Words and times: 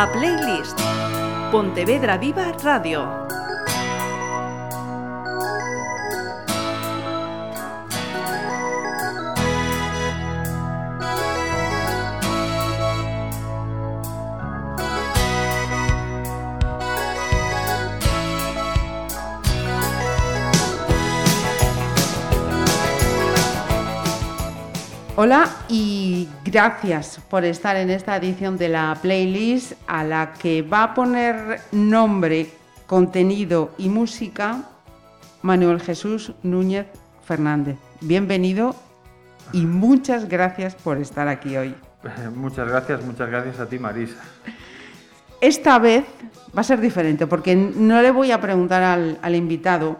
a 0.00 0.10
Playlist. 0.10 0.80
Pontevedra 1.50 2.16
Viva 2.16 2.52
Radio. 2.62 3.28
Hola 25.16 25.50
y 25.68 25.89
gracias 26.50 27.20
por 27.28 27.44
estar 27.44 27.76
en 27.76 27.90
esta 27.90 28.16
edición 28.16 28.58
de 28.58 28.68
la 28.68 28.98
playlist 29.00 29.72
a 29.86 30.02
la 30.02 30.32
que 30.32 30.62
va 30.62 30.82
a 30.82 30.94
poner 30.94 31.60
nombre, 31.70 32.50
contenido 32.86 33.70
y 33.78 33.88
música 33.88 34.64
Manuel 35.42 35.80
Jesús 35.80 36.32
Núñez 36.42 36.86
Fernández. 37.24 37.76
Bienvenido 38.00 38.74
y 39.52 39.64
muchas 39.64 40.28
gracias 40.28 40.74
por 40.74 40.98
estar 40.98 41.28
aquí 41.28 41.56
hoy. 41.56 41.74
Muchas 42.34 42.66
gracias, 42.66 43.04
muchas 43.04 43.28
gracias 43.28 43.60
a 43.60 43.68
ti 43.68 43.78
Marisa. 43.78 44.16
Esta 45.42 45.78
vez 45.78 46.04
va 46.56 46.62
a 46.62 46.64
ser 46.64 46.80
diferente 46.80 47.26
porque 47.26 47.54
no 47.54 48.00
le 48.00 48.10
voy 48.10 48.30
a 48.32 48.40
preguntar 48.40 48.82
al, 48.82 49.18
al 49.20 49.34
invitado 49.34 49.98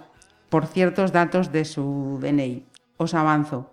por 0.49 0.67
ciertos 0.67 1.13
datos 1.13 1.53
de 1.53 1.65
su 1.67 2.19
DNI. 2.21 2.65
Os 2.97 3.15
avanzo. 3.15 3.71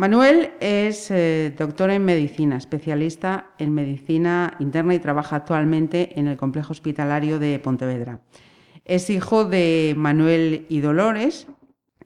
Manuel 0.00 0.52
es 0.60 1.10
eh, 1.10 1.54
doctor 1.58 1.90
en 1.90 2.06
medicina, 2.06 2.56
especialista 2.56 3.50
en 3.58 3.74
medicina 3.74 4.54
interna 4.58 4.94
y 4.94 4.98
trabaja 4.98 5.36
actualmente 5.36 6.18
en 6.18 6.26
el 6.26 6.38
complejo 6.38 6.72
hospitalario 6.72 7.38
de 7.38 7.58
Pontevedra. 7.58 8.20
Es 8.86 9.10
hijo 9.10 9.44
de 9.44 9.92
Manuel 9.98 10.64
y 10.70 10.80
Dolores. 10.80 11.48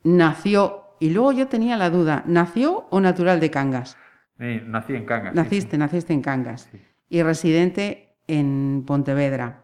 Nació, 0.02 0.86
y 0.98 1.10
luego 1.10 1.30
yo 1.30 1.46
tenía 1.46 1.76
la 1.76 1.88
duda, 1.88 2.24
¿nació 2.26 2.88
o 2.90 2.98
natural 2.98 3.38
de 3.38 3.52
Cangas? 3.52 3.96
nací 4.38 4.96
en 4.96 5.06
Cangas. 5.06 5.32
Naciste, 5.36 5.78
naciste 5.78 6.12
en 6.12 6.20
Cangas. 6.20 6.68
Y 7.08 7.22
residente 7.22 8.16
en 8.26 8.82
Pontevedra. 8.84 9.62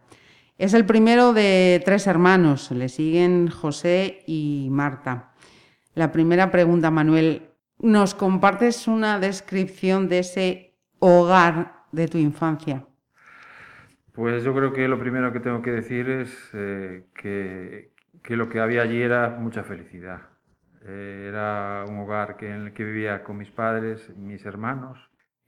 Es 0.57 0.73
el 0.73 0.85
primero 0.85 1.33
de 1.33 1.81
tres 1.83 2.07
hermanos. 2.07 2.71
Le 2.71 2.87
siguen 2.87 3.49
José 3.49 4.23
y 4.25 4.69
Marta. 4.71 5.33
La 5.95 6.13
primera 6.13 6.49
pregunta, 6.49 6.91
Manuel, 6.91 7.50
¿Nos 7.81 8.13
compartes 8.13 8.87
una 8.87 9.19
descripción 9.19 10.07
de 10.07 10.19
ese 10.19 10.75
hogar 10.99 11.85
de 11.91 12.07
tu 12.07 12.19
infancia? 12.19 12.85
Pues 14.11 14.43
yo 14.43 14.53
creo 14.53 14.71
que 14.71 14.87
lo 14.87 14.99
primero 14.99 15.33
que 15.33 15.39
tengo 15.39 15.63
que 15.63 15.71
decir 15.71 16.07
es 16.07 16.51
eh, 16.53 17.05
que, 17.15 17.89
lo 18.35 18.49
que 18.49 18.59
había 18.59 18.83
allí 18.83 19.01
era 19.01 19.31
mucha 19.31 19.63
felicidad. 19.63 20.21
Eh, 20.85 21.25
era 21.27 21.85
un 21.89 21.97
hogar 21.97 22.37
que, 22.37 22.49
en 22.49 22.67
el 22.67 22.73
que 22.73 22.83
vivía 22.83 23.23
con 23.23 23.37
mis 23.37 23.49
padres, 23.49 24.15
mis 24.15 24.45
hermanos 24.45 24.99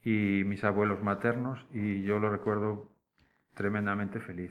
y 0.02 0.42
mis 0.44 0.64
abuelos 0.64 1.04
maternos 1.04 1.64
y 1.72 2.02
yo 2.02 2.18
lo 2.18 2.30
recuerdo 2.30 2.90
tremendamente 3.54 4.18
feliz. 4.18 4.50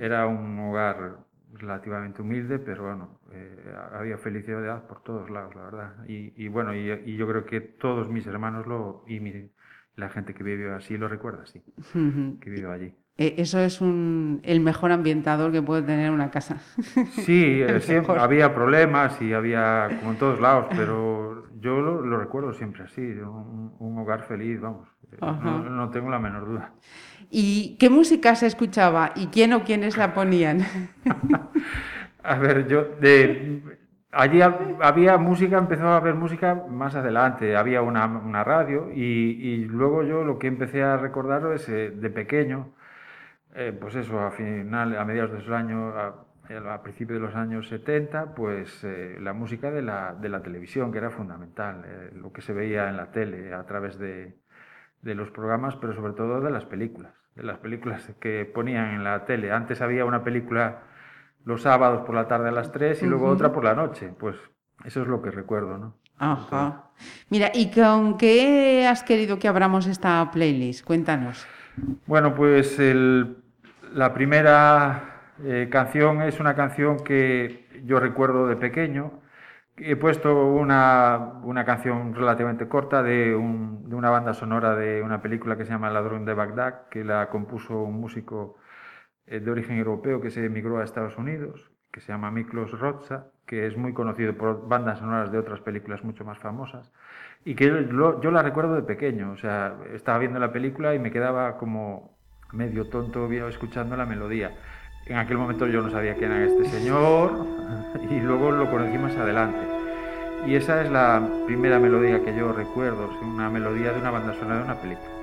Era 0.00 0.26
un 0.26 0.58
hogar 0.58 1.25
relativamente 1.58 2.22
humilde, 2.22 2.58
pero 2.58 2.84
bueno, 2.84 3.20
eh, 3.32 3.74
había 3.92 4.18
felicidad 4.18 4.86
por 4.86 5.02
todos 5.02 5.30
lados, 5.30 5.54
la 5.54 5.62
verdad. 5.62 6.04
Y, 6.06 6.48
bueno, 6.48 6.74
y, 6.74 7.16
yo 7.16 7.26
creo 7.26 7.44
que 7.44 7.60
todos 7.60 8.08
mis 8.08 8.26
hermanos 8.26 8.66
lo, 8.66 9.04
y 9.06 9.50
la 9.96 10.08
gente 10.10 10.34
que 10.34 10.42
vivió 10.42 10.74
así 10.74 10.96
lo 10.96 11.08
recuerda, 11.08 11.46
sí, 11.46 11.62
que 12.40 12.50
vivió 12.50 12.72
allí. 12.72 12.94
Eh, 13.18 13.34
eso 13.38 13.58
es 13.60 13.80
un, 13.80 14.40
el 14.44 14.60
mejor 14.60 14.92
ambientador 14.92 15.50
que 15.50 15.62
puede 15.62 15.82
tener 15.82 16.10
una 16.10 16.30
casa. 16.30 16.58
Sí, 17.24 17.62
eh, 17.62 17.80
siempre, 17.80 18.18
había 18.18 18.54
problemas 18.54 19.20
y 19.22 19.32
había 19.32 19.88
como 19.98 20.12
en 20.12 20.18
todos 20.18 20.40
lados, 20.40 20.66
pero 20.76 21.44
yo 21.58 21.80
lo, 21.80 22.18
recuerdo 22.18 22.52
siempre 22.52 22.84
así, 22.84 23.00
un, 23.00 23.98
hogar 23.98 24.24
feliz, 24.24 24.60
vamos, 24.60 24.88
no, 25.20 25.62
no 25.70 25.90
tengo 25.90 26.10
la 26.10 26.18
menor 26.18 26.46
duda. 26.46 26.72
¿Y 27.30 27.76
qué 27.78 27.90
música 27.90 28.34
se 28.34 28.46
escuchaba 28.46 29.12
y 29.16 29.28
quién 29.28 29.52
o 29.52 29.64
quiénes 29.64 29.96
la 29.96 30.14
ponían? 30.14 30.60
a 32.22 32.36
ver, 32.36 32.68
yo 32.68 32.84
de 33.00 33.62
allí 34.16 34.40
había 34.80 35.18
música, 35.18 35.58
empezó 35.58 35.88
a 35.88 35.96
haber 35.98 36.14
música 36.14 36.54
más 36.68 36.94
adelante, 36.94 37.56
había 37.56 37.82
una, 37.82 38.44
radio 38.44 38.90
y, 38.92 39.64
luego 39.66 40.02
yo 40.02 40.24
lo 40.24 40.38
que 40.38 40.46
empecé 40.46 40.82
a 40.82 40.96
recordar 40.96 41.52
es 41.52 41.68
eh, 41.68 41.90
de 41.90 42.10
pequeño, 42.10 42.72
eh, 43.56 43.76
pues 43.78 43.94
eso, 43.94 44.20
a 44.20 44.30
final, 44.30 44.96
a 44.96 45.04
mediados 45.04 45.32
de 45.32 45.38
esos 45.38 45.52
años, 45.52 45.94
a, 45.96 46.82
principios 46.82 47.20
de 47.20 47.26
los 47.26 47.34
años 47.34 47.68
70, 47.68 48.34
pues 48.34 48.84
eh, 48.84 49.18
la 49.20 49.32
música 49.32 49.70
de 49.72 49.82
la, 49.82 50.14
de 50.14 50.28
la, 50.28 50.42
televisión, 50.42 50.92
que 50.92 50.98
era 50.98 51.10
fundamental, 51.10 51.84
lo 52.14 52.32
que 52.32 52.40
se 52.40 52.52
veía 52.52 52.88
en 52.88 52.96
la 52.96 53.10
tele 53.10 53.52
a 53.52 53.64
través 53.64 53.98
de, 53.98 54.36
de 55.02 55.14
los 55.14 55.30
programas, 55.30 55.76
pero 55.76 55.94
sobre 55.94 56.12
todo 56.12 56.40
de 56.40 56.50
las 56.50 56.64
películas, 56.64 57.12
de 57.34 57.44
las 57.44 57.58
películas 57.58 58.12
que 58.20 58.44
ponían 58.44 58.90
en 58.94 59.04
la 59.04 59.24
tele. 59.24 59.52
Antes 59.52 59.80
había 59.80 60.04
una 60.04 60.22
película 60.22 60.82
los 61.44 61.62
sábados 61.62 62.02
por 62.04 62.14
la 62.14 62.26
tarde 62.26 62.48
a 62.48 62.52
las 62.52 62.72
3 62.72 63.02
y 63.02 63.06
luego 63.06 63.28
otra 63.28 63.52
por 63.52 63.64
la 63.64 63.74
noche. 63.74 64.12
Pues 64.18 64.36
eso 64.84 65.02
es 65.02 65.08
lo 65.08 65.22
que 65.22 65.30
recuerdo, 65.30 65.78
¿no? 65.78 65.94
Ajá. 66.18 66.90
Mira, 67.30 67.50
¿y 67.54 67.70
con 67.70 68.18
qué 68.18 68.86
has 68.86 69.02
querido 69.02 69.38
que 69.38 69.48
abramos 69.48 69.86
esta 69.86 70.28
playlist? 70.32 70.84
Cuéntanos. 70.84 71.46
Bueno, 72.06 72.34
pues 72.34 72.78
la 73.96 74.12
primera 74.12 75.32
eh, 75.42 75.68
canción 75.70 76.20
es 76.20 76.38
una 76.38 76.54
canción 76.54 76.98
que 77.02 77.66
yo 77.84 77.98
recuerdo 77.98 78.46
de 78.46 78.56
pequeño. 78.56 79.22
He 79.78 79.96
puesto 79.96 80.48
una, 80.48 81.42
canción 81.64 82.14
relativamente 82.14 82.68
corta 82.68 83.02
de, 83.02 83.34
un, 83.34 83.88
de, 83.88 83.96
una 83.96 84.10
banda 84.10 84.34
sonora 84.34 84.76
de 84.76 85.02
una 85.02 85.22
película 85.22 85.56
que 85.56 85.64
se 85.64 85.72
llama 85.72 85.88
ladrón 85.90 86.26
de 86.26 86.34
Bagdad, 86.34 86.88
que 86.90 87.04
la 87.04 87.30
compuso 87.30 87.82
un 87.82 87.98
músico 87.98 88.58
eh, 89.26 89.40
de 89.40 89.50
origen 89.50 89.78
europeo 89.78 90.20
que 90.20 90.30
se 90.30 90.44
emigró 90.44 90.78
a 90.78 90.84
Estados 90.84 91.16
Unidos, 91.16 91.70
que 91.90 92.00
se 92.00 92.12
llama 92.12 92.30
Miklos 92.30 92.78
Rocha, 92.78 93.28
que 93.46 93.66
es 93.66 93.78
muy 93.78 93.94
conocido 93.94 94.36
por 94.36 94.68
bandas 94.68 94.98
sonoras 94.98 95.32
de 95.32 95.38
otras 95.38 95.60
películas 95.60 96.04
mucho 96.04 96.22
más 96.24 96.38
famosas, 96.38 96.92
y 97.46 97.54
que 97.54 97.66
yo, 97.66 98.20
yo 98.20 98.30
la 98.30 98.42
recuerdo 98.42 98.74
de 98.74 98.82
pequeño, 98.82 99.32
o 99.32 99.36
sea, 99.38 99.76
estaba 99.94 100.18
viendo 100.18 100.38
la 100.38 100.52
película 100.52 100.94
y 100.94 100.98
me 100.98 101.10
quedaba 101.10 101.56
como 101.56 102.15
medio 102.52 102.86
tonto 102.86 103.30
escuchando 103.48 103.96
la 103.96 104.06
melodía. 104.06 104.52
En 105.06 105.18
aquel 105.18 105.38
momento 105.38 105.66
yo 105.66 105.82
no 105.82 105.90
sabía 105.90 106.14
quién 106.14 106.32
era 106.32 106.44
este 106.44 106.68
señor 106.70 107.46
y 108.10 108.20
luego 108.20 108.50
lo 108.50 108.70
conocí 108.70 108.98
más 108.98 109.16
adelante. 109.16 109.58
Y 110.46 110.54
esa 110.54 110.82
es 110.82 110.90
la 110.90 111.26
primera 111.46 111.78
melodía 111.78 112.22
que 112.24 112.36
yo 112.36 112.52
recuerdo, 112.52 113.10
una 113.22 113.50
melodía 113.50 113.92
de 113.92 114.00
una 114.00 114.10
banda 114.10 114.34
sonora 114.34 114.58
de 114.58 114.64
una 114.64 114.80
película. 114.80 115.15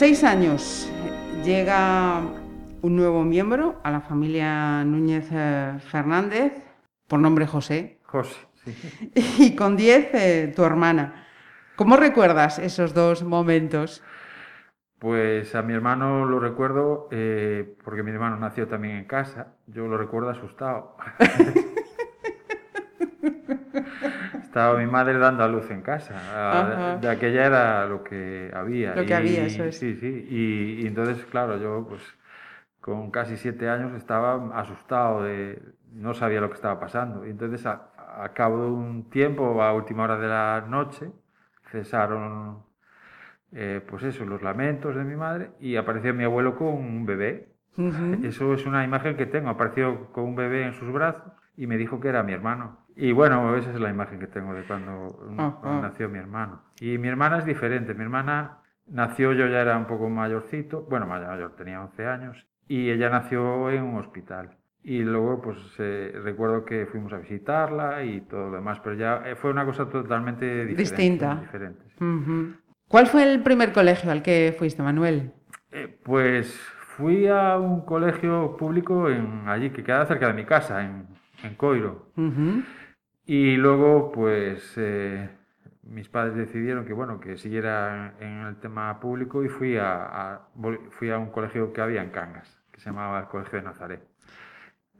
Seis 0.00 0.24
años 0.24 0.90
llega 1.44 2.22
un 2.80 2.96
nuevo 2.96 3.22
miembro 3.22 3.82
a 3.84 3.90
la 3.90 4.00
familia 4.00 4.82
Núñez 4.82 5.28
eh, 5.30 5.74
Fernández, 5.90 6.54
por 7.06 7.20
nombre 7.20 7.46
José. 7.46 7.98
José, 8.04 8.34
sí. 8.64 8.74
Y 9.38 9.54
con 9.54 9.76
diez, 9.76 10.08
eh, 10.14 10.54
tu 10.56 10.64
hermana. 10.64 11.26
¿Cómo 11.76 11.98
recuerdas 11.98 12.58
esos 12.58 12.94
dos 12.94 13.22
momentos? 13.24 14.02
Pues 14.98 15.54
a 15.54 15.60
mi 15.60 15.74
hermano 15.74 16.24
lo 16.24 16.40
recuerdo 16.40 17.08
eh, 17.10 17.76
porque 17.84 18.02
mi 18.02 18.10
hermano 18.10 18.38
nació 18.38 18.68
también 18.68 18.96
en 18.96 19.04
casa. 19.04 19.48
Yo 19.66 19.86
lo 19.86 19.98
recuerdo 19.98 20.30
asustado. 20.30 20.96
Estaba 24.50 24.76
mi 24.76 24.86
madre 24.86 25.16
dando 25.16 25.44
a 25.44 25.48
luz 25.48 25.70
en 25.70 25.80
casa. 25.80 26.12
Ajá. 26.16 26.96
De 26.96 27.08
aquella 27.08 27.46
era 27.46 27.86
lo 27.86 28.02
que 28.02 28.50
había. 28.52 28.96
Lo 28.96 29.06
que 29.06 29.14
había, 29.14 29.46
eso 29.46 29.64
es. 29.64 29.76
Sí, 29.76 29.94
sí. 29.94 30.26
Y, 30.28 30.82
y 30.82 30.86
entonces, 30.88 31.24
claro, 31.26 31.56
yo 31.56 31.86
pues 31.88 32.02
con 32.80 33.12
casi 33.12 33.36
siete 33.36 33.68
años 33.68 33.92
estaba 33.94 34.58
asustado, 34.58 35.22
de, 35.22 35.62
no 35.92 36.14
sabía 36.14 36.40
lo 36.40 36.48
que 36.48 36.56
estaba 36.56 36.80
pasando. 36.80 37.24
Y 37.24 37.30
entonces, 37.30 37.64
a, 37.64 37.92
a 38.24 38.32
cabo 38.32 38.64
de 38.64 38.70
un 38.72 39.08
tiempo, 39.08 39.62
a 39.62 39.72
última 39.72 40.02
hora 40.02 40.16
de 40.18 40.26
la 40.26 40.64
noche, 40.66 41.12
cesaron, 41.70 42.64
eh, 43.52 43.80
pues 43.88 44.02
eso, 44.02 44.24
los 44.24 44.42
lamentos 44.42 44.96
de 44.96 45.04
mi 45.04 45.14
madre 45.14 45.52
y 45.60 45.76
apareció 45.76 46.12
mi 46.12 46.24
abuelo 46.24 46.56
con 46.56 46.68
un 46.74 47.06
bebé. 47.06 47.52
Ujú. 47.78 48.26
Eso 48.26 48.52
es 48.54 48.66
una 48.66 48.82
imagen 48.82 49.16
que 49.16 49.26
tengo. 49.26 49.48
Apareció 49.50 50.10
con 50.12 50.24
un 50.24 50.34
bebé 50.34 50.64
en 50.64 50.74
sus 50.74 50.92
brazos 50.92 51.22
y 51.60 51.66
me 51.66 51.76
dijo 51.76 52.00
que 52.00 52.08
era 52.08 52.22
mi 52.22 52.32
hermano. 52.32 52.78
Y 52.96 53.12
bueno, 53.12 53.54
esa 53.54 53.70
es 53.70 53.78
la 53.78 53.90
imagen 53.90 54.18
que 54.18 54.26
tengo 54.26 54.54
de 54.54 54.62
cuando, 54.62 55.14
Ajá. 55.36 55.58
cuando 55.60 55.82
nació 55.82 56.08
mi 56.08 56.18
hermano. 56.18 56.62
Y 56.80 56.96
mi 56.96 57.08
hermana 57.08 57.36
es 57.36 57.44
diferente. 57.44 57.92
Mi 57.92 58.02
hermana 58.02 58.60
nació, 58.86 59.34
yo 59.34 59.46
ya 59.46 59.60
era 59.60 59.76
un 59.76 59.84
poco 59.84 60.08
mayorcito, 60.08 60.86
bueno, 60.88 61.06
mayor, 61.06 61.54
tenía 61.56 61.82
11 61.82 62.06
años, 62.06 62.46
y 62.66 62.88
ella 62.88 63.10
nació 63.10 63.70
en 63.70 63.82
un 63.82 63.98
hospital. 63.98 64.56
Y 64.82 65.02
luego, 65.02 65.42
pues 65.42 65.58
eh, 65.78 66.18
recuerdo 66.24 66.64
que 66.64 66.86
fuimos 66.86 67.12
a 67.12 67.18
visitarla 67.18 68.04
y 68.04 68.22
todo 68.22 68.48
lo 68.48 68.56
demás, 68.56 68.80
pero 68.82 68.96
ya 68.96 69.22
eh, 69.26 69.36
fue 69.36 69.50
una 69.50 69.66
cosa 69.66 69.86
totalmente 69.86 70.64
diferente. 70.64 70.82
Distinta. 70.82 71.34
diferente, 71.42 71.82
sí. 71.90 72.02
Ujú. 72.02 72.54
¿Cuál 72.88 73.06
fue 73.06 73.30
el 73.30 73.42
primer 73.42 73.74
colegio 73.74 74.10
al 74.10 74.22
que 74.22 74.54
fuiste, 74.58 74.82
Manuel? 74.82 75.34
Eh, 75.72 75.94
pues 76.02 76.58
fui 76.96 77.28
a 77.28 77.58
un 77.58 77.82
colegio 77.82 78.56
público 78.56 79.10
en, 79.10 79.46
allí, 79.46 79.68
que 79.68 79.84
queda 79.84 80.06
cerca 80.06 80.26
de 80.28 80.32
mi 80.32 80.46
casa, 80.46 80.82
en, 80.82 81.19
en 81.44 81.54
Coiro. 81.54 82.06
Ujú. 82.16 82.62
Y 83.26 83.56
luego, 83.56 84.10
pues, 84.12 84.72
eh, 84.76 85.28
mis 85.82 86.08
padres 86.08 86.34
decidieron 86.34 86.84
que, 86.84 86.92
bueno, 86.92 87.20
que 87.20 87.36
siguiera 87.36 88.14
en 88.20 88.40
el 88.46 88.56
tema 88.56 88.98
público 89.00 89.44
y 89.44 89.48
fui 89.48 89.76
a, 89.76 89.94
a- 90.04 90.40
fui 90.90 91.10
a 91.10 91.18
un 91.18 91.30
colegio 91.30 91.72
que 91.72 91.80
había 91.80 92.02
en 92.02 92.10
Cangas, 92.10 92.60
que 92.72 92.80
se 92.80 92.86
llamaba 92.90 93.20
el 93.20 93.26
Colegio 93.26 93.58
de 93.58 93.64
Nazaret. 93.64 94.02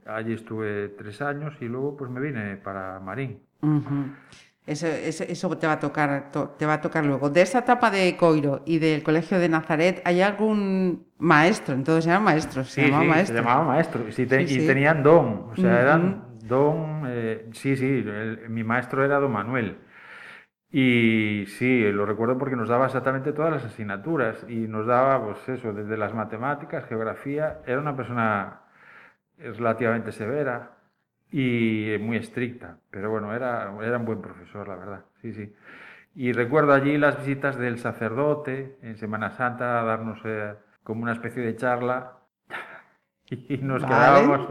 Allí 0.05 0.33
estuve 0.33 0.89
tres 0.89 1.21
años 1.21 1.53
y 1.61 1.65
luego, 1.65 1.95
pues, 1.97 2.09
me 2.09 2.19
vine 2.21 2.57
para 2.57 2.99
Marín. 2.99 3.39
Ujú. 3.61 4.05
Eso, 4.65 4.87
eso, 4.87 5.23
eso 5.27 5.57
te 5.57 5.67
va 5.67 5.73
a 5.73 5.79
tocar, 5.79 6.31
to- 6.31 6.49
te 6.57 6.65
va 6.65 6.73
a 6.75 6.81
tocar 6.81 7.05
luego. 7.05 7.29
De 7.29 7.41
esa 7.41 7.59
etapa 7.59 7.89
de 7.91 8.15
Coiro 8.15 8.61
y 8.65 8.77
del 8.79 9.03
colegio 9.03 9.39
de 9.39 9.49
Nazaret, 9.49 10.01
¿hay 10.05 10.21
algún 10.21 11.05
maestro? 11.17 11.73
Entonces 11.73 12.03
se 12.05 12.09
llaman 12.11 12.25
maestros, 12.25 12.69
se 12.69 12.83
Sí, 12.85 12.89
llama 12.91 13.01
sí, 13.03 13.07
maestro. 13.09 13.37
se 13.37 13.41
llamaba 13.43 13.65
maestro. 13.65 14.07
Y, 14.07 14.11
sí 14.11 14.25
te- 14.25 14.43
y 14.43 14.67
tenían 14.67 15.03
don, 15.03 15.49
o 15.51 15.55
sea, 15.55 15.81
eran. 15.81 16.30
Don, 16.51 17.05
eh, 17.07 17.49
sí, 17.53 17.77
sí, 17.77 17.85
el- 18.07 18.49
mi 18.51 18.63
maestro 18.65 19.05
era 19.05 19.19
don 19.19 19.33
Manuel. 19.33 19.77
Y 20.71 21.45
sí, 21.47 21.91
lo 21.91 22.05
recuerdo 22.05 22.37
porque 22.37 22.55
nos 22.55 22.69
daba 22.69 22.85
exactamente 22.87 23.33
todas 23.33 23.51
las 23.51 23.65
asignaturas 23.65 24.45
y 24.49 24.67
nos 24.67 24.87
daba, 24.87 25.23
pues 25.25 25.49
eso, 25.49 25.73
desde 25.73 25.97
las 25.97 26.13
matemáticas, 26.13 26.85
geografía, 26.87 27.59
era 27.67 27.79
una 27.81 27.95
persona 27.95 28.61
relativamente 29.37 30.11
severa 30.11 30.71
y 31.31 31.95
muy 31.99 32.17
estricta, 32.17 32.77
pero 32.91 33.09
bueno, 33.11 33.33
era, 33.35 33.73
era 33.83 33.97
un 33.97 34.05
buen 34.05 34.21
profesor, 34.21 34.67
la 34.67 34.75
verdad, 34.75 35.05
sí, 35.21 35.33
sí. 35.33 35.53
Y 36.15 36.33
recuerdo 36.33 36.73
allí 36.73 36.97
las 36.97 37.17
visitas 37.19 37.57
del 37.57 37.79
sacerdote 37.79 38.77
en 38.81 38.97
Semana 38.97 39.31
Santa 39.31 39.81
a 39.81 39.83
darnos 39.85 40.19
eh, 40.25 40.55
como 40.83 41.03
una 41.03 41.13
especie 41.13 41.43
de 41.43 41.55
charla 41.55 42.19
y 43.29 43.57
nos 43.59 43.85
Vale. 43.85 43.85
quedábamos 43.85 44.47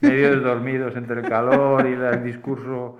medio 0.00 0.40
dormidos 0.40 0.96
entre 0.96 1.20
el 1.20 1.28
calor 1.28 1.86
y 1.86 1.92
el 1.92 2.24
discurso 2.24 2.98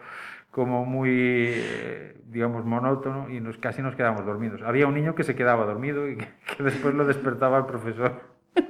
como 0.50 0.86
muy, 0.86 1.10
eh, 1.12 2.16
digamos, 2.28 2.64
monótono 2.64 3.28
y 3.28 3.40
nos, 3.40 3.58
casi 3.58 3.82
nos 3.82 3.94
quedamos 3.94 4.24
dormidos. 4.24 4.62
Había 4.62 4.86
un 4.86 4.94
niño 4.94 5.14
que 5.14 5.22
se 5.22 5.34
quedaba 5.34 5.66
dormido 5.66 6.08
y 6.08 6.16
que, 6.16 6.62
después 6.62 6.94
lo 6.94 7.04
despertaba 7.04 7.58
el 7.58 7.66
profesor. 7.66 8.36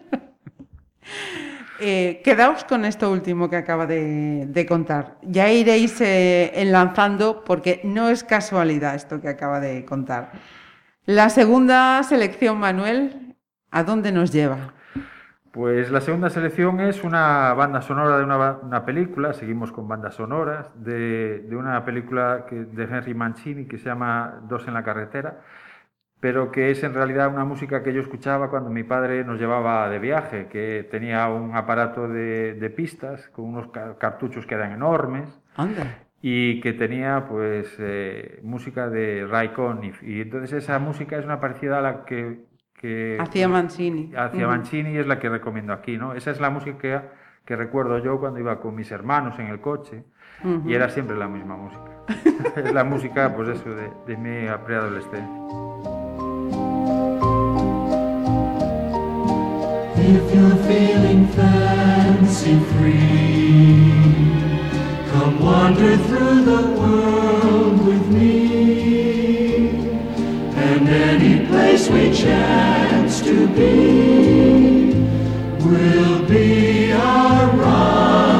Eh, 1.79 2.23
quedaos 2.25 2.65
con 2.65 2.87
esto 2.87 3.13
último 3.13 3.51
que 3.51 3.57
acaba 3.57 3.87
de, 3.87 4.67
contar. 4.67 5.19
Ya 5.21 5.53
iréis 5.53 6.01
eh, 6.01 6.51
enlazando 6.55 7.45
porque 7.45 7.83
no 7.85 8.09
es 8.09 8.25
casualidad 8.25 8.95
esto 8.95 9.21
que 9.21 9.29
acaba 9.29 9.61
de 9.61 9.85
contar. 9.85 10.33
La 11.05 11.29
segunda 11.29 12.03
selección, 12.03 12.59
Manuel, 12.59 13.37
¿a 13.71 13.85
dónde 13.85 14.11
nos 14.11 14.33
lleva? 14.33 14.73
Pues 15.57 15.91
la 15.91 16.03
segunda 16.03 16.29
selección 16.29 16.81
es 16.81 17.03
una 17.03 17.55
banda 17.55 17.81
sonora 17.81 18.19
de 18.19 18.25
una, 18.25 18.85
película, 18.85 19.33
seguimos 19.33 19.73
con 19.73 19.89
bandas 19.89 20.15
sonoras, 20.17 20.69
de, 20.85 21.39
de 21.49 21.57
una 21.57 21.83
película 21.83 22.45
que- 22.47 22.67
de 22.67 22.85
Henry 22.85 23.15
Mancini 23.15 23.65
que 23.65 23.79
se 23.79 23.87
llama 23.87 24.43
Dos 24.51 24.69
en 24.69 24.75
la 24.75 24.85
carretera, 24.85 25.41
pero 26.21 26.53
que 26.53 26.71
es 26.71 26.85
en 26.85 26.93
realidad 26.95 27.29
una 27.33 27.47
música 27.47 27.83
que 27.83 27.95
yo 27.95 28.03
escuchaba 28.03 28.51
cuando 28.51 28.71
mi 28.71 28.85
padre 28.85 29.25
nos 29.25 29.39
llevaba 29.41 29.89
de 29.89 29.99
viaje, 29.99 30.49
que 30.49 30.87
tenía 30.91 31.29
un 31.29 31.57
aparato 31.57 32.07
de, 32.09 32.55
de 32.55 32.71
pistas 32.71 33.29
con 33.31 33.47
unos 33.47 33.69
ca- 33.69 33.97
cartuchos 33.99 34.47
que 34.47 34.57
eran 34.57 34.73
enormes 34.73 35.41
Anda. 35.57 35.85
y 36.21 36.61
que 36.61 36.75
tenía 36.75 37.27
pues 37.29 37.75
eh, 37.79 38.41
música 38.43 38.91
de 38.91 39.27
Ray 39.27 39.51
Conniff. 39.51 40.03
Y 40.03 40.21
entonces 40.21 40.53
esa 40.53 40.79
música 40.79 41.17
es 41.19 41.25
una 41.25 41.41
parecida 41.41 41.79
a 41.79 41.83
la 41.83 42.05
que... 42.05 42.45
que 42.81 43.17
Hacía 43.21 43.49
Mancini. 43.49 44.13
hacia 44.17 44.47
Ujú. 44.47 44.51
Mancini 44.57 44.91
y 44.93 44.99
es 44.99 45.07
la 45.07 45.19
que 45.19 45.29
recomiendo 45.29 45.73
aquí, 45.73 45.97
¿no? 45.97 46.13
Esa 46.15 46.31
es 46.31 46.41
la 46.41 46.51
música 46.51 46.79
que, 46.79 47.01
que 47.45 47.57
recuerdo 47.57 47.99
yo 47.99 48.19
cuando 48.21 48.39
iba 48.41 48.61
con 48.61 48.75
mis 48.75 48.91
hermanos 48.91 49.39
en 49.39 49.47
el 49.49 49.61
coche 49.61 50.05
Ujú. 50.45 50.69
y 50.69 50.75
era 50.75 50.89
siempre 50.91 51.17
la 51.17 51.29
misma 51.29 51.57
música. 51.57 51.91
es 52.57 52.73
la 52.73 52.85
música, 52.85 53.35
pues 53.35 53.49
eso, 53.49 53.71
de, 53.71 53.91
de 54.07 54.17
mi 54.17 54.47
preadolescencia. 54.65 55.27
If 59.99 60.35
you're 60.35 60.57
feeling 60.69 61.27
fancy 61.29 62.61
free, 62.79 63.91
come 65.11 65.41
wander 65.41 65.97
through 65.97 66.45
the 66.45 66.63
world 66.79 67.87
with 67.87 68.07
me. 68.09 68.56
And 70.89 71.21
any 71.21 71.45
place 71.49 71.89
we 71.89 72.13
chance 72.15 73.21
to 73.23 73.49
be 73.49 74.95
will 75.59 76.25
be 76.29 76.93
our 76.93 77.51
rendezvous. 77.57 78.36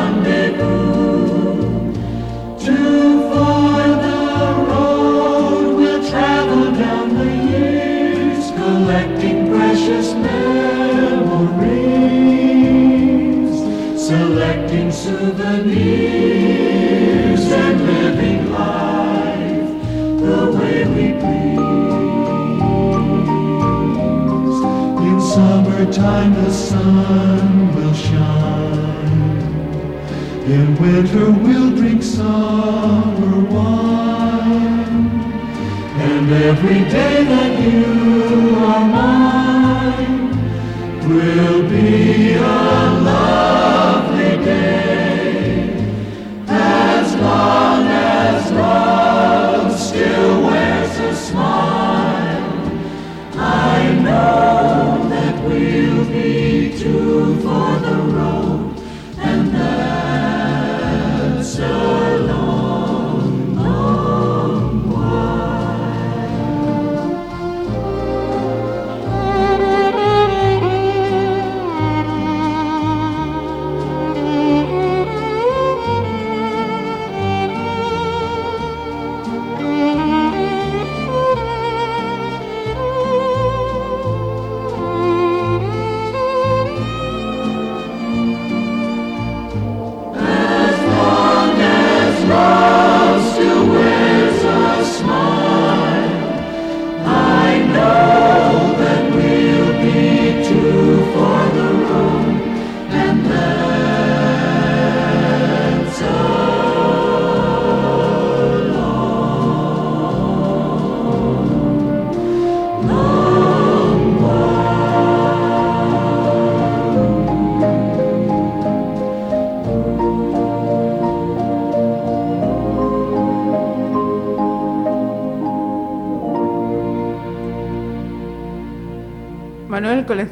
Winter 30.97 31.31
will. 31.31 31.66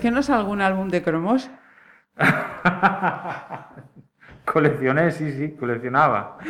¿Coleccionas 0.04 0.28
algún 0.28 0.61
álbum 0.61 0.90
de 0.90 1.02
cromos? 1.02 1.50
Coleccioné, 4.44 5.11
sí, 5.11 5.32
sí, 5.32 5.52
coleccionaba. 5.52 6.37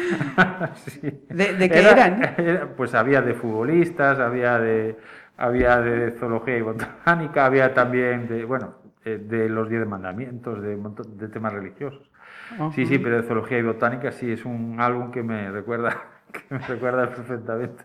Sí. 0.87 1.01
¿De, 1.29 1.55
de 1.55 1.69
qué 1.71 1.79
Era- 1.79 1.91
eran? 1.93 2.35
era- 2.37 2.67
pues 2.77 2.95
había 2.95 3.23
de 3.23 3.35
futbolistas, 3.35 4.19
había 4.19 4.59
de, 4.59 4.99
había 5.37 5.81
de 5.81 6.11
zoología 6.19 6.59
y 6.59 6.63
botánica, 6.63 7.47
había 7.47 7.73
también 7.73 8.27
de, 8.27 8.45
bueno, 8.45 8.75
eh, 9.05 9.19
de 9.23 9.49
los 9.49 9.69
diez 9.69 9.87
mandamientos, 9.87 10.61
de, 10.61 10.77
de 10.77 11.29
temas 11.29 11.53
religiosos. 11.53 12.11
Sí, 12.75 12.87
sí, 12.87 12.99
pero 12.99 13.19
de 13.19 13.23
zoología 13.23 13.59
y 13.59 13.63
botánica 13.63 14.11
sí 14.11 14.33
es 14.33 14.45
un 14.45 14.81
álbum 14.81 15.13
que 15.13 15.23
me 15.23 15.49
recuerda, 15.53 16.03
que 16.33 16.43
me 16.51 16.59
recuerda 16.59 17.09
perfectamente. 17.09 17.85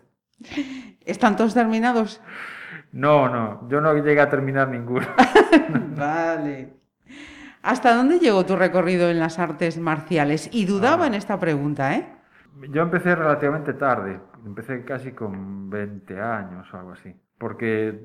¿Están 1.04 1.36
todos 1.36 1.54
terminados? 1.54 2.20
No, 2.92 3.28
no, 3.28 3.68
yo 3.68 3.80
no 3.80 3.94
llegué 3.94 4.20
a 4.20 4.28
terminar 4.28 4.68
ninguno. 4.68 5.06
Vale. 5.96 6.74
¿Hasta 7.62 7.94
dónde 7.94 8.18
llegó 8.18 8.46
tu 8.46 8.56
recorrido 8.56 9.10
en 9.10 9.18
las 9.18 9.38
artes 9.38 9.78
marciales? 9.78 10.48
Y 10.52 10.64
dudaba 10.64 11.06
en 11.06 11.14
esta 11.14 11.38
pregunta, 11.38 11.94
¿eh? 11.94 12.06
Yo 12.70 12.82
empecé 12.82 13.14
relativamente 13.14 13.74
tarde, 13.74 14.20
empecé 14.44 14.84
casi 14.84 15.12
con 15.12 15.70
20 15.70 16.20
años 16.20 16.72
o 16.72 16.76
algo 16.76 16.92
así, 16.92 17.14
porque 17.38 18.00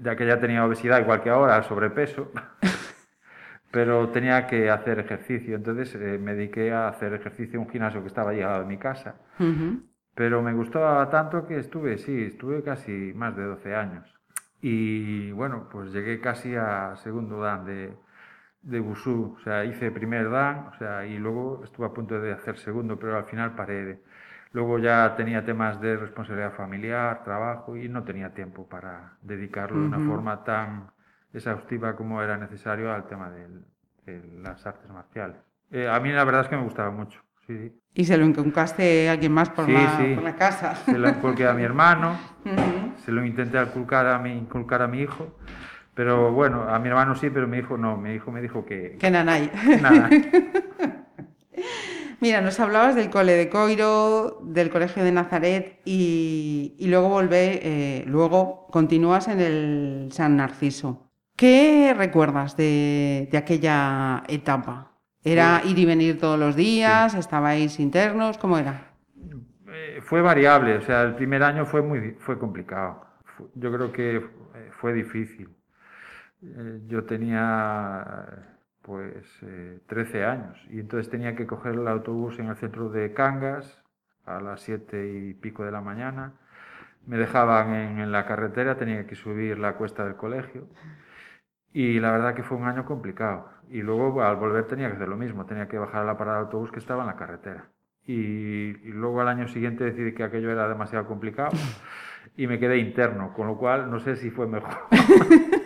ya 0.00 0.16
que 0.16 0.26
ya 0.26 0.38
tenía 0.40 0.64
obesidad 0.64 1.00
igual 1.00 1.22
que 1.22 1.30
ahora, 1.30 1.62
sobrepeso, 1.62 2.30
pero 3.70 4.08
tenía 4.08 4.46
que 4.46 4.70
hacer 4.70 4.98
ejercicio, 5.00 5.56
entonces 5.56 5.94
eh, 5.96 6.18
me 6.18 6.34
dediqué 6.34 6.72
a 6.72 6.88
hacer 6.88 7.12
ejercicio 7.14 7.58
en 7.58 7.66
un 7.66 7.70
gimnasio 7.70 8.00
que 8.00 8.08
estaba 8.08 8.30
allí 8.30 8.40
al 8.40 8.48
lado 8.50 8.60
de 8.62 8.68
mi 8.68 8.78
casa, 8.78 9.16
pero 10.14 10.42
me 10.42 10.54
gustaba 10.54 11.08
tanto 11.10 11.46
que 11.46 11.58
estuve, 11.58 11.98
sí, 11.98 12.24
estuve 12.24 12.62
casi 12.62 13.12
más 13.14 13.36
de 13.36 13.44
12 13.44 13.74
años. 13.74 14.19
Y 14.62 15.30
bueno, 15.32 15.68
pues 15.70 15.92
llegué 15.92 16.20
casi 16.20 16.54
a 16.54 16.94
segundo 16.96 17.40
dan 17.40 17.64
de, 17.64 17.94
de 18.62 18.80
Wushu, 18.80 19.36
o 19.38 19.40
sea, 19.42 19.64
hice 19.64 19.90
primer 19.90 20.30
dan, 20.30 20.68
o 20.68 20.74
sea, 20.78 21.06
y 21.06 21.18
luego 21.18 21.62
estuve 21.64 21.86
a 21.86 21.90
punto 21.90 22.20
de 22.20 22.32
hacer 22.32 22.58
segundo, 22.58 22.98
pero 22.98 23.16
al 23.16 23.24
final 23.24 23.54
paré. 23.54 24.00
Luego 24.52 24.78
ya 24.78 25.14
tenía 25.16 25.44
temas 25.44 25.80
de 25.80 25.96
responsabilidad 25.96 26.52
familiar, 26.54 27.22
trabajo, 27.24 27.76
y 27.76 27.88
no 27.88 28.02
tenía 28.02 28.34
tiempo 28.34 28.68
para 28.68 29.12
dedicarlo 29.22 29.78
de 29.80 29.86
una 29.86 30.00
forma 30.00 30.42
tan 30.44 30.90
exhaustiva 31.32 31.94
como 31.94 32.20
era 32.20 32.36
necesario 32.36 32.92
al 32.92 33.06
tema 33.06 33.30
del- 33.30 33.64
de 34.04 34.20
las 34.42 34.66
artes 34.66 34.90
marciales. 34.90 35.36
Eh, 35.70 35.88
a 35.88 36.00
mí 36.00 36.10
la 36.10 36.24
verdad 36.24 36.42
es 36.42 36.48
que 36.48 36.56
me 36.56 36.64
gustaba 36.64 36.90
mucho, 36.90 37.22
sí. 37.46 37.72
Y 37.94 38.04
se 38.04 38.16
lo 38.18 38.24
inculcaste 38.24 39.08
a 39.08 39.12
alguien 39.12 39.32
más 39.32 39.50
por, 39.50 39.66
Sí, 39.66 39.72
la, 39.72 39.96
sí. 39.98 40.14
por 40.16 40.24
la 40.24 40.34
casa. 40.34 40.74
Se 40.74 40.98
lo 40.98 41.08
inculqué 41.08 41.46
a 41.46 41.54
mi 41.54 41.62
hermano, 41.62 42.18
Ujú. 42.44 42.79
Se 43.04 43.12
lo 43.12 43.24
intenté 43.24 43.60
inculcar 43.60 44.06
a 44.06 44.18
mi, 44.18 44.32
inculcar 44.32 44.82
a 44.82 44.88
mi 44.88 45.00
hijo, 45.00 45.28
pero 45.94 46.32
bueno, 46.32 46.62
a 46.68 46.78
mi 46.78 46.88
hermano 46.88 47.14
sí, 47.14 47.30
pero 47.30 47.46
mi 47.48 47.58
hijo 47.58 47.76
no, 47.76 47.96
mi 47.96 48.14
hijo 48.14 48.30
me 48.32 48.40
dijo 48.42 48.64
que, 48.64 48.96
Que 48.98 49.10
nanay. 49.10 49.50
nada. 49.82 50.08
Mira, 52.20 52.42
nos 52.42 52.60
hablabas 52.60 52.94
del 52.94 53.08
cole 53.08 53.32
de 53.32 53.48
Coiro, 53.48 54.40
del 54.42 54.68
colegio 54.70 55.02
de 55.02 55.12
Nazaret 55.12 55.80
y, 55.86 56.74
y 56.78 56.86
luego 56.88 57.08
volvé, 57.08 57.60
eh, 57.62 58.04
luego 58.06 58.66
continúas 58.70 59.28
en 59.28 59.40
el 59.40 60.08
San 60.12 60.36
Narciso. 60.36 61.06
¿Qué 61.36 61.94
recuerdas 61.96 62.56
de, 62.56 63.28
de 63.32 63.38
aquella 63.38 64.22
etapa? 64.28 64.92
¿Era 65.24 65.62
ir 65.64 65.78
y 65.78 65.86
venir 65.86 66.18
todos 66.18 66.38
los 66.38 66.56
días? 66.56 67.14
¿Estabais 67.14 67.80
internos? 67.80 68.36
¿Cómo 68.36 68.58
era? 68.58 68.89
Fue 70.02 70.20
variable, 70.22 70.76
o 70.76 70.80
sea, 70.82 71.02
el 71.02 71.14
primer 71.16 71.42
año 71.42 71.64
fue 71.66 71.82
muy 71.82 72.12
fue 72.20 72.38
complicado. 72.38 73.06
Yo 73.54 73.72
creo 73.72 73.92
que 73.92 74.16
eh, 74.16 74.70
fue 74.72 74.92
difícil. 74.92 75.48
Eh, 76.42 76.80
Yo 76.88 77.04
tenía 77.04 78.48
pues 78.82 79.26
eh, 79.42 79.80
13 79.86 80.24
años 80.24 80.58
y 80.70 80.80
entonces 80.80 81.10
tenía 81.10 81.36
que 81.36 81.46
coger 81.46 81.74
el 81.74 81.88
autobús 81.88 82.38
en 82.38 82.48
el 82.48 82.56
centro 82.56 82.90
de 82.90 83.12
Cangas 83.14 83.82
a 84.26 84.40
las 84.40 84.62
7 84.62 85.08
y 85.30 85.34
pico 85.34 85.64
de 85.64 85.72
la 85.72 85.80
mañana. 85.82 86.34
Me 87.06 87.18
dejaban 87.18 87.74
en, 87.74 88.00
en 88.00 88.12
la 88.12 88.26
carretera, 88.26 88.76
tenía 88.78 89.06
que 89.06 89.16
subir 89.16 89.58
la 89.58 89.76
cuesta 89.76 90.04
del 90.06 90.16
colegio 90.16 90.68
y 91.72 91.98
la 91.98 92.12
verdad 92.12 92.34
que 92.36 92.44
fue 92.44 92.56
un 92.58 92.68
año 92.68 92.84
complicado. 92.84 93.50
Y 93.68 93.82
luego 93.82 94.22
al 94.22 94.36
volver 94.36 94.68
tenía 94.68 94.88
que 94.88 94.94
hacer 94.94 95.08
lo 95.08 95.16
mismo, 95.16 95.46
tenía 95.46 95.66
que 95.68 95.78
bajar 95.78 96.02
a 96.02 96.04
la 96.04 96.16
parada 96.16 96.38
de 96.38 96.44
autobús 96.44 96.70
que 96.70 96.78
estaba 96.78 97.02
en 97.02 97.08
la 97.08 97.16
carretera. 97.16 97.70
Y, 98.06 98.76
y 98.88 98.92
luego 98.92 99.20
al 99.20 99.28
año 99.28 99.46
siguiente 99.48 99.84
decidí 99.84 100.12
que 100.14 100.24
aquello 100.24 100.50
era 100.50 100.68
demasiado 100.68 101.06
complicado 101.06 101.50
y 102.36 102.46
me 102.46 102.58
quedé 102.58 102.78
interno, 102.78 103.32
con 103.34 103.46
lo 103.46 103.56
cual 103.56 103.90
no 103.90 104.00
sé 104.00 104.16
si 104.16 104.30
fue 104.30 104.46
mejor. 104.46 104.76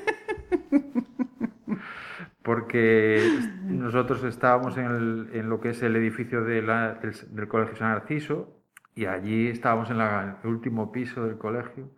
Porque 2.42 3.22
nosotros 3.68 4.22
estábamos 4.24 4.76
en, 4.76 4.84
el- 4.86 5.30
en 5.32 5.48
lo 5.48 5.60
que 5.60 5.70
es 5.70 5.82
el 5.82 5.96
edificio 5.96 6.44
de 6.44 6.62
la- 6.62 6.94
del, 6.94 7.14
del 7.30 7.48
Colegio 7.48 7.76
San 7.76 7.90
Narciso 7.92 8.60
y 8.94 9.06
allí 9.06 9.48
estábamos 9.48 9.90
en 9.90 9.98
la- 9.98 10.38
el 10.42 10.48
último 10.50 10.92
piso 10.92 11.24
del 11.24 11.38
colegio 11.38 11.88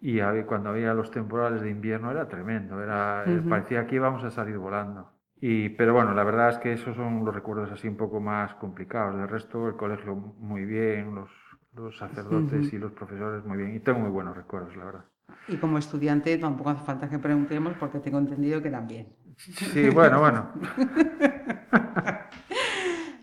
y 0.00 0.20
había- 0.20 0.46
cuando 0.46 0.70
había 0.70 0.92
los 0.94 1.10
temporales 1.10 1.62
de 1.62 1.70
invierno 1.70 2.10
era 2.10 2.28
tremendo, 2.28 2.82
era, 2.82 3.24
eh, 3.26 3.38
Ujú. 3.38 3.48
parecía 3.48 3.86
que 3.86 3.96
íbamos 3.96 4.22
a 4.24 4.30
salir 4.30 4.58
volando. 4.58 5.10
Y, 5.40 5.70
pero 5.70 5.94
bueno, 5.94 6.12
la 6.14 6.22
verdad 6.22 6.50
es 6.50 6.58
que 6.58 6.72
esos 6.74 6.94
son 6.96 7.24
los 7.24 7.34
recuerdos 7.34 7.70
así 7.72 7.88
un 7.88 7.96
poco 7.96 8.20
más 8.20 8.54
complicados. 8.54 9.16
Del 9.16 9.28
resto, 9.28 9.68
el 9.68 9.76
colegio 9.76 10.14
muy 10.14 10.64
bien, 10.64 11.14
los, 11.14 11.30
los 11.74 11.96
sacerdotes 11.96 12.72
y 12.72 12.78
los 12.78 12.92
profesores 12.92 13.44
muy 13.44 13.56
bien. 13.56 13.74
Y 13.74 13.80
tengo 13.80 14.00
muy 14.00 14.10
buenos 14.10 14.36
recuerdos, 14.36 14.76
la 14.76 14.84
verdad. 14.84 15.04
Y 15.48 15.56
como 15.56 15.78
estudiante 15.78 16.36
tampoco 16.38 16.70
hace 16.70 16.84
falta 16.84 17.08
que 17.08 17.18
preguntemos 17.18 17.74
porque 17.78 18.00
tengo 18.00 18.18
entendido 18.18 18.62
que 18.62 18.70
también. 18.70 19.08
Sí, 19.36 19.88
bueno, 19.88 20.20
bueno. 20.20 20.50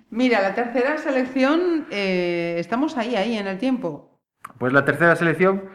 Mira, 0.09 0.41
la 0.41 0.55
tercera 0.55 0.97
selección, 0.97 1.85
eh, 1.91 2.55
estamos 2.57 2.97
ahí, 2.97 3.15
ahí 3.15 3.37
en 3.37 3.45
el 3.45 3.59
tiempo. 3.59 4.19
Pues 4.57 4.73
la 4.73 4.83
tercera 4.83 5.15
selección, 5.15 5.65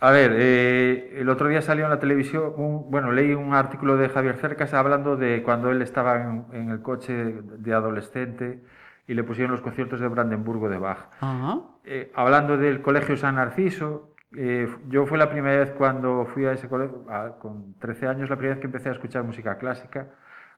a 0.00 0.10
ver, 0.12 0.32
eh, 0.36 1.20
el 1.20 1.28
otro 1.28 1.48
día 1.48 1.60
salió 1.62 1.84
en 1.84 1.90
la 1.90 1.98
televisión, 1.98 2.52
un- 2.56 2.90
bueno, 2.90 3.10
leí 3.12 3.34
un 3.34 3.54
artículo 3.54 3.96
de 3.96 4.08
Javier 4.08 4.36
Cercas 4.36 4.72
hablando 4.74 5.16
de 5.16 5.42
cuando 5.42 5.70
él 5.70 5.82
estaba 5.82 6.22
en, 6.22 6.46
en 6.52 6.70
el 6.70 6.82
coche 6.82 7.12
de 7.42 7.74
adolescente 7.74 8.62
y 9.08 9.14
le 9.14 9.24
pusieron 9.24 9.52
los 9.52 9.60
conciertos 9.60 10.00
de 10.00 10.08
Brandenburgo 10.08 10.68
de 10.68 10.78
Bach. 10.78 11.08
Ah, 11.20 11.60
Eh, 11.84 12.12
hablando 12.14 12.56
del 12.58 12.82
Colegio 12.82 13.16
San 13.16 13.36
Narciso, 13.36 14.14
eh, 14.36 14.68
yo 14.88 15.06
fue 15.06 15.18
la 15.18 15.30
primera 15.30 15.58
vez 15.60 15.70
cuando 15.72 16.26
fui 16.26 16.44
a 16.44 16.52
ese 16.52 16.68
colegio, 16.68 17.04
a- 17.10 17.38
con 17.38 17.74
13 17.78 18.06
años, 18.06 18.28
la 18.30 18.36
primera 18.36 18.54
vez 18.54 18.60
que 18.60 18.66
empecé 18.66 18.90
a 18.90 18.92
escuchar 18.92 19.24
música 19.24 19.58
clásica 19.58 20.08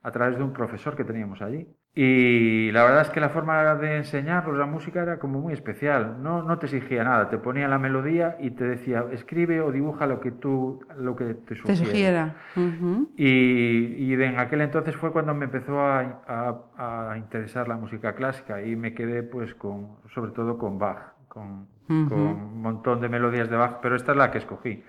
a 0.02 0.10
través 0.10 0.36
de 0.38 0.42
un 0.44 0.52
profesor 0.52 0.96
que 0.96 1.04
teníamos 1.04 1.40
allí. 1.42 1.66
Y 1.92 2.70
la 2.70 2.84
verdad 2.84 3.00
es 3.02 3.10
que 3.10 3.18
la 3.18 3.30
forma 3.30 3.74
de 3.74 3.96
enseñarnos 3.96 4.56
la 4.56 4.64
música 4.66 5.02
era 5.02 5.18
como 5.18 5.40
muy 5.40 5.52
especial. 5.52 6.22
No, 6.22 6.42
no 6.42 6.56
te 6.58 6.66
exigía 6.66 7.02
nada, 7.02 7.28
te 7.28 7.36
ponía 7.38 7.66
la 7.66 7.78
melodía 7.80 8.36
y 8.38 8.52
te 8.52 8.64
decía, 8.64 9.04
escribe 9.10 9.60
o 9.60 9.72
dibuja 9.72 10.06
lo 10.06 10.20
que 10.20 10.30
tú, 10.30 10.84
lo 10.96 11.16
que 11.16 11.24
te 11.34 11.34
te 11.34 11.54
sugiere. 11.56 11.84
sugiera. 11.84 12.36
Ujú. 12.56 13.10
Y, 13.16 13.96
y 13.98 14.14
de- 14.14 14.26
en 14.26 14.38
aquel 14.38 14.60
entonces 14.60 14.94
fue 14.94 15.10
cuando 15.10 15.34
me 15.34 15.46
empezó 15.46 15.80
a, 15.80 16.22
a- 16.28 17.10
a 17.12 17.18
interesar 17.18 17.66
la 17.66 17.76
música 17.76 18.14
clásica 18.14 18.62
y 18.62 18.76
me 18.76 18.94
quedé 18.94 19.24
pues 19.24 19.54
con, 19.56 19.96
sobre 20.14 20.30
todo 20.30 20.58
con 20.58 20.78
Bach, 20.78 21.14
con, 21.26 21.66
Ujú. 21.88 22.08
con 22.08 22.18
un 22.20 22.62
montón 22.62 23.00
de 23.00 23.08
melodías 23.08 23.50
de 23.50 23.56
Bach, 23.56 23.78
pero 23.82 23.96
esta 23.96 24.12
es 24.12 24.18
la 24.18 24.30
que 24.30 24.38
escogí. 24.38 24.84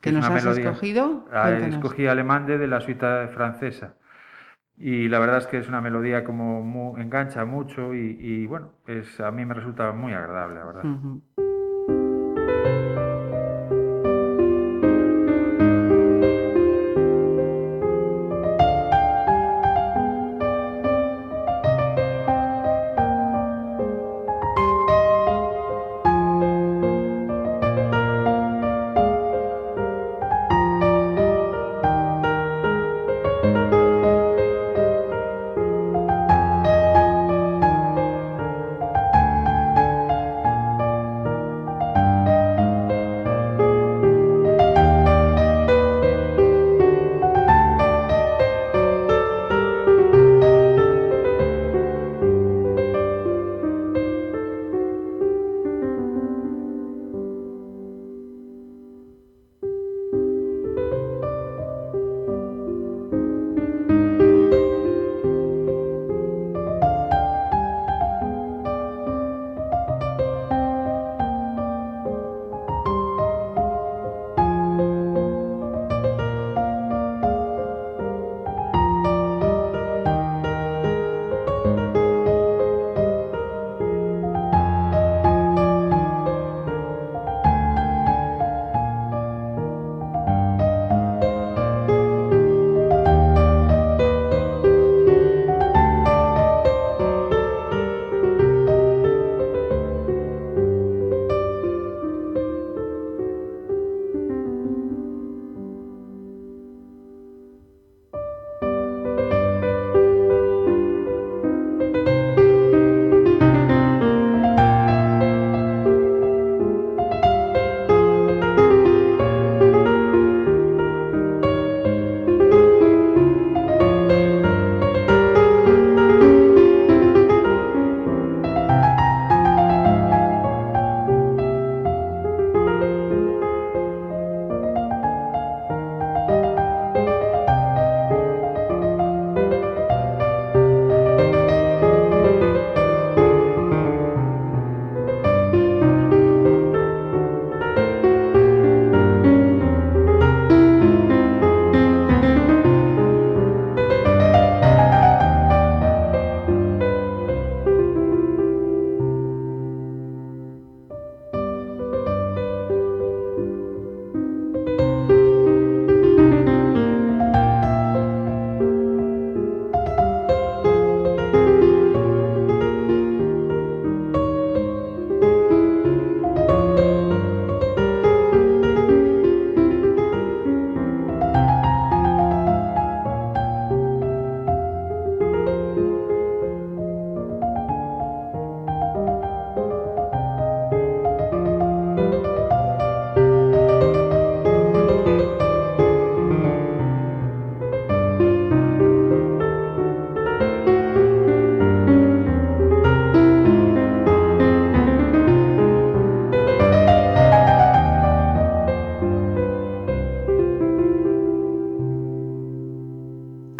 ¿Qué 0.00 0.10
nos 0.10 0.24
has 0.24 0.32
melodía- 0.32 0.70
escogido? 0.70 1.26
Ah, 1.30 1.42
Cuéntanos. 1.48 1.74
escogí 1.76 2.06
alemán 2.06 2.46
de 2.46 2.66
la 2.66 2.80
suite 2.80 3.28
francesa. 3.28 3.94
Y 4.76 5.08
la 5.08 5.18
verdad 5.18 5.38
es 5.38 5.46
que 5.46 5.58
es 5.58 5.68
una 5.68 5.80
melodía 5.80 6.24
como 6.24 6.96
engancha 6.98 7.44
mucho 7.44 7.94
y, 7.94 8.16
y, 8.18 8.46
bueno, 8.46 8.70
es, 8.86 9.20
a 9.20 9.30
mí 9.30 9.44
me 9.44 9.54
resulta 9.54 9.92
muy 9.92 10.12
agradable, 10.12 10.56
la 10.56 10.64
verdad. 10.64 10.82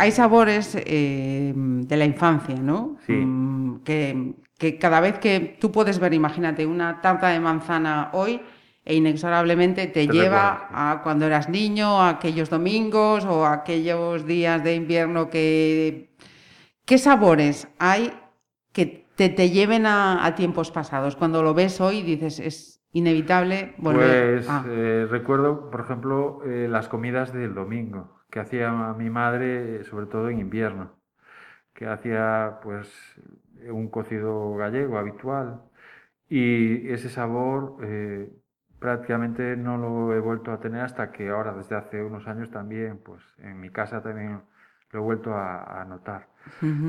Hay 0.02 0.10
sabores 0.10 0.76
eh, 0.84 1.52
de 1.54 1.96
la 1.96 2.04
infancia, 2.04 2.56
¿no? 2.56 2.96
Sí. 3.06 3.12
Mm, 3.12 3.84
que, 3.84 4.34
que 4.58 4.76
cada 4.76 4.98
vez 4.98 5.20
que 5.20 5.56
tú 5.60 5.70
puedes 5.70 6.00
ver, 6.00 6.12
imagínate, 6.12 6.66
una 6.66 7.00
tarta 7.00 7.28
de 7.28 7.38
manzana 7.38 8.10
hoy 8.12 8.40
e 8.84 8.96
inexorablemente 8.96 9.86
te, 9.86 10.08
lleva 10.08 10.66
sí. 10.68 10.74
a 10.74 11.00
cuando 11.04 11.26
eras 11.26 11.48
niño, 11.48 12.02
a 12.02 12.08
aquellos 12.08 12.50
domingos 12.50 13.24
o 13.24 13.46
a 13.46 13.52
aquellos 13.52 14.26
días 14.26 14.64
de 14.64 14.74
invierno 14.74 15.30
que... 15.30 16.16
¿Qué 16.84 16.98
sabores 16.98 17.68
hay 17.78 18.12
que 18.72 19.06
te, 19.14 19.28
te 19.28 19.50
lleven 19.50 19.86
a, 19.86 20.26
a 20.26 20.34
tiempos 20.34 20.72
pasados? 20.72 21.14
Cuando 21.14 21.44
lo 21.44 21.54
ves 21.54 21.80
hoy 21.80 22.02
dices, 22.02 22.40
es 22.40 22.82
inevitable 22.92 23.76
volver... 23.78 24.38
Pues 24.38 24.46
Ah, 24.48 24.64
eh, 24.68 25.06
recuerdo, 25.08 25.70
por 25.70 25.82
ejemplo, 25.82 26.40
eh, 26.44 26.66
las 26.68 26.88
comidas 26.88 27.32
del 27.32 27.54
domingo 27.54 28.21
que 28.32 28.40
hacía 28.40 28.72
mi 28.98 29.10
madre, 29.10 29.84
sobre 29.84 30.06
todo 30.08 30.30
en 30.30 30.40
invierno, 30.40 30.92
que 31.74 31.86
hacía 31.88 32.60
pues 32.62 32.88
un 33.70 33.88
cocido 33.90 34.54
gallego 34.56 34.98
habitual. 34.98 35.62
Y 36.28 36.88
ese 36.92 37.10
sabor 37.10 37.78
eh, 37.84 38.30
prácticamente 38.80 39.56
no 39.56 39.78
lo 39.78 40.14
he 40.14 40.20
vuelto 40.20 40.52
a 40.52 40.60
tener 40.60 40.82
hasta 40.82 41.12
que 41.12 41.30
ahora, 41.30 41.54
desde 41.54 41.76
hace 41.76 42.02
unos 42.02 42.26
años 42.28 42.50
también, 42.50 42.98
pues 43.04 43.22
en 43.38 43.60
mi 43.60 43.70
casa 43.70 44.02
también 44.02 44.42
lo 44.92 45.00
he 45.00 45.02
vuelto 45.02 45.34
a, 45.34 45.82
a 45.82 45.84
notar. 45.84 46.28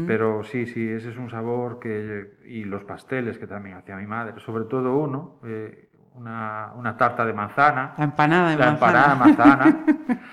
Pero 0.08 0.43
sí, 0.43 0.65
sí, 0.65 0.89
ese 0.89 1.12
es 1.12 1.17
un 1.17 1.29
sabor 1.29 1.79
que... 1.79 2.38
Y 2.45 2.63
los 2.65 2.84
pasteles 2.86 3.38
que 3.38 3.47
también 3.47 3.77
hacía 3.77 3.95
mi 3.97 4.08
madre, 4.08 4.39
sobre 4.39 4.65
todo 4.65 4.97
uno, 4.97 5.39
eh, 5.45 5.89
una, 6.15 6.73
una 6.75 6.97
tarta 6.97 7.25
de 7.25 7.34
manzana, 7.34 7.93
La 7.97 8.03
empanada 8.06 8.49
de 8.51 8.58
la 8.58 8.71
manzana. 8.71 8.73
empanada 8.73 9.13
de 9.13 9.19
manzana, 9.19 9.86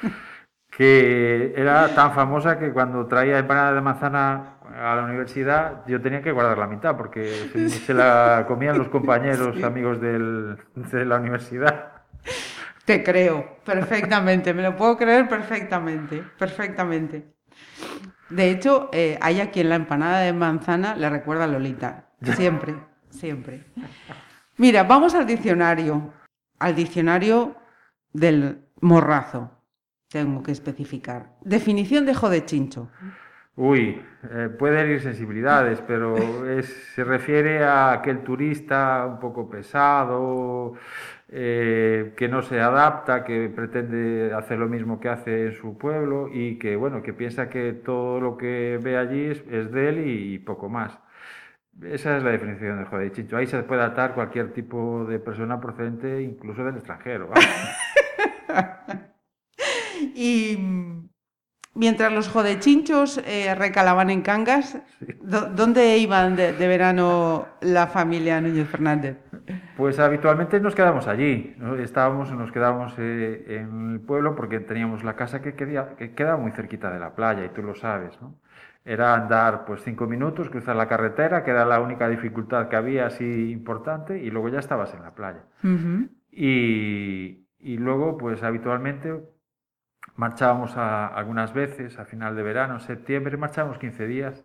que 0.81 1.53
era 1.59 1.95
tan 1.95 2.15
famosa 2.15 2.59
que 2.59 2.73
cuando 2.73 3.05
traía 3.07 3.39
empanada 3.39 3.75
de 3.75 3.83
manzana 3.83 4.55
a 4.75 4.95
la 4.97 5.03
universidad 5.05 5.85
yo 5.87 6.01
tenía 6.01 6.23
que 6.23 6.33
guardar 6.33 6.57
la 6.57 6.67
mitad 6.67 6.97
porque 6.97 7.23
se, 7.53 7.69
se 7.87 7.93
la 7.93 8.47
comían 8.49 8.79
los 8.79 8.89
compañeros, 8.89 9.63
amigos 9.63 10.01
del- 10.01 10.57
de 10.75 11.05
la 11.05 11.17
universidad. 11.17 11.93
Te 12.87 13.05
creo, 13.05 13.59
perfectamente, 13.63 14.55
me 14.55 14.63
lo 14.63 14.75
puedo 14.75 14.97
creer 14.97 15.29
perfectamente, 15.29 16.25
perfectamente. 16.39 17.35
De 18.31 18.49
hecho, 18.51 18.89
eh, 18.91 19.19
hay 19.21 19.43
a 19.43 19.51
quien 19.51 19.69
la 19.69 19.75
empanada 19.75 20.21
de 20.21 20.33
manzana 20.33 20.95
le 20.97 21.11
recuerda 21.11 21.45
a 21.45 21.49
Lolita, 21.49 22.07
siempre, 22.23 22.75
siempre. 23.11 23.65
Mira, 24.57 24.85
vamos 24.85 25.15
al 25.15 25.27
diccionario, 25.27 26.11
al 26.59 26.75
diccionario 26.75 27.55
del 28.15 28.65
morrazo, 28.81 29.60
tengo 30.11 30.43
que 30.43 30.53
especificar. 30.53 31.31
Definición 31.43 32.05
de 32.07 32.15
jodechincho. 32.15 32.91
Uy, 33.57 34.01
eh, 34.31 34.49
puede 34.59 34.81
herir 34.81 35.01
sensibilidades, 35.01 35.81
pero 35.87 36.17
es- 36.59 36.93
se 36.95 37.05
refiere 37.05 37.65
a 37.65 37.93
aquel 37.93 38.21
turista 38.23 39.07
un 39.07 39.19
poco 39.21 39.49
pesado, 39.51 40.75
eh, 41.29 42.13
que 42.17 42.29
no 42.29 42.43
se 42.43 42.61
adapta, 42.61 43.23
que 43.25 43.49
pretende 43.55 44.33
hacer 44.35 44.59
lo 44.59 44.69
mismo 44.69 44.99
que 44.99 45.09
hace 45.09 45.47
en 45.47 45.53
su 45.53 45.77
pueblo 45.79 46.29
y 46.33 46.59
que, 46.59 46.77
bueno, 46.77 47.03
que 47.03 47.13
piensa 47.13 47.49
que 47.49 47.73
todo 47.73 48.21
lo 48.21 48.37
que 48.37 48.79
ve 48.83 48.97
allí 48.97 49.27
es, 49.27 49.45
es 49.51 49.71
de 49.71 49.89
él 49.91 50.07
y, 50.09 50.39
poco 50.39 50.69
más. 50.69 50.99
Esa 51.83 52.17
es 52.17 52.23
la 52.23 52.31
definición 52.31 52.77
del 52.79 52.87
joder 52.87 53.13
chincho. 53.13 53.37
Ahí 53.37 53.47
se 53.47 53.63
puede 53.63 53.83
atar 53.83 54.15
cualquier 54.15 54.53
tipo 54.53 55.05
de 55.09 55.19
persona 55.19 55.61
procedente, 55.61 56.21
incluso 56.23 56.65
del 56.65 56.77
extranjero. 56.77 57.31
Y 60.15 60.59
mientras 61.75 62.13
los 62.13 62.29
jodechinchos 62.29 63.19
eh, 63.27 63.55
recalaban 63.55 64.11
en 64.11 64.23
Cangas, 64.23 64.79
¿dó- 65.23 65.49
¿dónde 65.55 65.99
iban 65.99 66.37
de, 66.37 66.53
de 66.53 66.69
verano 66.69 67.47
la 67.61 67.87
familia 67.87 68.41
Núñez 68.41 68.69
Fernández? 68.69 69.17
Pues 69.77 69.99
habitualmente 69.99 70.61
nos 70.61 70.75
quedamos 70.75 71.07
allí, 71.09 71.55
¿no? 71.59 71.77
Estábamos, 71.77 72.31
nos 72.33 72.53
quedábamos 72.53 72.95
eh, 72.99 73.45
en 73.61 73.93
el 73.95 74.01
pueblo 74.01 74.35
porque 74.37 74.61
teníamos 74.61 75.05
la 75.05 75.17
casa 75.17 75.41
que, 75.41 75.55
quería- 75.55 75.97
que 75.97 76.15
quedaba 76.15 76.37
muy 76.37 76.53
cerquita 76.53 76.91
de 76.91 76.99
la 77.01 77.15
playa 77.15 77.45
y 77.45 77.49
tú 77.51 77.63
lo 77.63 77.75
sabes, 77.75 78.21
¿no? 78.21 78.35
Era 78.85 79.15
andar 79.15 79.65
pues 79.67 79.83
cinco 79.85 80.07
minutos, 80.07 80.49
cruzar 80.49 80.75
la 80.77 80.89
carretera, 80.89 81.45
que 81.45 81.51
era 81.51 81.65
la 81.67 81.81
única 81.81 82.09
dificultad 82.09 82.69
que 82.69 82.77
había 82.77 83.07
así 83.07 83.51
importante 83.51 84.19
y 84.19 84.31
luego 84.31 84.49
ya 84.49 84.59
estabas 84.59 84.93
en 84.95 85.03
la 85.03 85.15
playa. 85.15 85.45
Ujú. 85.63 86.09
Y, 86.33 87.47
y 87.59 87.77
luego 87.77 88.17
pues 88.17 88.43
habitualmente 88.43 89.15
marchábamos 90.21 90.77
a, 90.77 91.07
algunas 91.07 91.55
veces 91.55 91.99
a 91.99 92.05
final 92.05 92.37
de 92.37 92.43
verano, 92.43 92.79
septiembre, 92.79 93.37
marchábamos 93.39 93.79
15 93.79 94.07
días 94.07 94.45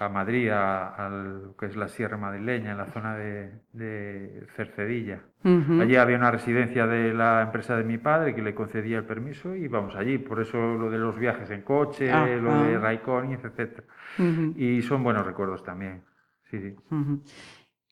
a 0.00 0.08
Madrid, 0.08 0.50
a, 0.50 0.88
a 0.88 1.08
lo 1.08 1.56
que 1.56 1.66
es 1.66 1.76
la 1.76 1.88
Sierra 1.88 2.18
Madrileña, 2.18 2.72
en 2.72 2.76
la 2.78 2.86
zona 2.86 3.14
de, 3.16 3.52
de 3.72 4.46
Cercedilla. 4.56 5.20
Ujú. 5.44 5.80
Allí 5.80 5.96
había 5.96 6.16
una 6.18 6.30
residencia 6.30 6.86
de 6.86 7.14
la 7.14 7.40
empresa 7.40 7.76
de 7.76 7.84
mi 7.84 7.98
padre 7.98 8.34
que 8.34 8.42
le 8.42 8.54
concedía 8.54 8.98
el 8.98 9.04
permiso 9.04 9.54
y 9.54 9.64
íbamos 9.64 9.94
allí. 9.96 10.18
Por 10.18 10.40
eso 10.40 10.58
lo 10.58 10.90
de 10.90 10.98
los 10.98 11.16
viajes 11.16 11.48
en 11.50 11.62
coche, 11.62 12.10
Ah, 12.12 12.26
lo 12.26 12.64
de 12.64 12.74
ah. 12.74 12.80
Raikkonen, 12.80 13.38
etc. 13.40 13.84
Ujú. 14.18 14.52
Y 14.56 14.82
son 14.82 15.02
buenos 15.04 15.24
recuerdos 15.24 15.62
también. 15.62 16.02
Sí, 16.50 16.60
sí. 16.60 16.74
Ujú. 16.90 17.22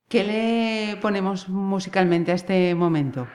¿Qué 0.09 0.25
le 0.25 1.01
ponemos 1.01 1.49
musicalmente 1.49 2.33
a 2.33 2.35
este 2.35 2.75
momento? 2.75 3.27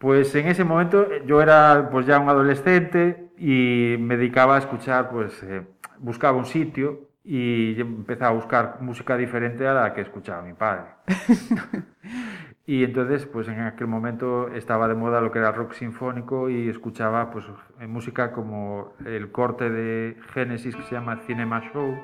Pues 0.00 0.34
en 0.34 0.46
ese 0.46 0.64
momento 0.64 1.02
eh, 1.12 1.22
yo 1.26 1.42
era 1.42 1.90
pues 1.92 2.06
ya 2.06 2.18
un 2.18 2.30
adolescente 2.30 3.32
y 3.36 3.96
me 3.98 4.16
dedicaba 4.16 4.56
a 4.56 4.58
escuchar, 4.58 5.10
pues 5.10 5.42
eh, 5.42 5.62
buscaba 5.98 6.38
un 6.38 6.46
sitio 6.46 7.10
y 7.22 7.78
empezaba 7.78 8.30
a 8.30 8.34
buscar 8.34 8.78
música 8.80 9.18
diferente 9.18 9.68
a 9.68 9.74
la 9.74 9.92
que 9.92 10.00
escuchaba 10.00 10.40
mi 10.40 10.54
padre. 10.54 10.86
y 12.66 12.82
entonces, 12.82 13.26
pues 13.26 13.46
en 13.48 13.60
aquel 13.60 13.88
momento 13.88 14.48
estaba 14.48 14.88
de 14.88 14.94
moda 14.94 15.20
lo 15.20 15.30
que 15.30 15.38
era 15.38 15.52
rock 15.52 15.74
sinfónico 15.74 16.48
y 16.48 16.70
escuchaba 16.70 17.30
pues 17.30 17.44
eh, 17.78 17.86
música 17.86 18.32
como 18.32 18.94
el 19.04 19.30
corte 19.30 19.68
de 19.68 20.16
Genesis 20.32 20.76
que 20.76 20.82
se 20.84 20.94
llama 20.94 21.18
Cinema 21.26 21.60
Show. 21.74 21.94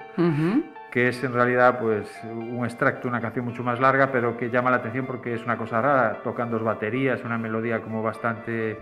Que 0.96 1.08
es 1.08 1.22
en 1.22 1.34
realidad 1.34 1.78
pues 1.78 2.08
un 2.24 2.64
extracto, 2.64 3.06
una 3.06 3.20
canción 3.20 3.44
mucho 3.44 3.62
más 3.62 3.78
larga, 3.78 4.10
pero 4.10 4.34
que 4.34 4.48
llama 4.48 4.70
la 4.70 4.78
atención 4.78 5.04
porque 5.04 5.34
es 5.34 5.44
una 5.44 5.58
cosa 5.58 5.82
rara, 5.82 6.22
tocan 6.24 6.50
dos 6.50 6.62
baterías, 6.62 7.22
una 7.22 7.36
melodía 7.36 7.82
como 7.82 8.02
bastante 8.02 8.78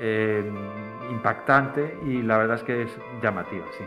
eh, 0.00 0.50
impactante 1.10 1.98
y 2.06 2.22
la 2.22 2.38
verdad 2.38 2.56
es 2.56 2.62
que 2.62 2.82
es 2.84 2.98
llamativa, 3.22 3.66
sí. 3.76 3.84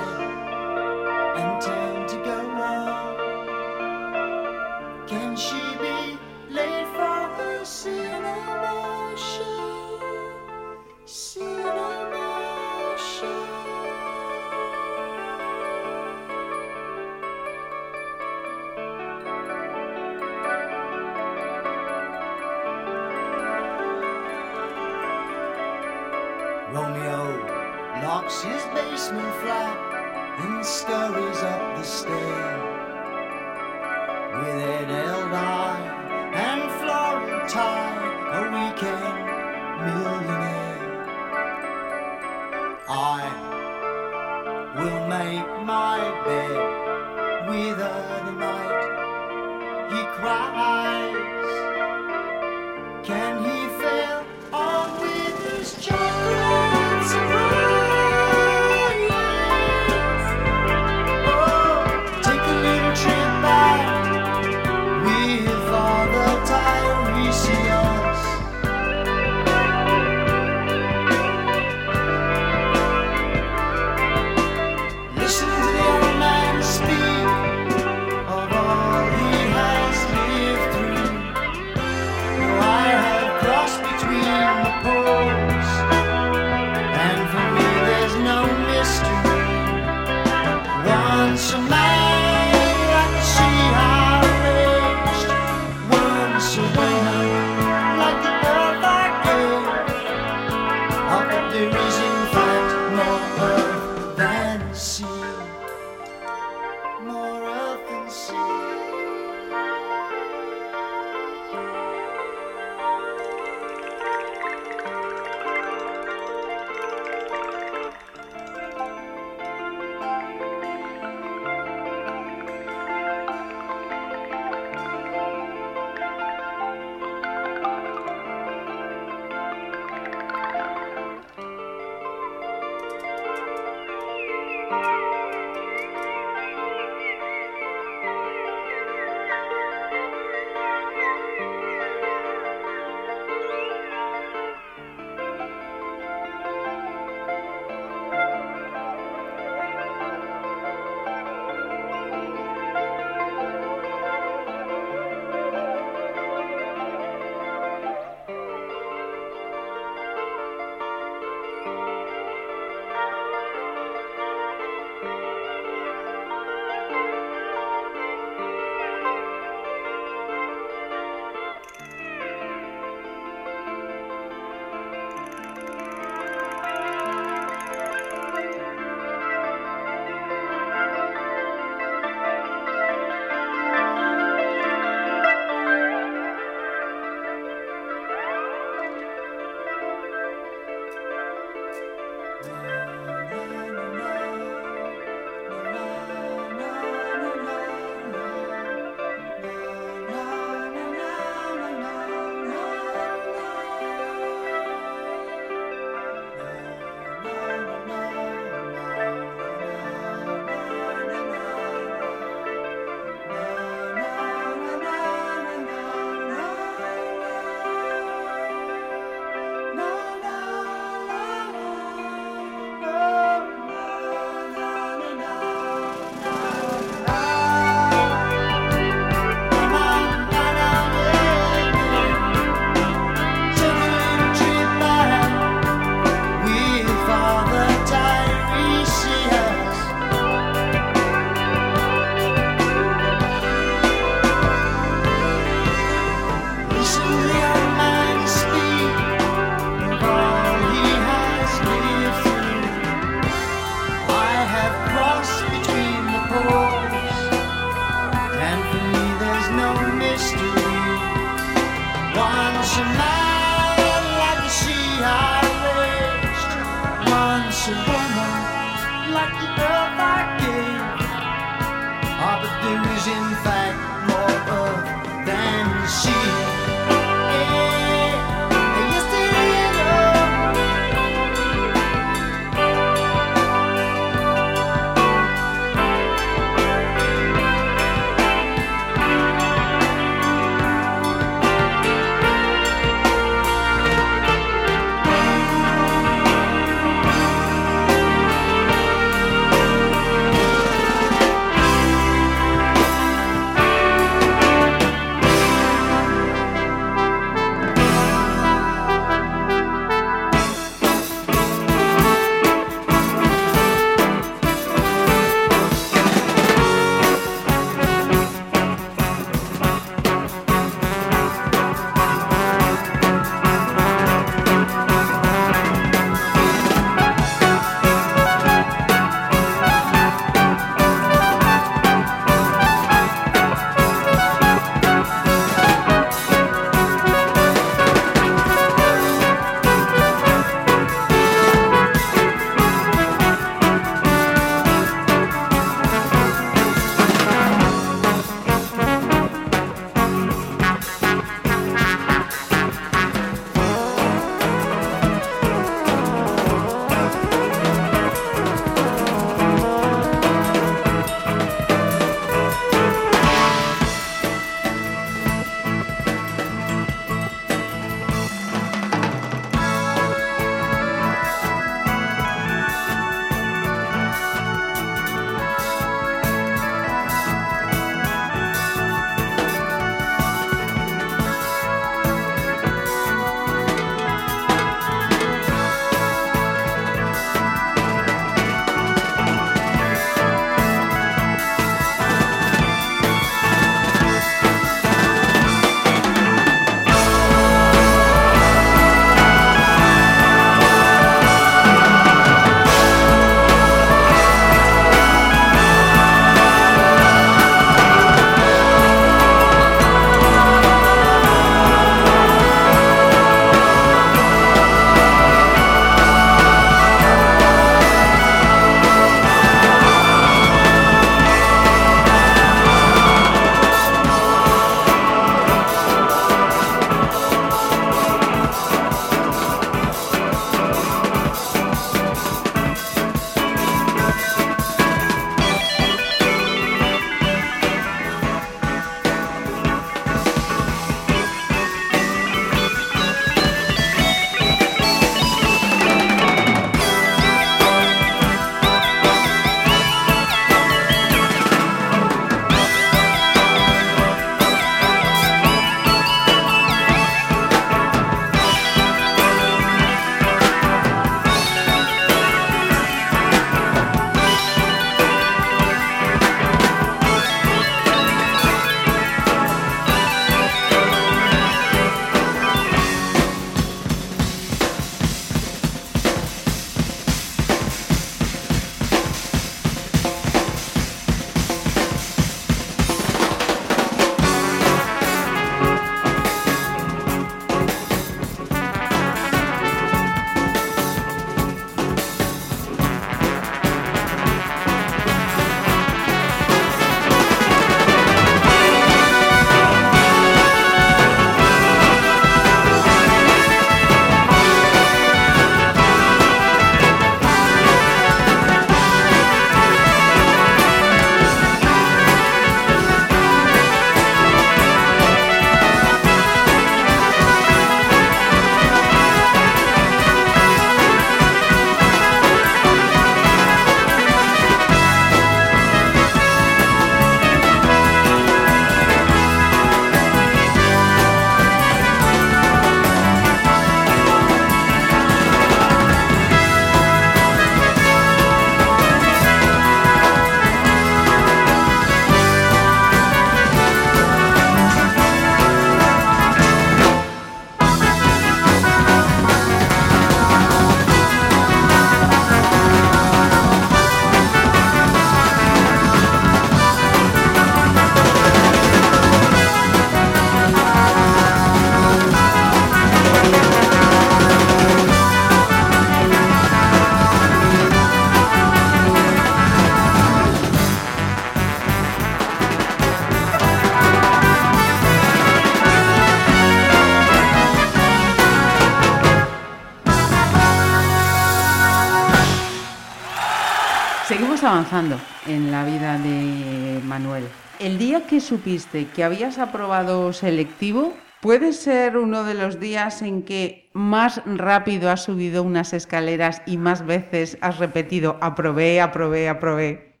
Avanzando 584.58 584.96
en 585.28 585.52
la 585.52 585.64
vida 585.64 585.98
de 585.98 586.80
Manuel. 586.84 587.22
El 587.60 587.78
día 587.78 588.08
que 588.08 588.18
supiste 588.18 588.88
que 588.88 589.04
habías 589.04 589.38
aprobado 589.38 590.12
selectivo, 590.12 590.94
¿puede 591.20 591.52
ser 591.52 591.96
uno 591.96 592.24
de 592.24 592.34
los 592.34 592.58
días 592.58 593.02
en 593.02 593.22
que 593.22 593.70
más 593.72 594.20
rápido 594.26 594.90
has 594.90 595.04
subido 595.04 595.44
unas 595.44 595.74
escaleras 595.74 596.42
y 596.44 596.56
más 596.56 596.84
veces 596.84 597.38
has 597.40 597.60
repetido 597.60 598.18
aprobé, 598.20 598.80
aprobé, 598.80 599.28
aprobé? 599.28 600.00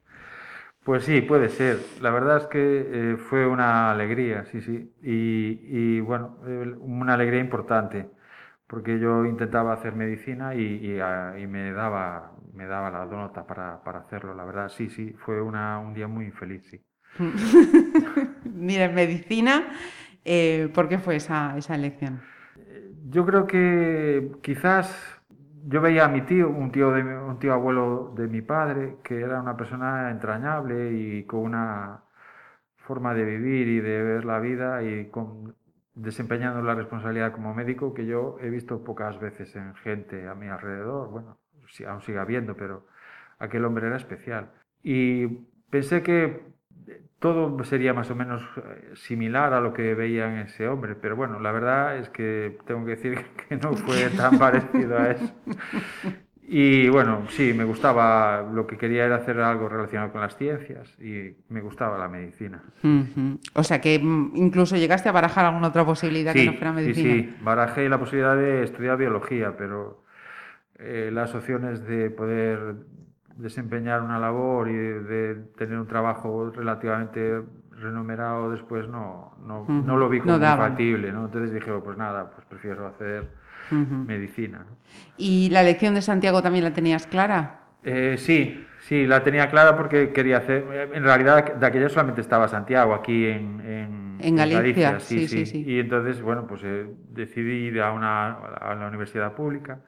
Pues 0.82 1.04
sí, 1.04 1.20
puede 1.20 1.50
ser. 1.50 1.78
La 2.00 2.10
verdad 2.10 2.38
es 2.38 2.46
que 2.48 2.58
eh, 3.12 3.16
fue 3.16 3.46
una 3.46 3.92
alegría, 3.92 4.44
sí, 4.46 4.60
sí. 4.60 4.92
Y, 5.02 6.00
bueno, 6.00 6.36
una 6.80 7.14
alegría 7.14 7.38
importante, 7.38 8.10
porque 8.66 8.98
yo 8.98 9.24
intentaba 9.24 9.72
hacer 9.72 9.94
medicina 9.94 10.56
y, 10.56 10.98
ah, 11.00 11.34
y 11.38 11.46
me, 11.46 11.70
daba, 11.70 12.32
me 12.58 12.66
daba 12.66 12.90
la 12.90 13.06
nota 13.06 13.46
para, 13.46 13.82
para 13.84 14.00
hacerlo. 14.00 14.34
La 14.34 14.44
verdad, 14.44 14.68
sí, 14.68 14.90
sí, 14.90 15.14
fue 15.24 15.40
una, 15.40 15.78
un 15.78 15.94
día 15.94 16.08
muy 16.08 16.24
infeliz, 16.24 16.66
sí. 16.68 16.80
Mira, 18.44 18.86
en 18.86 18.94
medicina, 18.94 19.68
eh, 20.24 20.68
¿por 20.74 20.88
qué 20.88 20.98
fue 20.98 21.16
esa, 21.16 21.56
esa 21.56 21.76
elección? 21.76 22.20
Yo 23.08 23.24
creo 23.24 23.46
que 23.46 24.32
quizás 24.42 24.86
yo 25.66 25.80
veía 25.80 26.04
a 26.06 26.08
mi 26.08 26.22
tío, 26.22 26.50
un 26.50 26.72
tío, 26.72 26.90
de, 26.90 27.02
un 27.02 27.38
tío 27.38 27.52
abuelo 27.52 28.12
de 28.16 28.26
mi 28.26 28.42
padre, 28.42 28.96
que 29.04 29.20
era 29.20 29.40
una 29.40 29.56
persona 29.56 30.10
entrañable 30.10 30.92
y 30.92 31.24
con 31.24 31.40
una 31.40 32.02
forma 32.76 33.14
de 33.14 33.24
vivir 33.24 33.68
y 33.68 33.80
de 33.80 34.02
ver 34.02 34.24
la 34.24 34.40
vida 34.40 34.82
y 34.82 35.10
con, 35.10 35.54
desempeñando 35.94 36.62
la 36.62 36.74
responsabilidad 36.74 37.32
como 37.32 37.54
médico 37.54 37.92
que 37.94 38.06
yo 38.06 38.38
he 38.40 38.50
visto 38.50 38.82
pocas 38.84 39.18
veces 39.20 39.54
en 39.56 39.74
gente 39.76 40.28
a 40.28 40.34
mi 40.34 40.48
alrededor. 40.48 41.10
Bueno, 41.10 41.38
sí, 41.68 41.84
aún 41.84 42.02
sigue 42.02 42.18
habiendo, 42.18 42.56
pero 42.56 42.86
aquel 43.38 43.64
hombre 43.64 43.86
era 43.86 43.96
especial. 43.96 44.50
Y 44.82 45.26
pensé 45.70 46.02
que 46.02 46.40
todo 47.18 47.62
sería 47.64 47.94
más 47.94 48.10
o 48.10 48.14
menos 48.14 48.42
eh, 48.56 48.92
similar 48.94 49.52
a 49.52 49.60
lo 49.60 49.72
que 49.72 49.94
veía 49.94 50.30
en 50.30 50.38
ese 50.38 50.68
hombre, 50.68 50.94
pero 50.94 51.16
bueno, 51.16 51.40
la 51.40 51.52
verdad 51.52 51.96
es 51.96 52.08
que 52.10 52.58
tengo 52.66 52.84
que 52.84 52.92
decir 52.92 53.18
que 53.48 53.56
no 53.56 53.74
fue 53.74 54.08
tan 54.10 54.38
parecido 54.38 54.98
a 54.98 55.10
eso. 55.10 55.34
Y 56.50 56.88
bueno, 56.88 57.24
sí, 57.28 57.52
me 57.52 57.64
gustaba, 57.64 58.40
lo 58.40 58.66
que 58.66 58.78
quería 58.78 59.04
era 59.04 59.16
hacer 59.16 59.38
algo 59.38 59.68
relacionado 59.68 60.12
con 60.12 60.22
las 60.22 60.34
ciencias 60.36 60.88
y 60.98 61.36
me 61.50 61.60
gustaba 61.60 61.98
la 61.98 62.08
medicina. 62.08 62.62
O 63.52 63.62
sea 63.62 63.82
que 63.82 63.98
mm, 63.98 64.32
incluso 64.34 64.76
llegaste 64.76 65.10
a 65.10 65.12
barajar 65.12 65.44
alguna 65.44 65.68
otra 65.68 65.84
posibilidad 65.84 66.32
que 66.32 66.46
no 66.46 66.54
fuera 66.54 66.70
sí, 66.70 66.76
medicina. 66.76 67.14
sí, 67.14 67.36
barajé 67.42 67.88
la 67.90 67.98
posibilidad 67.98 68.34
de 68.34 68.62
estudiar 68.62 68.96
biología, 68.96 69.56
pero 69.58 70.04
eh, 70.78 71.10
las 71.12 71.34
opciones 71.34 71.84
de 71.86 72.10
poder 72.10 72.76
desempeñar 73.36 74.02
una 74.02 74.18
labor 74.18 74.68
y 74.68 74.74
de, 74.76 75.00
de 75.02 75.34
tener 75.56 75.78
un 75.78 75.86
trabajo 75.86 76.50
relativamente 76.50 77.42
remunerado 77.72 78.50
después 78.50 78.88
no, 78.88 79.36
no, 79.46 79.60
Ujú, 79.62 79.72
no 79.72 79.96
lo 79.96 80.08
vi 80.08 80.18
no 80.18 80.24
como 80.24 80.38
daban. 80.38 80.70
factible, 80.70 81.12
¿no? 81.12 81.26
Entonces 81.26 81.52
dije, 81.52 81.70
oh, 81.70 81.82
pues 81.82 81.96
nada, 81.96 82.30
pues 82.30 82.44
prefiero 82.46 82.86
hacer 82.86 83.24
medicina. 84.06 84.58
¿no? 84.68 84.76
¿Y 85.16 85.50
la 85.50 85.60
elección 85.60 85.94
de 85.94 86.02
Santiago 86.02 86.42
también 86.42 86.64
la 86.64 86.72
tenías 86.72 87.06
clara? 87.06 87.60
Eh, 87.84 88.16
sí, 88.18 88.66
sí, 88.80 89.06
la 89.06 89.22
tenía 89.22 89.48
clara 89.50 89.76
porque 89.76 90.12
quería 90.12 90.38
hacer. 90.38 90.64
En 90.92 91.04
realidad, 91.04 91.54
de 91.54 91.66
aquella 91.66 91.88
solamente 91.88 92.20
estaba 92.20 92.48
Santiago, 92.48 92.92
aquí 92.94 93.26
en, 93.26 93.60
en, 93.60 94.18
En 94.20 94.36
Galicia, 94.36 94.98
sí, 95.00 95.28
sí, 95.28 95.46
sí. 95.46 95.64
Y 95.66 95.78
entonces, 95.78 96.20
bueno, 96.20 96.46
pues 96.46 96.62
eh, 96.64 96.86
decidí 97.10 97.66
ir 97.68 97.80
a, 97.80 97.92
una, 97.92 98.32
a 98.34 98.74
la 98.74 98.88
universidad 98.88 99.32
pública. 99.34 99.80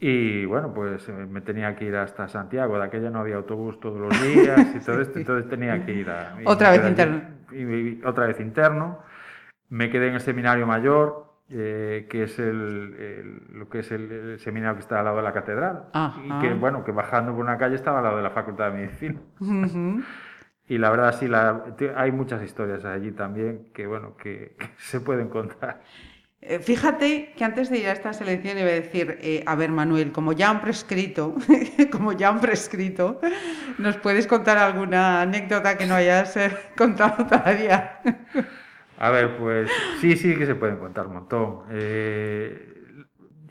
Y 0.00 0.44
bueno, 0.44 0.72
pues 0.72 1.08
eh, 1.08 1.12
me 1.12 1.40
tenía 1.40 1.74
que 1.74 1.84
ir 1.86 1.96
hasta 1.96 2.28
Santiago. 2.28 2.78
De 2.78 2.84
aquella 2.84 3.10
no 3.10 3.18
había 3.20 3.36
autobús 3.36 3.80
todos 3.80 3.98
los 4.00 4.22
días 4.22 4.74
y 4.74 4.78
todo 4.80 5.00
esto, 5.00 5.18
entonces 5.18 5.48
tenía 5.50 5.84
que 5.84 5.92
ir 5.92 6.08
a. 6.10 6.36
Otra 6.44 6.70
vez 6.70 6.86
interno. 6.88 7.20
Y- 7.52 7.56
y 7.64 8.02
otra 8.04 8.26
vez 8.26 8.38
interno. 8.40 9.00
Me 9.70 9.90
quedé 9.90 10.08
en 10.08 10.14
el 10.14 10.20
seminario 10.20 10.66
mayor, 10.66 11.26
eh, 11.50 12.06
que 12.08 12.22
es 12.24 12.38
el, 12.38 12.94
el- 12.98 13.58
lo 13.58 13.68
que 13.68 13.80
es 13.80 13.90
el, 13.90 14.10
el 14.10 14.38
seminario 14.38 14.76
que 14.76 14.80
está 14.82 14.98
al 15.00 15.06
lado 15.06 15.16
de 15.18 15.22
la 15.24 15.32
catedral. 15.32 15.84
Ajá. 15.92 16.20
Y 16.24 16.38
que, 16.40 16.54
bueno, 16.54 16.84
que 16.84 16.92
bajando 16.92 17.32
por 17.32 17.40
una 17.44 17.58
calle 17.58 17.74
estaba 17.74 17.98
al 17.98 18.04
lado 18.04 18.16
de 18.18 18.22
la 18.22 18.30
Facultad 18.30 18.70
de 18.70 18.78
Medicina. 18.78 19.18
Ujú. 19.40 20.02
Y 20.68 20.78
la 20.78 20.90
verdad, 20.90 21.14
sí, 21.18 21.26
la, 21.28 21.64
hay 21.96 22.12
muchas 22.12 22.42
historias 22.42 22.84
allí 22.84 23.10
también 23.12 23.68
que, 23.74 23.86
bueno, 23.86 24.16
que, 24.16 24.54
que 24.58 24.68
se 24.76 25.00
pueden 25.00 25.28
contar. 25.28 25.80
Eh, 26.40 26.60
Fíjate 26.60 27.32
que 27.36 27.44
antes 27.44 27.68
de 27.70 27.78
ir 27.78 27.88
a 27.88 27.92
esta 27.92 28.12
selección 28.12 28.58
iba 28.58 28.68
a 28.68 28.72
decir, 28.72 29.18
eh, 29.22 29.42
a 29.46 29.54
ver 29.56 29.70
Manuel, 29.70 30.12
como 30.12 30.32
ya 30.32 30.50
han 30.50 30.60
prescrito, 30.60 31.34
como 31.92 32.12
ya 32.12 32.28
han 32.28 32.40
prescrito, 32.40 33.20
¿nos 33.78 33.96
puedes 33.98 34.26
contar 34.26 34.56
alguna 34.58 35.22
anécdota 35.22 35.76
que 35.76 35.86
no 35.86 35.94
hayas 35.94 36.36
eh, 36.36 36.56
contado 36.76 37.26
todavía? 37.26 38.00
A 38.96 39.10
ver, 39.10 39.36
pues 39.38 39.70
sí, 40.00 40.16
sí 40.16 40.36
que 40.36 40.44
se 40.46 40.56
pueden 40.56 40.78
contar 40.78 41.06
un 41.06 41.14
montón. 41.14 41.62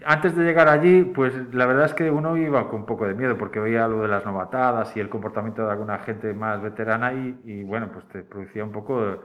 Antes 0.06 0.36
de 0.36 0.44
llegar 0.44 0.70
allí, 0.70 1.04
pues 1.04 1.34
la 1.54 1.66
verdad 1.66 1.86
es 1.86 1.94
que 1.94 2.12
uno 2.12 2.38
iba 2.38 2.70
con 2.70 2.82
un 2.82 2.86
poco 2.86 3.08
de 3.08 3.16
miedo 3.16 3.38
porque 3.38 3.60
veía 3.60 3.88
lo 3.88 4.02
de 4.02 4.08
las 4.08 4.26
novatadas 4.26 4.96
y 4.96 5.00
el 5.00 5.10
comportamiento 5.10 5.66
de 5.66 5.72
alguna 5.72 6.00
gente 6.00 6.34
más 6.34 6.62
veterana 6.62 7.14
y, 7.14 7.40
y, 7.44 7.64
bueno, 7.64 7.92
pues 7.92 8.08
te 8.10 8.22
producía 8.24 8.64
un 8.64 8.72
poco 8.72 9.24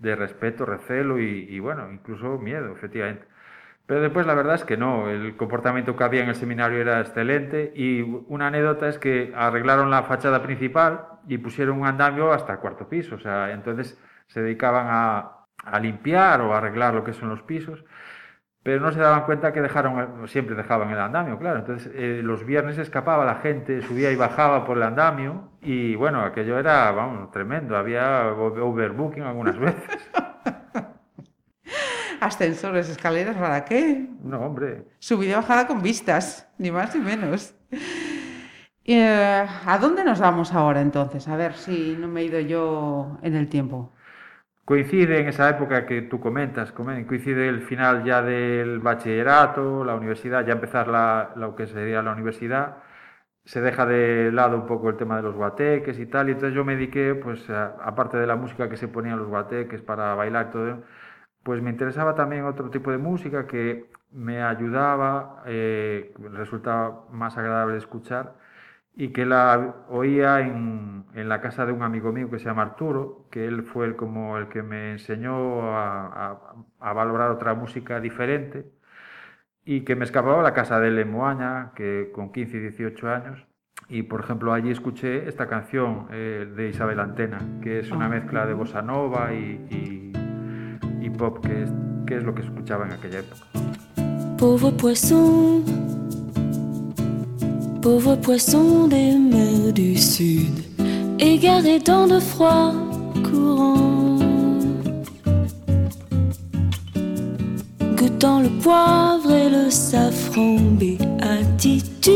de, 0.00 0.16
respeto, 0.16 0.66
recelo 0.66 1.20
y, 1.20 1.46
y, 1.48 1.60
bueno, 1.60 1.90
incluso 1.92 2.38
miedo, 2.38 2.72
efectivamente. 2.72 3.26
Pero 3.86 4.02
después 4.02 4.26
la 4.26 4.34
verdad 4.34 4.54
es 4.54 4.64
que 4.64 4.76
no, 4.76 5.10
el 5.10 5.36
comportamiento 5.36 5.96
que 5.96 6.04
había 6.04 6.22
en 6.22 6.28
el 6.28 6.36
seminario 6.36 6.78
era 6.78 7.00
excelente 7.00 7.72
y 7.74 8.02
una 8.28 8.46
anécdota 8.46 8.88
es 8.88 8.98
que 8.98 9.32
arreglaron 9.34 9.90
la 9.90 10.04
fachada 10.04 10.42
principal 10.42 11.06
y 11.26 11.38
pusieron 11.38 11.80
un 11.80 11.86
andamio 11.86 12.32
hasta 12.32 12.52
el 12.52 12.58
cuarto 12.60 12.88
piso, 12.88 13.16
o 13.16 13.18
sea, 13.18 13.50
entonces 13.52 13.98
se 14.28 14.42
dedicaban 14.42 14.86
a, 14.88 15.46
a 15.64 15.80
limpiar 15.80 16.40
o 16.40 16.54
a 16.54 16.58
arreglar 16.58 16.94
lo 16.94 17.04
que 17.04 17.12
son 17.12 17.30
los 17.30 17.42
pisos, 17.42 17.84
pero 18.62 18.80
no 18.80 18.92
se 18.92 19.00
daban 19.00 19.24
cuenta 19.24 19.52
que 19.52 19.62
dejaron, 19.62 20.28
siempre 20.28 20.54
dejaban 20.54 20.90
el 20.90 20.98
andamio, 20.98 21.38
claro, 21.38 21.60
entonces 21.60 21.90
eh, 21.94 22.20
los 22.22 22.44
viernes 22.44 22.76
escapaba 22.78 23.24
la 23.24 23.36
gente, 23.36 23.80
subía 23.82 24.12
y 24.12 24.16
bajaba 24.16 24.66
por 24.66 24.76
el 24.76 24.82
andamio 24.82 25.48
y 25.62 25.94
bueno, 25.94 26.20
aquello 26.20 26.58
era, 26.58 26.90
vamos, 26.92 27.30
tremendo, 27.30 27.76
había 27.76 28.28
overbooking 28.28 29.22
algunas 29.22 29.58
veces. 29.58 30.10
Ascensores, 32.20 32.90
escaleras, 32.90 33.36
¿para 33.36 33.64
qué? 33.64 34.06
No, 34.22 34.40
hombre, 34.40 34.84
Subida 34.98 35.32
y 35.32 35.34
bajada 35.36 35.66
con 35.66 35.80
vistas, 35.80 36.46
ni 36.58 36.70
más 36.70 36.94
ni 36.94 37.00
menos. 37.00 37.54
Eh, 38.84 39.46
¿A 39.66 39.78
dónde 39.78 40.04
nos 40.04 40.20
vamos 40.20 40.52
ahora 40.52 40.82
entonces? 40.82 41.28
A 41.28 41.36
ver 41.36 41.54
si 41.54 41.96
no 41.98 42.08
me 42.08 42.20
he 42.20 42.24
ido 42.24 42.40
yo 42.40 43.18
en 43.22 43.36
el 43.36 43.48
tiempo. 43.48 43.94
Coincide 44.64 45.20
en 45.20 45.28
esa 45.28 45.48
época 45.50 45.84
que 45.86 46.02
tú 46.02 46.20
comentas, 46.20 46.72
comen- 46.74 47.06
coincide 47.06 47.48
el 47.48 47.62
final 47.62 48.04
ya 48.04 48.22
del 48.22 48.78
bachillerato, 48.78 49.84
la 49.84 49.94
universidad, 49.96 50.46
ya 50.46 50.52
empezar 50.52 50.86
la, 50.88 51.32
lo 51.36 51.56
que 51.56 51.66
sería 51.66 52.02
la 52.02 52.12
universidad, 52.12 52.76
se 53.44 53.60
deja 53.60 53.86
de 53.86 54.30
lado 54.32 54.56
un 54.56 54.66
poco 54.66 54.90
el 54.90 54.96
tema 54.96 55.16
de 55.16 55.22
los 55.22 55.34
guateques 55.36 55.98
y 55.98 56.06
tal, 56.06 56.28
y 56.28 56.32
entonces 56.32 56.54
yo 56.56 56.64
me 56.64 56.76
dediqué, 56.76 57.14
pues 57.16 57.48
aparte 57.50 58.18
de 58.18 58.26
la 58.26 58.36
música 58.36 58.68
que 58.70 58.76
se 58.76 58.88
ponía 58.88 59.12
en 59.14 59.18
los 59.20 59.28
guateques 59.28 59.82
para 59.82 60.14
bailar 60.14 60.50
todo, 60.52 60.82
pues 61.42 61.62
me 61.62 61.70
interesaba 61.70 62.14
también 62.14 62.44
otro 62.44 62.70
tipo 62.70 62.90
de 62.92 62.98
música 62.98 63.46
que 63.46 63.90
me 64.12 64.42
ayudaba, 64.42 65.42
eh, 65.46 66.14
resultaba 66.32 67.06
más 67.12 67.38
agradable 67.38 67.78
escuchar 67.78 68.34
y 68.96 69.08
que 69.08 69.24
la 69.24 69.74
oía 69.88 70.40
en, 70.40 71.04
en 71.14 71.28
la 71.28 71.40
casa 71.40 71.64
de 71.66 71.72
un 71.72 71.82
amigo 71.82 72.12
mío 72.12 72.28
que 72.30 72.38
se 72.38 72.46
llama 72.46 72.62
Arturo, 72.62 73.26
que 73.30 73.46
él 73.46 73.62
fue 73.62 73.86
el, 73.86 73.96
como 73.96 74.36
el 74.38 74.48
que 74.48 74.62
me 74.62 74.92
enseñó 74.92 75.76
a, 75.76 76.06
a- 76.30 76.38
a 76.80 76.92
valorar 76.92 77.30
otra 77.30 77.54
música 77.54 78.00
diferente 78.00 78.66
y 79.64 79.82
que 79.82 79.94
me 79.96 80.04
escapaba 80.04 80.40
a 80.40 80.42
la 80.42 80.52
casa 80.54 80.80
de 80.80 80.88
él 80.88 80.98
en 80.98 81.10
Moaña, 81.12 81.72
que 81.74 82.10
con 82.14 82.32
15 82.32 82.56
y 82.56 82.60
18 82.60 83.08
años. 83.10 83.46
Y 83.88 84.02
por 84.04 84.20
ejemplo 84.20 84.52
allí 84.52 84.70
escuché 84.70 85.28
esta 85.28 85.46
canción 85.48 86.06
eh, 86.10 86.46
de 86.56 86.68
Isabel 86.68 87.00
Antena, 87.00 87.38
que 87.62 87.80
es 87.80 87.90
una 87.90 88.06
Ah. 88.06 88.08
mezcla 88.10 88.46
de 88.46 88.54
bossa 88.54 88.82
nova 88.82 89.32
y, 89.32 89.66
y- 89.70 91.06
y 91.06 91.10
pop, 91.10 91.44
que 91.44 91.62
es, 91.62 91.72
que 92.06 92.16
es 92.16 92.24
lo 92.24 92.34
que 92.34 92.42
escuchaba 92.42 92.86
en 92.86 92.92
aquella 92.92 93.20
época. 93.20 93.40
Pauvre 94.38 94.72
poisson, 94.72 95.64
pauvre 97.82 98.16
poisson 98.16 98.88
des 98.88 99.12
mers 99.12 99.72
du 99.72 99.96
sud, 99.96 100.62
égaré 101.18 101.78
dans 101.78 102.06
de 102.06 102.20
froids 102.20 102.74
courants, 103.24 104.18
goûtant 107.96 108.40
le 108.40 108.50
poivre 108.60 109.30
et 109.30 109.48
le 109.48 109.70
safran, 109.70 110.56
béatitude. 110.78 112.10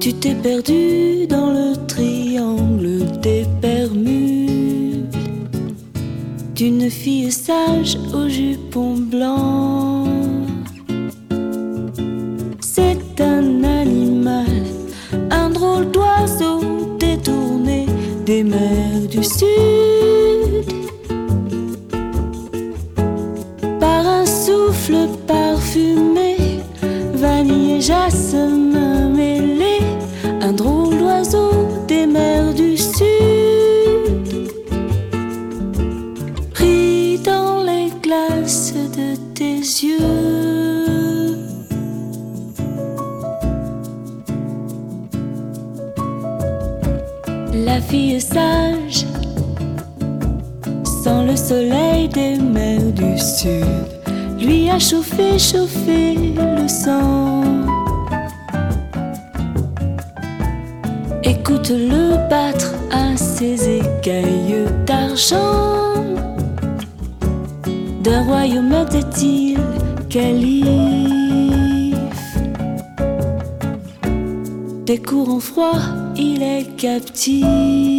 Tu 0.00 0.12
t'es 0.14 0.34
perdu 0.34 1.26
dans 1.28 1.52
le 1.52 1.76
triangle 1.86 3.04
des 3.20 3.44
Bermudes 3.60 4.18
d'une 6.54 6.90
fille 6.90 7.30
sage 7.30 7.96
au 8.12 8.28
jupon 8.28 8.96
blanc. 8.96 10.17
Mers 18.28 19.08
du 19.08 19.24
Sud. 19.24 19.46
Par 23.80 24.06
un 24.06 24.26
souffle 24.26 25.08
parfumé, 25.26 26.36
vanille 27.14 27.76
et 27.76 27.80
jasmin 27.80 29.08
mêlés, 29.08 29.80
un 30.42 30.52
drôle 30.52 30.87
fille 47.88 48.20
sage, 48.20 49.06
sans 51.02 51.24
le 51.24 51.36
soleil 51.36 52.08
des 52.08 52.36
mers 52.36 52.92
du 52.92 53.18
sud, 53.18 53.64
lui 54.38 54.68
a 54.68 54.78
chauffé, 54.78 55.38
chauffé 55.38 56.34
le 56.36 56.68
sang. 56.68 57.42
Écoute-le 61.22 62.28
battre 62.28 62.74
à 62.90 63.16
ses 63.16 63.78
écailles 63.78 64.66
d'argent. 64.86 65.94
D'un 68.02 68.22
royaume 68.24 68.72
était-il 68.72 69.60
calife? 70.10 70.68
Des 74.84 74.98
courants 74.98 75.40
froids, 75.40 75.80
il 76.18 76.42
est 76.42 76.76
captif. 76.76 77.97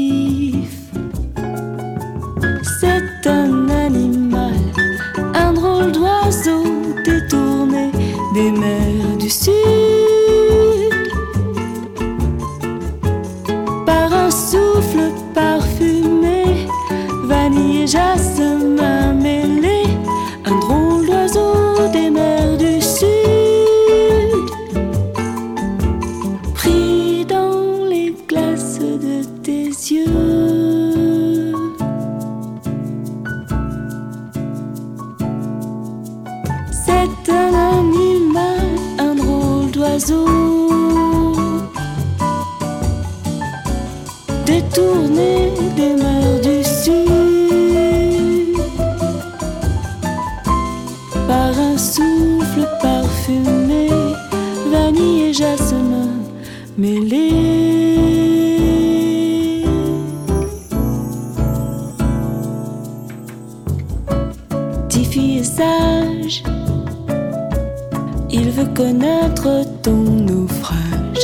Il 68.31 68.51
veut 68.51 68.69
connaître 68.75 69.65
ton 69.81 70.03
naufrage, 70.27 71.23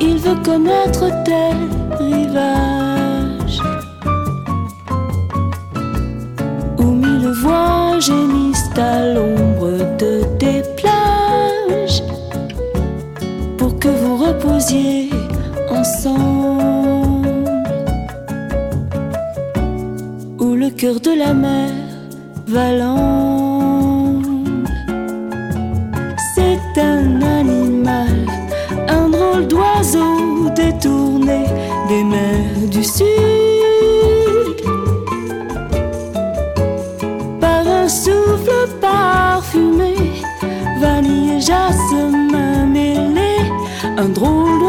il 0.00 0.18
veut 0.18 0.40
connaître 0.44 1.06
tes 1.24 1.54
rivages. 1.98 3.60
Où 6.78 6.84
mille 6.84 7.28
voix 7.42 7.98
gémissent 7.98 8.70
à 8.76 9.14
l'ombre 9.14 9.96
de 9.98 10.22
tes 10.38 10.62
plages 10.76 12.02
pour 13.58 13.78
que 13.78 13.88
vous 13.88 14.16
reposiez 14.16 15.10
ensemble. 15.70 17.28
Où 20.38 20.54
le 20.54 20.70
cœur 20.70 21.00
de 21.00 21.18
la 21.18 21.34
mer 21.34 21.70
valente, 22.46 23.43
des 31.88 32.04
mers 32.04 32.68
du 32.70 32.82
sud. 32.82 33.06
Par 37.40 37.66
un 37.66 37.88
souffle 37.88 38.68
parfumé, 38.80 39.94
vanille 40.80 41.32
et 41.36 41.40
jasmin 41.40 42.66
mêlés, 42.66 43.50
un 43.96 44.08
drôle 44.08 44.63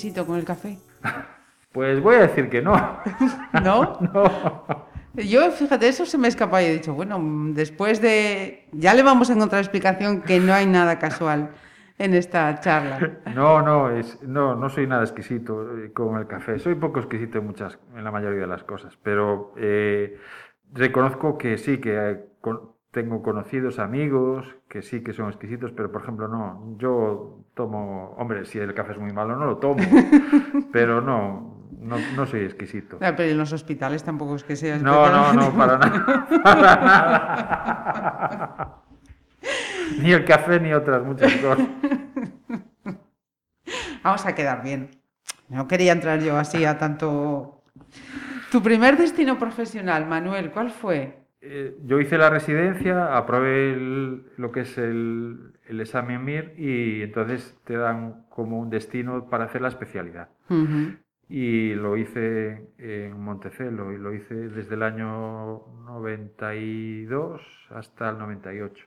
exquisito 0.00 0.26
con 0.26 0.36
el 0.36 0.44
café? 0.44 0.78
Pues 1.72 2.02
voy 2.02 2.16
a 2.16 2.22
decir 2.22 2.50
que 2.50 2.60
no. 2.60 2.72
¿No? 3.62 3.96
No. 4.12 4.90
Yo, 5.14 5.52
fíjate, 5.52 5.86
eso 5.86 6.04
se 6.04 6.18
me 6.18 6.26
escapa 6.26 6.60
y 6.62 6.66
he 6.66 6.72
dicho, 6.72 6.94
bueno, 6.94 7.20
después 7.52 8.00
de... 8.00 8.68
Ya 8.72 8.92
le 8.94 9.04
vamos 9.04 9.30
a 9.30 9.34
encontrar 9.34 9.60
explicación 9.60 10.22
que 10.22 10.40
no 10.40 10.52
hay 10.52 10.66
nada 10.66 10.98
casual 10.98 11.50
en 11.96 12.14
esta 12.14 12.58
charla. 12.58 13.18
No, 13.34 13.62
no, 13.62 13.90
es, 13.90 14.20
no, 14.22 14.56
no 14.56 14.68
soy 14.68 14.88
nada 14.88 15.02
exquisito 15.02 15.78
eh, 15.78 15.92
con 15.92 16.16
el 16.18 16.26
café. 16.26 16.58
Soy 16.58 16.74
poco 16.74 16.98
exquisito 16.98 17.38
en 17.38 17.46
muchas, 17.46 17.78
en 17.94 18.02
la 18.02 18.10
mayoría 18.10 18.40
de 18.40 18.46
las 18.48 18.64
cosas, 18.64 18.96
pero 19.02 19.52
eh, 19.56 20.16
reconozco 20.72 21.38
que 21.38 21.56
sí, 21.56 21.78
que 21.78 21.96
eh, 21.96 22.24
tengo 22.90 23.22
conocidos 23.22 23.78
amigos 23.78 24.46
que 24.70 24.80
sí 24.82 25.02
que 25.02 25.12
son 25.12 25.28
exquisitos, 25.28 25.72
pero 25.72 25.90
por 25.90 26.02
ejemplo 26.02 26.28
no. 26.28 26.76
Yo 26.78 27.40
tomo, 27.54 28.14
hombre, 28.16 28.44
si 28.44 28.58
el 28.58 28.72
café 28.72 28.92
es 28.92 28.98
muy 28.98 29.12
malo 29.12 29.34
no 29.34 29.44
lo 29.44 29.56
tomo, 29.56 29.82
pero 30.72 31.00
no, 31.00 31.66
no, 31.80 31.96
no 32.14 32.24
soy 32.24 32.42
exquisito. 32.42 32.98
Ah, 33.00 33.14
Pero 33.16 33.30
en 33.30 33.38
los 33.38 33.52
hospitales 33.52 34.04
tampoco 34.04 34.36
es 34.36 34.44
que 34.44 34.54
seas... 34.54 34.80
No, 34.80 35.10
no, 35.10 35.32
no, 35.32 35.52
para 35.52 35.76
nada. 35.76 36.26
Para 36.42 36.76
nada. 36.80 38.76
Ni 40.00 40.12
el 40.12 40.24
café 40.24 40.60
ni 40.60 40.72
otras 40.72 41.02
muchas 41.02 41.34
cosas. 41.36 41.66
Vamos 44.04 44.24
a 44.24 44.34
quedar 44.36 44.62
bien. 44.62 44.90
No 45.48 45.66
quería 45.66 45.90
entrar 45.92 46.20
yo 46.20 46.38
así 46.38 46.64
a 46.64 46.78
tanto... 46.78 47.64
Tu 48.52 48.62
primer 48.62 48.96
destino 48.96 49.36
profesional, 49.36 50.06
Manuel, 50.06 50.52
¿cuál 50.52 50.70
fue? 50.70 51.19
Eh, 51.42 51.76
yo 51.84 52.00
hice 52.00 52.18
la 52.18 52.28
residencia, 52.30 53.16
aprobé 53.16 53.72
el- 53.72 54.24
lo 54.36 54.52
que 54.52 54.60
es 54.60 54.76
el, 54.78 55.52
el 55.66 55.80
examen 55.80 56.20
MIR 56.20 56.54
y 56.58 57.02
entonces 57.02 57.58
te 57.64 57.76
dan 57.76 58.26
como 58.28 58.58
un 58.60 58.68
destino 58.70 59.28
para 59.30 59.44
hacer 59.44 59.62
la 59.62 59.68
especialidad. 59.68 60.28
Y 61.28 61.74
lo 61.74 61.96
hice 61.96 62.70
en 62.78 63.20
Montecelo 63.20 63.92
y 63.92 63.98
lo 63.98 64.12
hice 64.14 64.34
desde 64.34 64.74
el 64.74 64.82
año 64.82 65.62
92 65.86 67.42
hasta 67.70 68.10
el 68.10 68.18
98. 68.18 68.86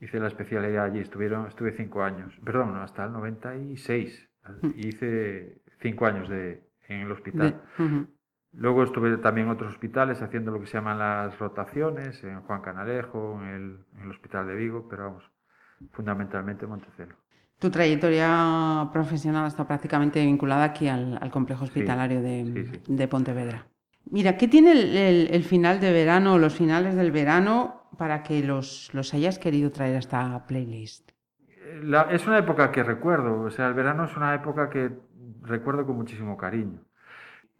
Hice 0.00 0.20
la 0.20 0.28
especialidad 0.28 0.84
allí, 0.86 1.00
estuvieron, 1.00 1.46
estuve 1.46 1.72
cinco 1.72 2.02
años, 2.02 2.38
perdón, 2.44 2.74
no, 2.74 2.82
hasta 2.82 3.04
el 3.04 3.12
96. 3.12 4.28
Y 4.74 4.88
hice 4.88 5.58
cinco 5.80 6.06
años 6.06 6.28
de, 6.28 6.62
en 6.88 7.00
el 7.00 7.12
hospital. 7.12 7.56
Luego 8.56 8.82
estuve 8.84 9.16
también 9.18 9.46
en 9.48 9.52
otros 9.52 9.72
hospitales 9.72 10.22
haciendo 10.22 10.50
lo 10.50 10.60
que 10.60 10.66
se 10.66 10.74
llaman 10.78 10.98
las 10.98 11.38
rotaciones, 11.38 12.22
en 12.24 12.40
Juan 12.42 12.62
Canalejo, 12.62 13.38
en 13.42 13.48
el, 13.48 13.78
en 13.96 14.02
el 14.04 14.10
Hospital 14.10 14.46
de 14.46 14.54
Vigo, 14.54 14.86
pero 14.88 15.04
vamos, 15.04 15.30
fundamentalmente 15.92 16.64
en 16.64 16.70
Montecelo. 16.70 17.14
Tu 17.58 17.70
trayectoria 17.70 18.88
profesional 18.92 19.46
está 19.46 19.66
prácticamente 19.66 20.24
vinculada 20.24 20.64
aquí 20.64 20.88
al, 20.88 21.18
al 21.20 21.30
complejo 21.30 21.64
hospitalario 21.64 22.20
de, 22.22 22.44
sí, 22.44 22.66
sí. 22.66 22.94
de 22.94 23.08
Pontevedra. 23.08 23.66
Mira, 24.10 24.36
¿qué 24.36 24.46
tiene 24.48 24.72
el, 24.72 24.96
el- 24.96 25.28
el 25.32 25.44
final 25.44 25.80
de 25.80 25.92
verano 25.92 26.34
o 26.34 26.38
los 26.38 26.54
finales 26.54 26.94
del 26.94 27.10
verano 27.12 27.88
para 27.98 28.22
que 28.22 28.42
los, 28.42 28.90
los 28.94 29.12
hayas 29.14 29.38
querido 29.38 29.70
traer 29.70 29.96
a 29.96 29.98
esta 29.98 30.46
playlist? 30.46 31.10
La- 31.82 32.02
es 32.10 32.26
una 32.26 32.38
época 32.38 32.70
que 32.70 32.82
recuerdo, 32.82 33.40
o 33.42 33.50
sea, 33.50 33.66
el 33.68 33.74
verano 33.74 34.04
es 34.04 34.16
una 34.16 34.34
época 34.34 34.70
que 34.70 34.92
recuerdo 35.42 35.84
con 35.86 35.96
muchísimo 35.96 36.36
cariño. 36.36 36.80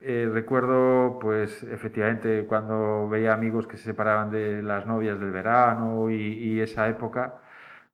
Eh, 0.08 0.30
recuerdo, 0.32 1.18
pues, 1.20 1.64
efectivamente, 1.64 2.46
cuando 2.46 3.08
veía 3.08 3.32
amigos 3.34 3.66
que 3.66 3.76
se 3.76 3.82
separaban 3.86 4.30
de 4.30 4.62
las 4.62 4.86
novias 4.86 5.18
del 5.18 5.32
verano 5.32 6.08
y, 6.10 6.60
esa 6.60 6.88
época, 6.88 7.40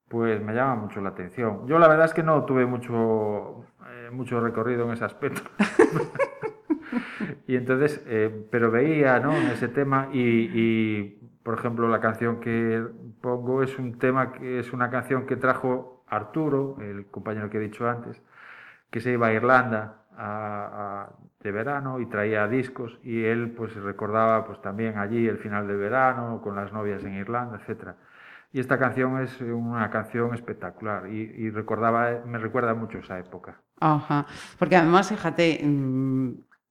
pues 0.09 0.43
me 0.43 0.53
llama 0.55 0.75
mucho 0.77 1.01
la 1.01 1.11
atención. 1.11 1.67
Yo 1.67 1.79
la 1.79 1.89
verdad 1.89 2.05
es 2.07 2.13
que 2.15 2.23
no 2.23 2.45
tuve 2.45 2.67
mucho, 2.67 3.65
eh, 3.89 4.11
mucho 4.13 4.41
recorrido 4.41 4.85
en 4.87 4.93
ese 4.93 5.05
aspecto. 5.07 5.41
Y 7.47 7.57
entonces, 7.57 8.03
eh, 8.07 8.47
pero 8.51 8.71
veía, 8.71 9.19
¿no? 9.21 9.33
ese 9.53 9.69
tema 9.69 10.09
y, 10.13 11.09
por 11.43 11.55
ejemplo, 11.59 11.89
la 11.89 12.01
canción 12.01 12.41
que 12.41 12.85
pongo 13.21 13.63
es 13.63 13.79
un 13.79 13.99
tema 13.99 14.33
que 14.33 14.59
es 14.61 14.73
una 14.73 14.91
canción 14.91 15.27
que 15.27 15.37
trajo 15.37 16.05
Arturo, 16.09 16.77
el 16.81 17.07
compañero 17.07 17.49
que 17.51 17.59
he 17.59 17.61
dicho 17.61 17.89
antes, 17.89 18.23
que 18.91 19.01
se 19.01 19.13
iba 19.13 19.29
a 19.29 19.33
Irlanda 19.33 20.05
a- 20.17 21.11
de 21.43 21.53
verano 21.53 22.01
y 22.01 22.07
traía 22.07 22.47
discos 22.49 22.99
y 23.03 23.25
él 23.25 23.53
pues 23.57 23.75
recordaba 23.75 24.45
pues 24.47 24.61
también 24.63 24.99
allí 24.99 25.27
el 25.27 25.39
final 25.39 25.67
del 25.67 25.77
verano 25.79 26.41
con 26.43 26.55
las 26.57 26.73
novias 26.73 27.03
en 27.05 27.15
Irlanda, 27.15 27.59
etcétera. 27.61 27.97
Y 28.53 28.61
esta 28.61 28.79
canción 28.79 29.21
es 29.23 29.41
una 29.41 29.91
canción 29.91 30.35
espectacular 30.35 31.09
y, 31.09 31.23
y 31.37 31.51
recordaba, 31.51 32.21
me 32.27 32.39
recuerda 32.39 32.75
mucho 32.75 32.99
esa 32.99 33.19
época. 33.19 33.61
Ajá. 33.81 34.27
Porque 34.59 34.77
además, 34.77 35.09
fíjate, 35.09 35.61
mm, 35.65 36.31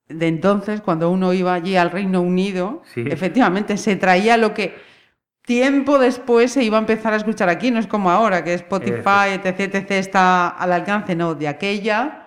de 0.10 0.28
entonces, 0.28 0.82
cuando 0.82 1.10
uno 1.10 1.34
iba 1.34 1.54
allí 1.54 1.76
al 1.76 1.90
Reino 1.90 2.22
Unido, 2.22 2.82
Sí. 2.86 3.04
efectivamente 3.08 3.78
se 3.78 3.96
traía 3.96 4.38
lo 4.38 4.54
que 4.54 4.76
tiempo 5.44 5.98
después 5.98 6.52
se 6.52 6.64
iba 6.64 6.78
a 6.78 6.82
empezar 6.82 7.14
a 7.14 7.18
escuchar 7.18 7.50
aquí. 7.50 7.72
No 7.72 7.80
es 7.80 7.88
como 7.88 8.12
ahora, 8.12 8.44
que 8.44 8.54
Spotify, 8.54 9.32
etc, 9.34 9.74
etc, 9.74 9.92
está 9.92 10.50
al 10.50 10.72
alcance. 10.74 11.16
No, 11.16 11.34
de 11.34 11.48
aquella, 11.48 12.21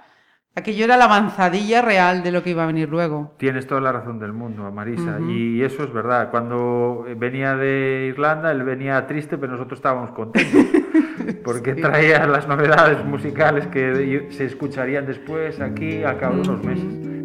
aquello 0.56 0.84
era 0.84 0.96
la 0.96 1.04
avanzadilla 1.06 1.82
real 1.82 2.22
de 2.22 2.30
lo 2.32 2.42
que 2.42 2.50
iba 2.50 2.62
a 2.64 2.66
venir 2.66 2.88
luego. 2.88 3.32
Tienes 3.38 3.66
toda 3.66 3.80
la 3.80 3.92
razón 3.92 4.18
del 4.18 4.32
mundo, 4.32 4.70
Marisa, 4.70 5.18
y 5.20 5.62
eso 5.62 5.84
es 5.84 5.92
verdad. 5.92 6.30
Cuando 6.30 7.04
venía 7.16 7.56
de 7.56 8.06
Irlanda, 8.08 8.52
él 8.52 8.62
venía 8.62 9.06
triste, 9.06 9.36
pero 9.38 9.52
nosotros 9.52 9.78
estábamos 9.78 10.10
contentos, 10.12 10.64
porque 11.44 11.74
Sí. 11.74 11.80
traía 11.80 12.26
las 12.26 12.46
novedades 12.48 13.04
musicales 13.04 13.66
que 13.68 14.28
se 14.30 14.44
escucharían 14.44 15.06
después 15.06 15.60
aquí 15.60 16.02
al 16.04 16.18
cabo 16.18 16.36
de 16.36 16.40
unos 16.48 16.62
meses. 16.64 17.23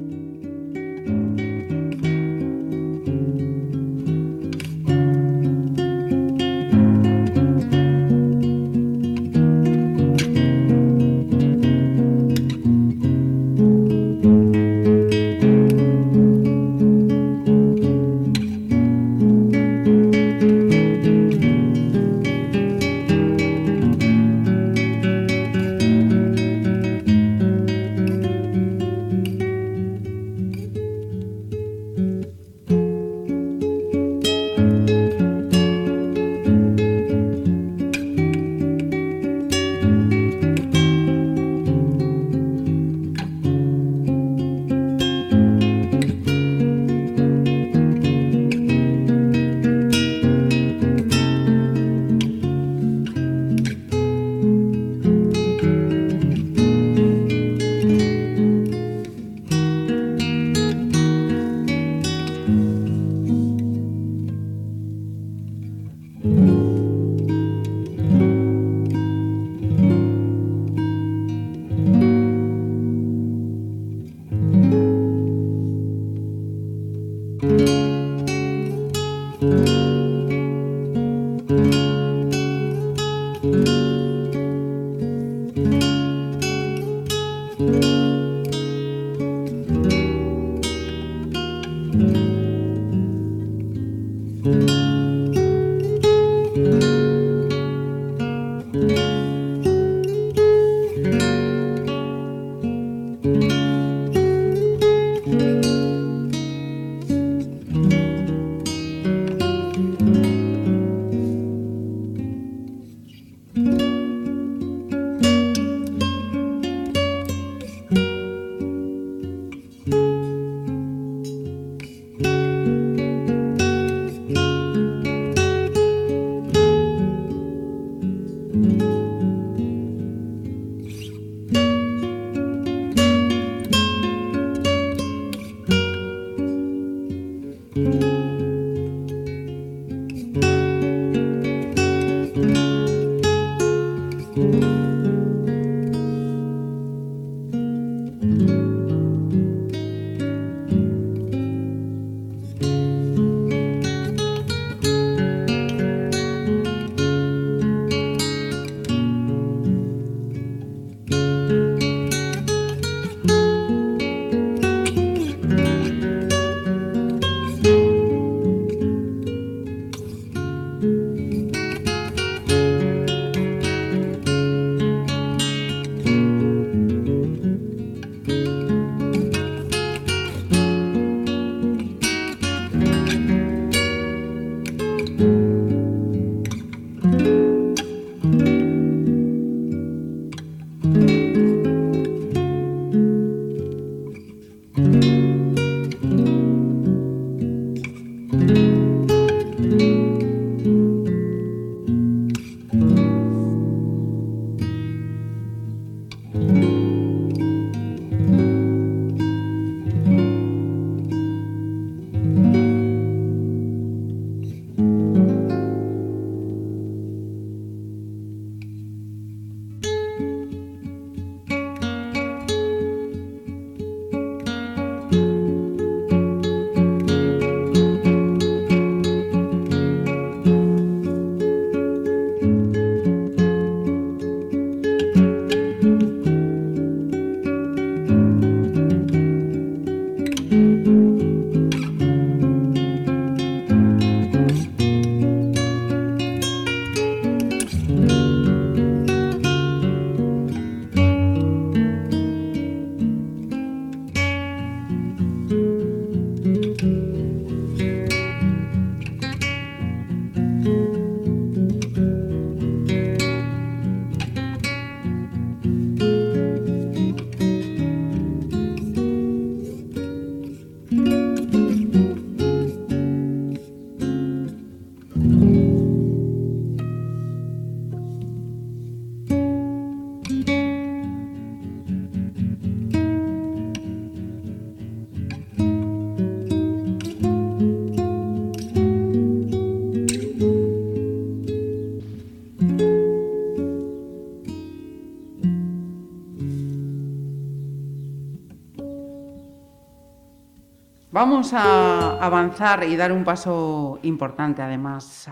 Vamos 301.12 301.54
a 301.54 302.24
avanzar 302.24 302.84
y 302.84 302.96
dar 302.96 303.12
un 303.12 303.24
paso 303.24 304.00
importante 304.04 304.62
además. 304.62 305.30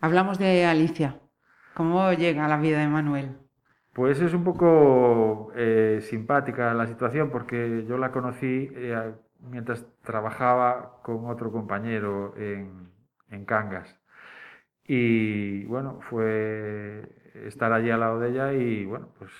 Hablamos 0.00 0.38
de 0.38 0.64
Alicia. 0.64 1.20
¿Cómo 1.74 2.12
llega 2.12 2.48
la 2.48 2.56
vida 2.56 2.78
de 2.78 2.88
Manuel? 2.88 3.36
Pues 3.92 4.20
es 4.20 4.32
un 4.32 4.44
poco 4.44 5.52
eh, 5.56 6.00
simpática 6.02 6.74
la 6.74 6.86
situación 6.86 7.30
porque 7.30 7.84
yo 7.88 7.98
la 7.98 8.12
conocí 8.12 8.70
eh, 8.74 9.12
mientras 9.40 9.84
trabajaba 10.02 11.00
con 11.02 11.26
otro 11.26 11.50
compañero 11.50 12.34
en, 12.36 12.90
en 13.30 13.44
Cangas. 13.44 13.98
Y 14.84 15.64
bueno, 15.64 15.98
fue 16.00 17.02
estar 17.46 17.72
allí 17.72 17.90
al 17.90 18.00
lado 18.00 18.18
de 18.20 18.30
ella 18.30 18.52
y 18.52 18.84
bueno, 18.84 19.08
pues 19.18 19.30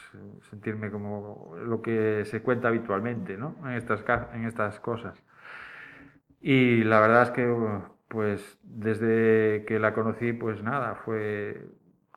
sentirme 0.51 0.91
como 0.91 1.55
lo 1.65 1.81
que 1.81 2.25
se 2.25 2.43
cuenta 2.43 2.69
habitualmente, 2.69 3.37
¿no? 3.37 3.57
En 3.65 3.73
estas, 3.73 4.05
en 4.35 4.45
estas 4.45 4.79
cosas. 4.81 5.25
Y 6.41 6.85
la 6.85 7.01
verdad 7.01 7.23
es 7.25 7.31
que 7.31 7.47
pues 8.09 8.59
desde 8.63 9.65
que 9.67 9.79
la 9.79 9.93
conocí, 9.93 10.33
pues 10.33 10.63
nada, 10.63 10.95
fue 11.05 11.69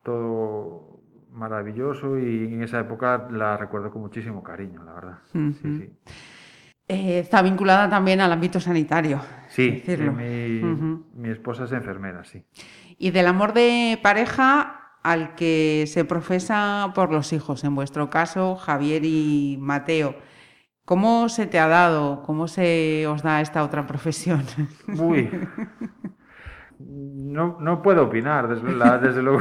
todo 0.03 1.01
maravilloso 1.31 2.17
y 2.17 2.45
en 2.45 2.63
esa 2.63 2.79
época 2.79 3.27
la 3.31 3.57
recuerdo 3.57 3.91
con 3.91 4.01
muchísimo 4.01 4.43
cariño, 4.43 4.83
la 4.83 4.93
verdad. 4.93 5.17
Sí. 5.33 5.89
Eh, 6.87 7.19
está 7.19 7.41
vinculada 7.41 7.89
también 7.89 8.19
al 8.19 8.31
ámbito 8.31 8.59
sanitario. 8.59 9.21
Sí, 9.47 9.83
mi, 9.87 10.61
mi 11.13 11.29
esposa 11.29 11.63
es 11.65 11.71
enfermera, 11.71 12.23
sí. 12.25 12.43
Y 12.97 13.11
del 13.11 13.27
amor 13.27 13.53
de 13.53 13.97
pareja 14.01 14.97
al 15.03 15.35
que 15.35 15.85
se 15.87 16.05
profesa 16.05 16.91
por 16.93 17.11
los 17.11 17.33
hijos, 17.33 17.63
en 17.63 17.75
vuestro 17.75 18.09
caso, 18.09 18.55
Javier 18.55 19.03
y 19.05 19.57
Mateo. 19.59 20.15
¿Cómo 20.91 21.29
se 21.29 21.47
te 21.47 21.57
ha 21.57 21.69
dado? 21.69 22.21
¿Cómo 22.23 22.49
se 22.49 23.07
os 23.07 23.23
da 23.23 23.39
esta 23.39 23.63
otra 23.63 23.87
profesión? 23.87 24.43
Uy. 24.99 25.31
No, 26.79 27.55
no 27.61 27.81
puedo 27.81 28.03
opinar, 28.03 28.49
desde, 28.49 28.67
desde 28.99 29.21
luego. 29.21 29.39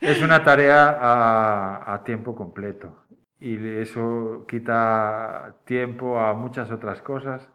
Es 0.00 0.22
una 0.22 0.42
tarea 0.42 0.96
a, 0.98 1.92
a 1.92 2.04
tiempo 2.04 2.34
completo 2.34 3.04
y 3.38 3.58
eso 3.80 4.46
quita 4.48 5.56
tiempo 5.66 6.18
a 6.18 6.32
muchas 6.32 6.70
otras 6.70 7.02
cosas, 7.02 7.46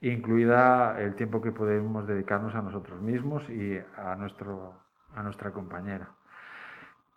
incluida 0.00 1.00
el 1.00 1.14
tiempo 1.14 1.40
que 1.40 1.52
podemos 1.52 2.08
dedicarnos 2.08 2.56
a 2.56 2.62
nosotros 2.62 3.00
mismos 3.00 3.48
y 3.48 3.78
a, 3.96 4.16
nuestro, 4.16 4.74
a 5.14 5.22
nuestra 5.22 5.52
compañera. 5.52 6.08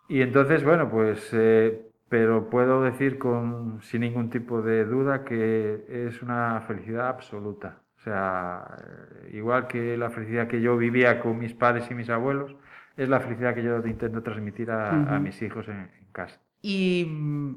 Y 0.06 0.22
entonces, 0.22 0.62
bueno, 0.64 0.88
pues, 0.88 1.28
eh, 1.32 1.89
pero 2.10 2.50
puedo 2.50 2.82
decir 2.82 3.18
con, 3.18 3.80
sin 3.82 4.00
ningún 4.00 4.30
tipo 4.30 4.62
de 4.62 4.84
duda 4.84 5.24
que 5.24 5.84
es 5.88 6.20
una 6.22 6.60
felicidad 6.66 7.06
absoluta. 7.08 7.78
O 7.98 8.02
sea, 8.02 8.76
eh, 8.82 9.30
igual 9.36 9.68
que 9.68 9.96
la 9.96 10.10
felicidad 10.10 10.48
que 10.48 10.60
yo 10.60 10.76
vivía 10.76 11.20
con 11.20 11.38
mis 11.38 11.54
padres 11.54 11.88
y 11.88 11.94
mis 11.94 12.10
abuelos, 12.10 12.56
es 12.96 13.08
la 13.08 13.20
felicidad 13.20 13.54
que 13.54 13.62
yo 13.62 13.78
intento 13.86 14.24
transmitir 14.24 14.72
a, 14.72 15.20
mis 15.20 15.40
hijos 15.40 15.68
en, 15.68 15.88
en 16.00 16.06
casa. 16.10 16.40
¿Y 16.60 17.06
mm, 17.08 17.54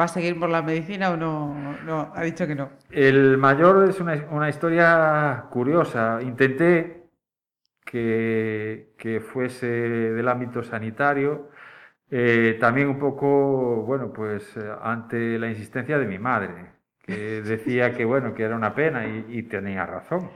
va 0.00 0.04
a 0.04 0.08
seguir 0.08 0.40
por 0.40 0.48
la 0.48 0.62
medicina 0.62 1.10
o 1.10 1.18
no? 1.18 1.76
No, 1.84 2.10
ha 2.14 2.22
dicho 2.22 2.46
que 2.46 2.54
no. 2.54 2.70
El 2.90 3.36
mayor 3.36 3.86
es 3.86 4.00
una, 4.00 4.14
una 4.30 4.48
historia 4.48 5.44
curiosa. 5.50 6.20
Intenté 6.22 7.04
que, 7.84 8.94
que 8.96 9.20
fuese 9.20 9.66
del 9.66 10.26
ámbito 10.26 10.62
sanitario, 10.62 11.50
eh, 12.10 12.56
también 12.60 12.88
un 12.88 12.98
poco, 12.98 13.82
bueno, 13.84 14.12
pues 14.12 14.56
eh, 14.56 14.72
ante 14.82 15.38
la 15.38 15.48
insistencia 15.50 15.98
de 15.98 16.06
mi 16.06 16.18
madre, 16.18 16.72
que 17.02 17.42
decía 17.42 17.94
que, 17.94 18.04
bueno, 18.04 18.34
que 18.34 18.44
era 18.44 18.56
una 18.56 18.74
pena 18.74 19.06
y, 19.06 19.26
y 19.28 19.42
tenía 19.44 19.86
razón, 19.86 20.30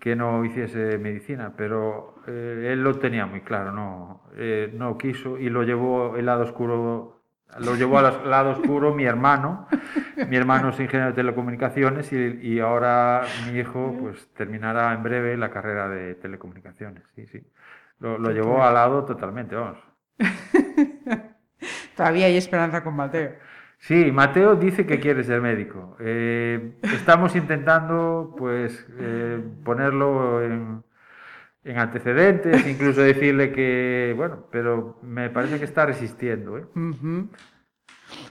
que 0.00 0.16
no 0.16 0.44
hiciese 0.44 0.98
medicina, 0.98 1.54
pero 1.56 2.16
eh, 2.26 2.70
él 2.72 2.82
lo 2.84 2.98
tenía 2.98 3.26
muy 3.26 3.40
claro, 3.42 3.72
no, 3.72 4.22
eh, 4.36 4.70
no 4.74 4.98
quiso 4.98 5.38
y 5.38 5.48
lo 5.50 5.62
llevó 5.64 6.16
el 6.16 6.26
lado 6.26 6.44
oscuro, 6.44 7.22
lo 7.58 7.76
llevó 7.76 7.98
al 7.98 8.28
lado 8.30 8.50
oscuro 8.52 8.94
mi 8.94 9.04
hermano, 9.04 9.68
mi 10.28 10.36
hermano 10.36 10.70
es 10.70 10.80
ingeniero 10.80 11.10
de 11.12 11.16
telecomunicaciones 11.16 12.12
y, 12.12 12.16
y 12.42 12.60
ahora 12.60 13.22
mi 13.50 13.58
hijo 13.58 13.96
pues 14.00 14.28
terminará 14.34 14.92
en 14.94 15.02
breve 15.02 15.36
la 15.36 15.50
carrera 15.50 15.88
de 15.88 16.14
telecomunicaciones, 16.16 17.04
sí, 17.14 17.26
sí. 17.26 17.40
Lo, 17.98 18.18
lo 18.18 18.30
llevó 18.30 18.62
al 18.62 18.74
lado 18.74 19.04
totalmente, 19.06 19.54
vamos. 19.56 19.78
Todavía 21.96 22.26
hay 22.26 22.36
esperanza 22.36 22.82
con 22.82 22.94
Mateo. 22.94 23.32
Sí, 23.78 24.10
Mateo 24.10 24.56
dice 24.56 24.86
que 24.86 24.98
quiere 24.98 25.22
ser 25.22 25.40
médico. 25.40 25.96
Eh, 26.00 26.78
estamos 26.82 27.36
intentando, 27.36 28.34
pues, 28.36 28.86
eh, 28.98 29.40
ponerlo 29.64 30.42
en, 30.42 30.82
en 31.64 31.78
antecedentes, 31.78 32.66
incluso 32.66 33.00
decirle 33.02 33.52
que, 33.52 34.14
bueno, 34.16 34.46
pero 34.50 34.98
me 35.02 35.30
parece 35.30 35.58
que 35.58 35.64
está 35.64 35.86
resistiendo. 35.86 36.58
¿eh? 36.58 36.64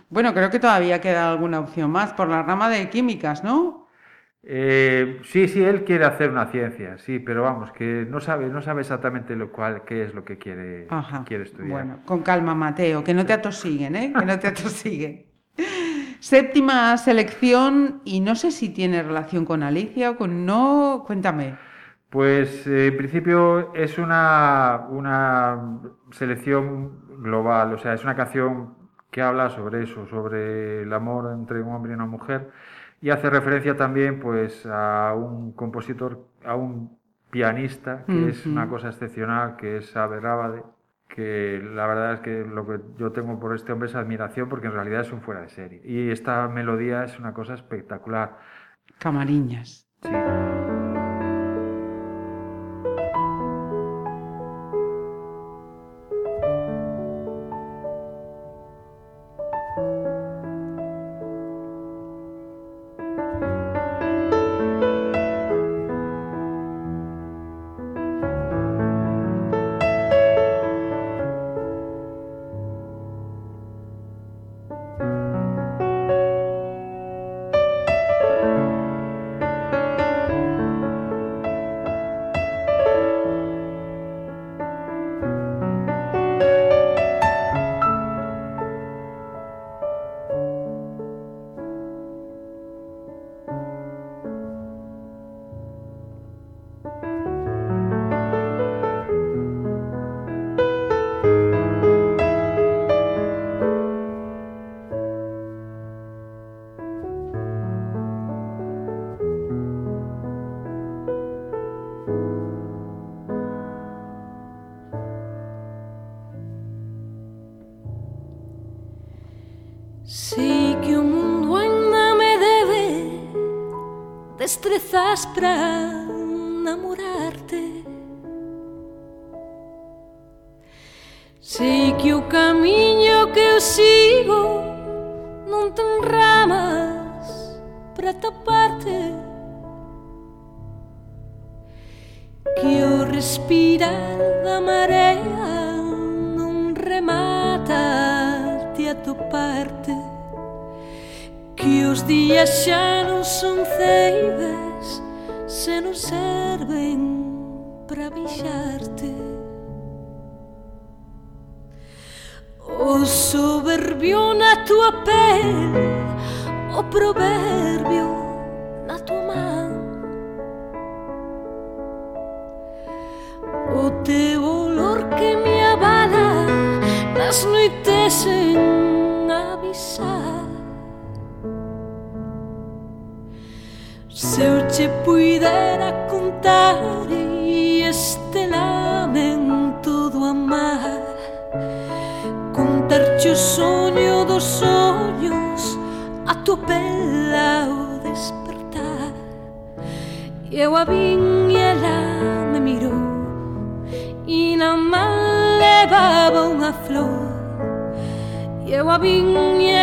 Bueno, 0.10 0.34
creo 0.34 0.50
que 0.50 0.60
todavía 0.60 1.02
queda 1.02 1.32
alguna 1.32 1.60
opción 1.60 1.92
más 1.92 2.14
por 2.14 2.28
la 2.28 2.44
rama 2.44 2.70
de 2.70 2.90
químicas, 2.90 3.44
¿no? 3.44 3.85
Eh, 4.48 5.22
sí, 5.24 5.48
sí, 5.48 5.64
él 5.64 5.84
quiere 5.84 6.06
hacer 6.06 6.30
una 6.30 6.46
ciencia, 6.48 7.00
sí, 7.00 7.18
pero 7.18 7.42
vamos, 7.42 7.72
que 7.72 8.06
no 8.08 8.20
sabe, 8.20 8.48
no 8.48 8.62
sabe 8.62 8.82
exactamente 8.82 9.36
lo 9.36 9.52
cual, 9.52 9.82
qué 9.86 10.04
es 10.04 10.14
lo 10.14 10.24
que 10.24 10.38
quiere, 10.38 10.86
Ajá. 10.90 11.24
quiere 11.26 11.46
estudiar. 11.46 11.72
Bueno, 11.72 12.00
con 12.06 12.22
calma, 12.22 12.54
Mateo, 12.54 13.04
que 13.04 13.16
no 13.16 13.26
te 13.26 13.34
atosiguen, 13.34 13.96
¿eh? 13.96 14.14
Que 14.18 14.26
no 14.26 14.38
te 14.38 14.48
atosiguen. 14.48 15.26
Séptima 16.20 16.96
selección, 16.98 18.02
y 18.06 18.20
no 18.20 18.36
sé 18.36 18.52
si 18.52 18.70
tiene 18.70 19.02
relación 19.02 19.46
con 19.46 19.64
Alicia 19.64 20.12
o 20.12 20.16
con 20.16 20.46
no. 20.46 21.04
Cuéntame. 21.06 21.56
Pues 22.10 22.66
eh, 22.68 22.88
en 22.88 22.98
principio 22.98 23.74
es 23.74 23.98
una, 23.98 24.86
una 24.90 25.80
selección 26.12 27.22
global, 27.22 27.74
o 27.74 27.78
sea, 27.78 27.94
es 27.94 28.04
una 28.04 28.16
canción 28.16 28.76
que 29.12 29.22
habla 29.22 29.50
sobre 29.50 29.84
eso, 29.84 30.08
sobre 30.08 30.84
el 30.84 30.94
amor 30.94 31.32
entre 31.34 31.62
un 31.62 31.74
hombre 31.74 31.92
y 31.92 31.96
una 31.96 32.06
mujer, 32.06 32.52
y 33.06 33.12
hace 33.12 33.30
referencia 33.30 33.78
también 33.78 34.20
pues 34.20 34.66
a 34.66 35.14
un 35.14 35.52
compositor, 35.52 36.28
a 36.44 36.56
un 36.56 36.98
pianista, 37.30 38.04
que 38.08 38.30
es 38.30 38.48
una 38.48 38.68
cosa 38.68 38.88
excepcional, 38.88 39.58
que 39.58 39.78
es 39.78 39.96
Abe 39.96 40.20
Rábade, 40.20 40.64
que 41.08 41.62
la 41.64 41.86
verdad 41.86 42.14
es 42.14 42.20
que 42.22 42.44
lo 42.44 42.66
que 42.66 42.80
yo 42.98 43.12
tengo 43.12 43.40
por 43.40 43.54
este 43.54 43.72
hombre 43.72 43.90
es 43.90 43.96
admiración, 43.96 44.50
porque 44.50 44.66
en 44.66 44.74
realidad 44.74 45.02
es 45.02 45.12
un 45.12 45.22
fuera 45.22 45.42
de 45.42 45.50
serie. 45.50 45.82
Y 45.86 46.10
esta 46.10 46.48
melodía 46.48 47.04
es 47.04 47.20
una 47.20 47.32
cosa 47.32 47.54
espectacular. 47.54 48.40
Camariñas. 48.98 49.88
Sí 50.02 50.10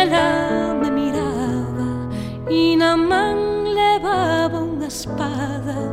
ela 0.03 0.73
me 0.75 0.89
miraba 0.91 2.09
e 2.49 2.75
na 2.75 2.95
man 2.97 3.63
levaba 3.73 4.59
unha 4.59 4.87
espada. 4.87 5.92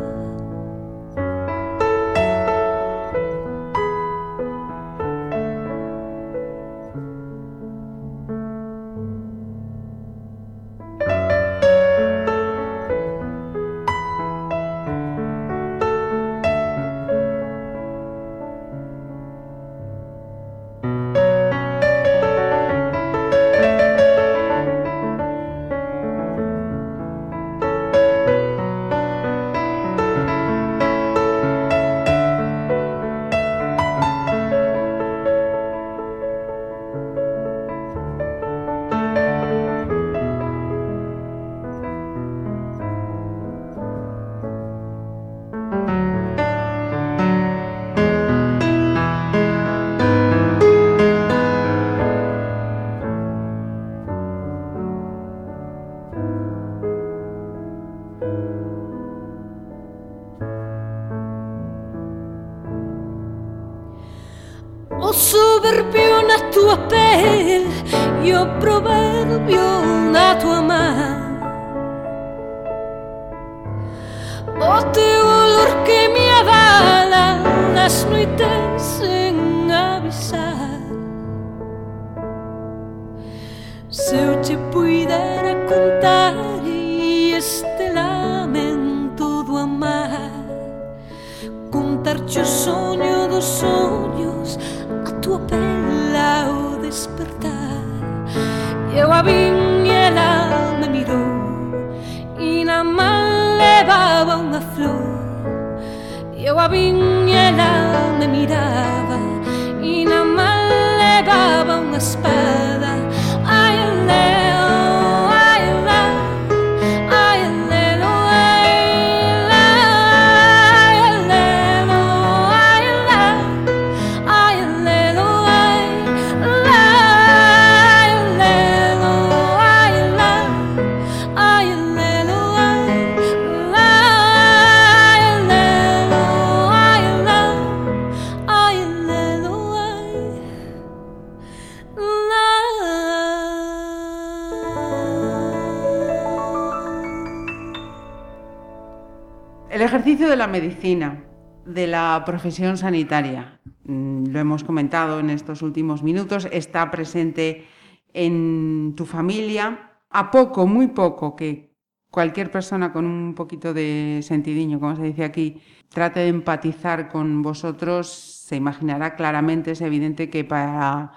Profesión 152.25 152.77
sanitaria, 152.77 153.61
mm, 153.85 154.27
lo 154.27 154.39
hemos 154.39 154.65
comentado 154.65 155.21
en 155.21 155.31
estos 155.31 155.63
últimos 155.63 156.03
minutos, 156.03 156.49
está 156.51 156.91
presente 156.91 157.67
en 158.13 158.95
tu 158.97 159.05
familia. 159.07 159.91
A 160.11 160.31
poco, 160.31 160.67
muy 160.67 160.89
poco, 160.89 161.37
que 161.37 161.71
cualquier 162.11 162.51
persona 162.51 162.93
con 162.93 163.07
un 163.07 163.35
poquito 163.35 163.73
de 163.73 164.21
sentidiño, 164.23 164.81
como 164.81 164.97
se 164.97 165.05
dice 165.05 165.25
aquí, 165.25 165.61
trate 165.89 166.21
de 166.21 166.29
empatizar 166.29 167.09
con 167.09 167.43
vosotros, 167.43 168.09
se 168.09 168.57
imaginará 168.57 169.15
claramente, 169.15 169.73
es 169.73 169.81
evidente 169.81 170.29
que 170.29 170.45
para, 170.45 171.13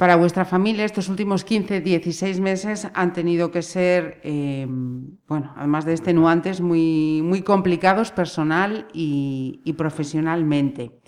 para 0.00 0.16
vuestra 0.16 0.46
familia 0.46 0.86
estos 0.86 1.10
últimos 1.10 1.44
15, 1.44 1.82
16 1.82 2.40
meses 2.40 2.88
han 2.94 3.12
tenido 3.12 3.50
que 3.50 3.60
ser, 3.60 4.18
eh, 4.24 4.66
bueno, 4.66 5.52
además 5.58 5.84
de 5.84 5.92
extenuantes, 5.92 6.62
muy, 6.62 7.20
muy 7.22 7.42
complicados 7.42 8.10
personal 8.10 8.88
y, 8.94 9.60
y 9.62 9.74
profesionalmente. 9.74 11.02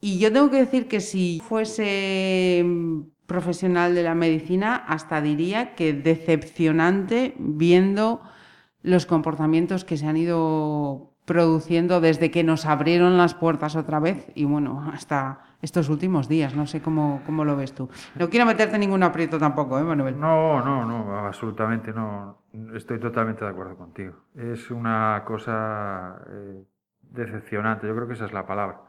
Y 0.00 0.18
yo 0.18 0.32
tengo 0.32 0.48
que 0.48 0.64
decir 0.64 0.88
que 0.88 1.00
si 1.00 1.42
fuese 1.46 2.64
profesional 3.26 3.94
de 3.94 4.04
la 4.04 4.14
medicina, 4.14 4.76
hasta 4.76 5.20
diría 5.20 5.74
que 5.74 5.92
decepcionante 5.92 7.34
viendo 7.38 8.22
los 8.80 9.04
comportamientos 9.04 9.84
que 9.84 9.98
se 9.98 10.06
han 10.06 10.16
ido 10.16 11.12
produciendo 11.26 12.00
desde 12.00 12.30
que 12.30 12.44
nos 12.44 12.64
abrieron 12.64 13.18
las 13.18 13.34
puertas 13.34 13.76
otra 13.76 14.00
vez 14.00 14.32
y 14.34 14.44
bueno, 14.44 14.90
hasta 14.90 15.47
estos 15.62 15.88
últimos 15.88 16.28
días. 16.28 16.54
No 16.54 16.66
sé 16.66 16.80
cómo, 16.80 17.22
cómo 17.26 17.44
lo 17.44 17.56
ves 17.56 17.74
tú. 17.74 17.88
No 18.16 18.28
quiero 18.28 18.46
meterte 18.46 18.78
ningún 18.78 19.02
aprieto 19.02 19.38
tampoco, 19.38 19.78
¿eh, 19.78 19.82
Manuel? 19.82 20.18
No, 20.18 20.64
no, 20.64 20.84
no, 20.84 21.18
absolutamente 21.18 21.92
no. 21.92 22.42
Estoy 22.74 22.98
totalmente 22.98 23.44
de 23.44 23.50
acuerdo 23.50 23.76
contigo. 23.76 24.14
Es 24.34 24.70
una 24.70 25.22
cosa 25.24 26.20
eh, 26.30 26.64
decepcionante, 27.02 27.86
yo 27.86 27.94
creo 27.94 28.06
que 28.06 28.14
esa 28.14 28.26
es 28.26 28.32
la 28.32 28.46
palabra. 28.46 28.80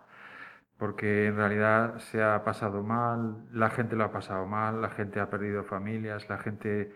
Porque 0.77 1.27
en 1.27 1.35
realidad 1.35 1.97
se 1.97 2.23
ha 2.23 2.41
pasado 2.43 2.83
mal, 2.83 3.43
la 3.51 3.69
gente 3.69 3.97
lo 3.97 4.05
ha 4.05 4.11
pasado 4.11 4.45
mal, 4.45 4.81
la 4.81 4.89
gente 4.89 5.19
ha 5.19 5.29
perdido 5.29 5.63
familias, 5.63 6.29
la 6.29 6.37
gente 6.37 6.93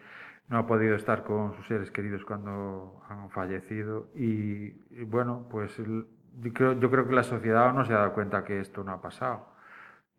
no 0.48 0.58
ha 0.58 0.68
podido 0.68 0.96
estar 0.96 1.24
con 1.24 1.54
sus 1.56 1.68
seres 1.68 1.92
queridos 1.92 2.24
cuando 2.24 3.02
han 3.10 3.30
fallecido 3.30 4.08
y, 4.16 4.72
bueno, 5.04 5.48
pues 5.50 5.78
yo 5.78 6.54
creo, 6.54 6.80
yo 6.80 6.90
creo 6.90 7.08
que 7.08 7.14
la 7.14 7.24
sociedad 7.24 7.74
no 7.74 7.84
se 7.84 7.94
ha 7.94 7.98
dado 7.98 8.14
cuenta 8.14 8.46
que 8.46 8.60
esto 8.60 8.84
no 8.84 8.94
ha 8.94 9.02
pasado 9.02 9.53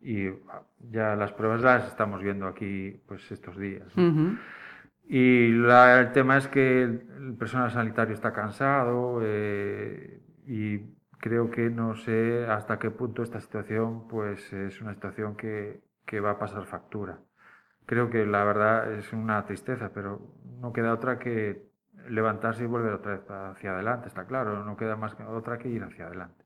y 0.05 0.27
ah, 0.49 0.61
ya 0.91 1.15
las 1.15 1.31
pruebas 1.33 1.61
las 1.61 1.87
estamos 1.87 2.21
viendo 2.21 2.47
aquí 2.47 3.01
pues 3.07 3.31
estos 3.31 3.57
días. 3.57 3.87
Y 5.07 5.51
la- 5.51 5.99
el 5.99 6.11
tema 6.11 6.37
es 6.37 6.47
que 6.47 6.83
el, 6.83 7.07
el 7.17 7.33
personal 7.37 7.71
sanitario 7.71 8.13
está 8.13 8.33
cansado 8.33 9.19
eh, 9.23 10.21
y 10.47 10.79
creo 11.19 11.49
que 11.51 11.69
no 11.69 11.95
sé 11.95 12.45
hasta 12.47 12.79
qué 12.79 12.91
punto 12.91 13.23
esta 13.23 13.39
situación 13.41 14.07
pues 14.07 14.51
es 14.53 14.81
una 14.81 14.93
situación 14.93 15.35
que, 15.35 15.81
que 16.05 16.19
va 16.19 16.31
a 16.31 16.39
pasar 16.39 16.65
factura. 16.65 17.19
Creo 17.85 18.09
que 18.09 18.25
la 18.25 18.43
verdad 18.43 18.93
es 18.93 19.13
una 19.13 19.45
tristeza, 19.45 19.91
pero 19.93 20.21
no 20.61 20.73
queda 20.73 20.93
otra 20.93 21.19
que 21.19 21.67
levantarse 22.09 22.63
y 22.63 22.67
volver 22.67 22.93
otra 22.93 23.13
vez 23.13 23.29
hacia 23.29 23.71
adelante, 23.71 24.07
está 24.07 24.25
claro, 24.25 24.63
no 24.63 24.77
queda 24.77 24.95
más 24.95 25.15
que 25.15 25.23
otra 25.23 25.57
que 25.57 25.69
ir 25.69 25.83
hacia 25.83 26.07
adelante. 26.07 26.45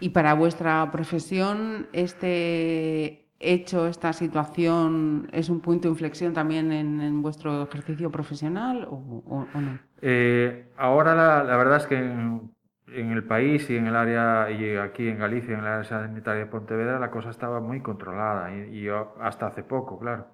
Y 0.00 0.08
para 0.10 0.34
vuestra 0.34 0.90
profesión, 0.90 1.86
este 1.92 3.26
hecho, 3.40 3.86
esta 3.86 4.12
situación, 4.12 5.28
¿es 5.32 5.48
un 5.48 5.60
punto 5.60 5.86
de 5.88 5.92
inflexión 5.92 6.32
también 6.34 6.72
en, 6.72 7.00
en 7.00 7.22
vuestro 7.22 7.62
ejercicio 7.62 8.10
profesional 8.10 8.86
o, 8.90 8.96
o- 9.26 9.46
o 9.54 9.60
no? 9.60 9.78
Eh, 10.00 10.72
ahora 10.76 11.14
la, 11.14 11.42
la 11.44 11.56
verdad 11.56 11.78
es 11.78 11.86
que 11.86 11.96
en, 11.96 12.54
en 12.86 13.10
el 13.12 13.24
país 13.24 13.68
y 13.70 13.76
en 13.76 13.86
el 13.88 13.96
área, 13.96 14.50
y 14.50 14.76
aquí 14.76 15.08
en 15.08 15.18
Galicia, 15.18 15.54
en 15.54 15.60
el 15.60 15.66
área 15.66 15.84
sanitaria 15.84 16.44
de 16.44 16.50
Pontevedra, 16.50 16.98
la 16.98 17.10
cosa 17.10 17.30
estaba 17.30 17.60
muy 17.60 17.80
controlada 17.82 18.54
y, 18.54 18.88
hasta 19.20 19.48
hace 19.48 19.62
poco, 19.64 19.98
claro. 19.98 20.28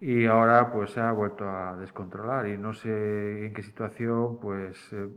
Y 0.00 0.26
ahora 0.26 0.72
pues 0.72 0.92
se 0.92 1.00
ha 1.00 1.12
vuelto 1.12 1.48
a 1.48 1.76
descontrolar. 1.76 2.48
Y 2.48 2.56
no 2.56 2.72
sé 2.72 3.46
en 3.46 3.52
qué 3.52 3.62
situación, 3.62 4.38
pues 4.40 4.92
eh, 4.92 5.08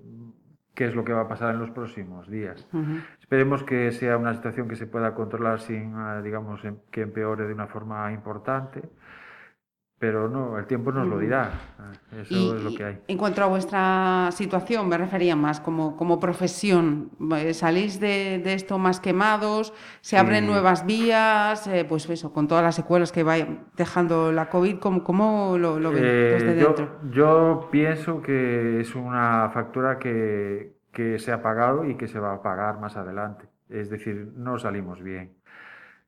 qué 0.73 0.85
es 0.85 0.95
lo 0.95 1.03
que 1.03 1.13
va 1.13 1.21
a 1.21 1.27
pasar 1.27 1.53
en 1.53 1.59
los 1.59 1.71
próximos 1.71 2.29
días. 2.29 2.67
Esperemos 3.19 3.63
que 3.63 3.91
sea 3.91 4.17
una 4.17 4.33
situación 4.33 4.67
que 4.67 4.75
se 4.75 4.87
pueda 4.87 5.13
controlar 5.13 5.59
sin, 5.59 5.95
eh, 5.97 6.21
digamos, 6.23 6.61
que 6.91 7.01
empeore 7.01 7.47
de 7.47 7.53
una 7.53 7.67
forma 7.67 8.11
importante, 8.11 8.81
pero 10.03 10.27
no, 10.27 10.57
el 10.59 10.65
tiempo 10.65 10.91
nos 10.91 11.07
lo 11.07 11.17
dirá. 11.17 11.49
eh, 12.11 12.23
Eso 12.23 12.35
Y- 12.35 12.51
es 12.57 12.61
lo 12.61 12.75
que 12.75 12.83
hay. 12.83 12.99
En 13.07 13.17
cuanto 13.17 13.41
a 13.41 13.45
vuestra 13.47 14.27
situación, 14.33 14.89
me 14.89 14.97
refería 14.97 15.37
más 15.37 15.61
como, 15.61 15.95
como 15.95 16.19
profesión. 16.19 17.09
Eh, 17.37 17.53
¿Salís 17.53 18.01
de, 18.01 18.41
de 18.43 18.53
esto 18.53 18.77
más 18.77 18.99
quemados? 18.99 19.73
¿Se 20.01 20.17
abren 20.17 20.43
Sí. 20.43 20.49
nuevas 20.51 20.85
vías? 20.85 21.67
Eh, 21.67 21.85
pues 21.87 22.09
eso, 22.09 22.33
con 22.33 22.49
todas 22.49 22.65
las 22.65 22.75
secuelas 22.75 23.13
que 23.13 23.23
va 23.23 23.35
dejando 23.77 24.33
la 24.33 24.49
COVID, 24.49 24.79
¿cómo, 24.79 25.05
cómo 25.05 25.57
lo, 25.57 25.79
lo 25.79 25.91
ven 25.93 26.03
Eh, 26.05 26.37
desde 26.37 26.59
yo, 26.59 26.65
dentro? 26.73 26.99
yo 27.09 27.69
pienso 27.71 28.21
que 28.21 28.81
es 28.81 28.95
una 28.95 29.51
factura 29.53 29.99
que, 29.99 30.73
que 30.91 31.17
se 31.17 31.31
ha 31.31 31.41
pagado 31.41 31.85
y 31.85 31.95
que 31.95 32.09
se 32.09 32.19
va 32.19 32.33
a 32.33 32.41
pagar 32.41 32.77
más 32.81 32.97
adelante. 32.97 33.45
Es 33.69 33.89
decir, 33.89 34.33
no 34.35 34.59
salimos 34.59 35.01
bien. 35.01 35.31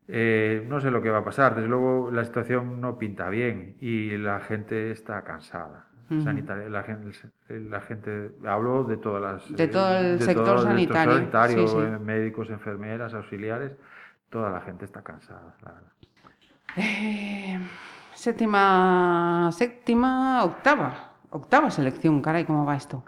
Eh, 0.07 0.65
no 0.67 0.79
sé 0.79 0.91
lo 0.91 1.01
que 1.01 1.09
va 1.09 1.19
a 1.19 1.23
pasar. 1.23 1.55
Desde 1.55 1.67
luego, 1.67 2.11
la 2.11 2.23
situación 2.25 2.79
no 2.81 2.97
pinta 2.97 3.29
bien 3.29 3.75
y 3.81 4.17
la 4.17 4.39
gente 4.39 4.91
está 4.91 5.23
cansada. 5.23 5.87
Sanitaria- 6.23 6.69
la 6.69 6.83
gente, 6.83 7.09
la 7.49 7.81
gente 7.81 8.29
hablo 8.45 8.83
de 8.83 8.97
todas 8.97 9.21
las 9.23 9.51
De 9.57 9.67
todo 9.67 9.97
el 9.97 10.19
de 10.19 10.25
sector 10.25 10.45
todo 10.45 10.61
sanitario, 10.61 11.13
sanitario, 11.15 11.67
sí, 11.67 11.73
sí. 11.73 11.79
eh, 11.79 11.97
médicos, 11.99 12.49
enfermeras, 12.51 13.15
auxiliares, 13.15 13.71
toda 14.29 14.51
la 14.51 14.61
gente 14.61 14.85
está 14.85 15.01
cansada, 15.01 15.55
la 15.63 15.71
verdad. 15.71 15.91
Eh, 16.77 17.59
séptima, 18.13 19.49
séptima, 19.51 20.43
octava. 20.43 21.13
Octava 21.31 21.71
selección, 21.71 22.21
caray, 22.21 22.45
¿cómo 22.45 22.65
va 22.65 22.75
esto? 22.75 23.03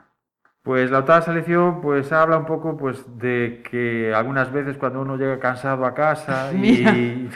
Pues 0.67 0.91
la 0.91 0.99
octava 0.99 1.21
selección 1.21 1.79
pues 1.79 2.11
habla 2.11 2.37
un 2.37 2.45
poco 2.45 2.75
pues 2.75 3.17
de 3.17 3.63
que 3.71 4.13
algunas 4.13 4.51
veces 4.51 4.77
cuando 4.77 4.99
uno 4.99 5.15
llega 5.15 5.39
cansado 5.39 5.85
a 5.85 5.93
casa 5.93 6.51
y, 6.55 7.29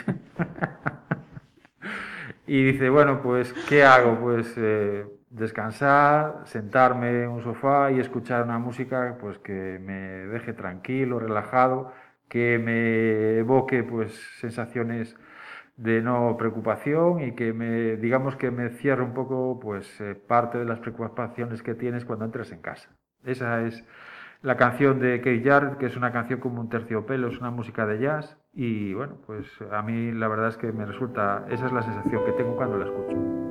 y 2.46 2.64
dice, 2.72 2.90
bueno, 2.90 3.22
pues 3.22 3.54
¿qué 3.70 3.84
hago? 3.84 4.18
Pues 4.20 4.52
eh, 4.58 5.06
descansar, 5.30 6.42
sentarme 6.44 7.22
en 7.22 7.30
un 7.30 7.42
sofá 7.42 7.90
y 7.90 8.00
escuchar 8.00 8.44
una 8.44 8.58
música 8.58 9.16
pues 9.18 9.38
que 9.38 9.78
me 9.80 10.26
deje 10.26 10.52
tranquilo, 10.52 11.18
relajado, 11.18 11.90
que 12.28 12.58
me 12.58 13.38
evoque 13.38 13.82
pues 13.82 14.12
sensaciones 14.40 15.16
de 15.76 16.02
no 16.02 16.36
preocupación 16.38 17.22
y 17.22 17.32
que 17.34 17.54
me 17.54 17.96
digamos 17.96 18.36
que 18.36 18.50
me 18.50 18.68
cierre 18.70 19.02
un 19.02 19.14
poco 19.14 19.58
pues 19.58 20.00
eh, 20.02 20.14
parte 20.14 20.58
de 20.58 20.66
las 20.66 20.80
preocupaciones 20.80 21.62
que 21.62 21.74
tienes 21.74 22.04
cuando 22.04 22.26
entras 22.26 22.52
en 22.52 22.60
casa. 22.60 22.90
Esa 23.24 23.62
es 23.62 23.84
la 24.42 24.56
canción 24.56 24.98
de 24.98 25.20
Keith 25.20 25.44
Jarrett, 25.44 25.78
que 25.78 25.86
es 25.86 25.96
una 25.96 26.12
canción 26.12 26.40
como 26.40 26.60
un 26.60 26.68
terciopelo, 26.68 27.28
es 27.28 27.38
una 27.38 27.50
música 27.50 27.86
de 27.86 28.00
jazz 28.00 28.36
y 28.52 28.92
bueno, 28.94 29.16
pues 29.26 29.46
a 29.70 29.82
mí 29.82 30.12
la 30.12 30.28
verdad 30.28 30.48
es 30.48 30.56
que 30.56 30.72
me 30.72 30.84
resulta, 30.84 31.44
esa 31.48 31.66
es 31.66 31.72
la 31.72 31.82
sensación 31.82 32.24
que 32.24 32.32
tengo 32.32 32.56
cuando 32.56 32.78
la 32.78 32.86
escucho. 32.86 33.41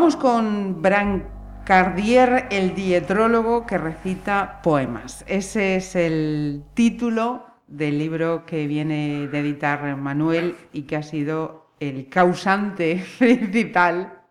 Vamos 0.00 0.16
con 0.16 0.80
Brancardier, 0.80 2.46
el 2.50 2.74
dietrólogo 2.74 3.66
que 3.66 3.76
recita 3.76 4.62
poemas. 4.62 5.26
Ese 5.28 5.76
es 5.76 5.94
el 5.94 6.64
título 6.72 7.44
del 7.66 7.98
libro 7.98 8.46
que 8.46 8.66
viene 8.66 9.28
de 9.28 9.38
editar 9.40 9.98
Manuel 9.98 10.56
y 10.72 10.84
que 10.84 10.96
ha 10.96 11.02
sido 11.02 11.66
el 11.80 12.08
causante 12.08 13.04
principal 13.18 14.22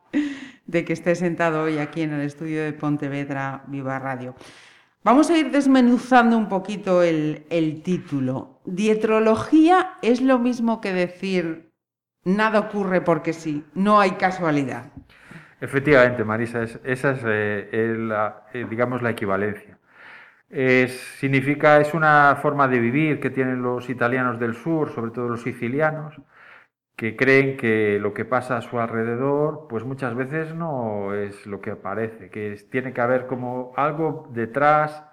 de 0.65 0.83
que 0.83 0.93
esté 0.93 1.13
sentado 1.13 1.61
hoy 1.61 1.77
aquí 1.77 2.01
en 2.01 2.13
el 2.13 2.21
estudio 2.21 2.63
de 2.63 2.73
Pontevedra 2.73 3.63
Viva 3.67 3.99
Radio. 3.99 4.33
Vamos 5.03 5.29
a 5.29 5.37
ir 5.37 5.51
desmenuzando 5.51 6.35
un 6.35 6.49
poquito 6.49 7.03
el, 7.03 7.45
el 7.51 7.83
título. 7.83 8.59
Dietrología 8.65 9.97
es 10.01 10.19
lo 10.19 10.39
mismo 10.39 10.81
que 10.81 10.93
decir 10.93 11.71
nada 12.23 12.59
ocurre 12.59 13.01
porque 13.01 13.33
sí, 13.33 13.63
no 13.75 13.99
hay 13.99 14.13
casualidad. 14.13 14.91
Efectivamente, 15.61 16.23
Marisa, 16.23 16.63
es- 16.63 16.79
esa 16.83 17.11
es, 17.11 17.21
eh, 17.25 17.95
la, 17.97 18.45
eh, 18.53 18.65
digamos, 18.69 19.01
la 19.01 19.11
equivalencia. 19.11 19.77
Significa, 21.19 21.79
es 21.79 21.93
una 21.93 22.37
forma 22.41 22.67
de 22.67 22.79
vivir 22.79 23.19
que 23.19 23.29
tienen 23.29 23.61
los 23.61 23.89
italianos 23.89 24.39
del 24.39 24.55
sur, 24.55 24.89
sobre 24.91 25.11
todo 25.11 25.27
los 25.29 25.41
sicilianos, 25.43 26.15
que 26.95 27.15
creen 27.15 27.57
que 27.57 27.99
lo 28.01 28.13
que 28.13 28.25
pasa 28.25 28.57
a 28.57 28.61
su 28.61 28.79
alrededor, 28.79 29.67
pues 29.69 29.83
muchas 29.85 30.15
veces 30.15 30.55
no 30.55 31.13
es 31.15 31.45
lo 31.47 31.61
que 31.61 31.75
parece, 31.75 32.29
que 32.29 32.57
tiene 32.71 32.93
que 32.93 33.01
haber 33.01 33.27
como 33.27 33.73
algo 33.77 34.29
detrás 34.33 35.03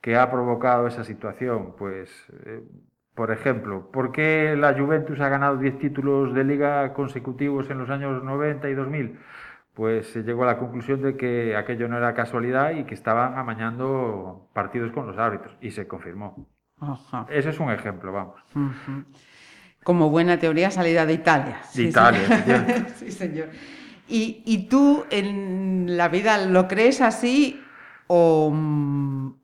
que 0.00 0.16
ha 0.16 0.30
provocado 0.30 0.86
esa 0.86 1.04
situación. 1.04 1.76
Pues, 1.76 2.10
eh, 2.46 2.62
por 3.14 3.30
ejemplo, 3.32 3.90
¿por 3.92 4.12
qué 4.12 4.56
la 4.56 4.74
Juventus 4.74 5.20
ha 5.20 5.28
ganado 5.28 5.56
10 5.58 5.78
títulos 5.78 6.34
de 6.34 6.44
liga 6.44 6.92
consecutivos 6.94 7.70
en 7.70 7.78
los 7.78 7.90
años 7.90 8.22
90 8.24 8.68
y 8.70 8.74
2000? 8.74 9.18
Pues 9.76 10.06
se 10.06 10.22
llegó 10.22 10.44
a 10.44 10.46
la 10.46 10.58
conclusión 10.58 11.02
de 11.02 11.18
que 11.18 11.54
aquello 11.54 11.86
no 11.86 11.98
era 11.98 12.14
casualidad 12.14 12.70
y 12.70 12.84
que 12.84 12.94
estaban 12.94 13.36
amañando 13.36 14.48
partidos 14.54 14.90
con 14.90 15.06
los 15.06 15.18
árbitros, 15.18 15.54
y 15.60 15.70
se 15.70 15.86
confirmó. 15.86 16.48
Ajá. 16.80 17.26
Ese 17.28 17.50
es 17.50 17.60
un 17.60 17.70
ejemplo, 17.70 18.10
vamos. 18.10 18.40
Como 19.84 20.08
buena 20.08 20.38
teoría 20.38 20.70
salida 20.70 21.04
de 21.04 21.12
Italia. 21.12 21.60
De 21.74 21.82
Italia, 21.82 22.20
señor. 22.26 22.30
efectivamente. 22.30 22.90
sí, 22.96 23.12
señor. 23.12 23.48
¿Y, 24.08 24.42
y 24.46 24.66
tú 24.66 25.04
en 25.10 25.98
la 25.98 26.08
vida 26.08 26.38
lo 26.38 26.68
crees 26.68 27.02
así 27.02 27.62
o, 28.06 28.50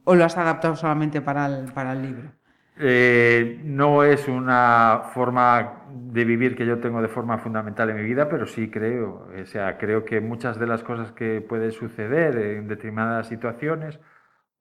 o 0.04 0.14
lo 0.14 0.24
has 0.24 0.38
adaptado 0.38 0.76
solamente 0.76 1.20
para 1.20 1.44
el, 1.44 1.72
para 1.72 1.92
el 1.92 2.00
libro? 2.00 2.32
Eh, 2.78 3.60
no 3.64 4.02
es 4.02 4.28
una 4.28 5.10
forma 5.12 5.84
de 5.90 6.24
vivir 6.24 6.56
que 6.56 6.64
yo 6.64 6.80
tengo 6.80 7.02
de 7.02 7.08
forma 7.08 7.38
fundamental 7.38 7.90
en 7.90 7.96
mi 7.96 8.02
vida, 8.02 8.28
pero 8.28 8.46
sí 8.46 8.70
creo, 8.70 9.28
o 9.40 9.44
sea, 9.44 9.76
creo 9.76 10.04
que 10.04 10.20
muchas 10.20 10.58
de 10.58 10.66
las 10.66 10.82
cosas 10.82 11.12
que 11.12 11.42
pueden 11.42 11.70
suceder 11.72 12.36
en 12.36 12.68
determinadas 12.68 13.28
situaciones 13.28 14.00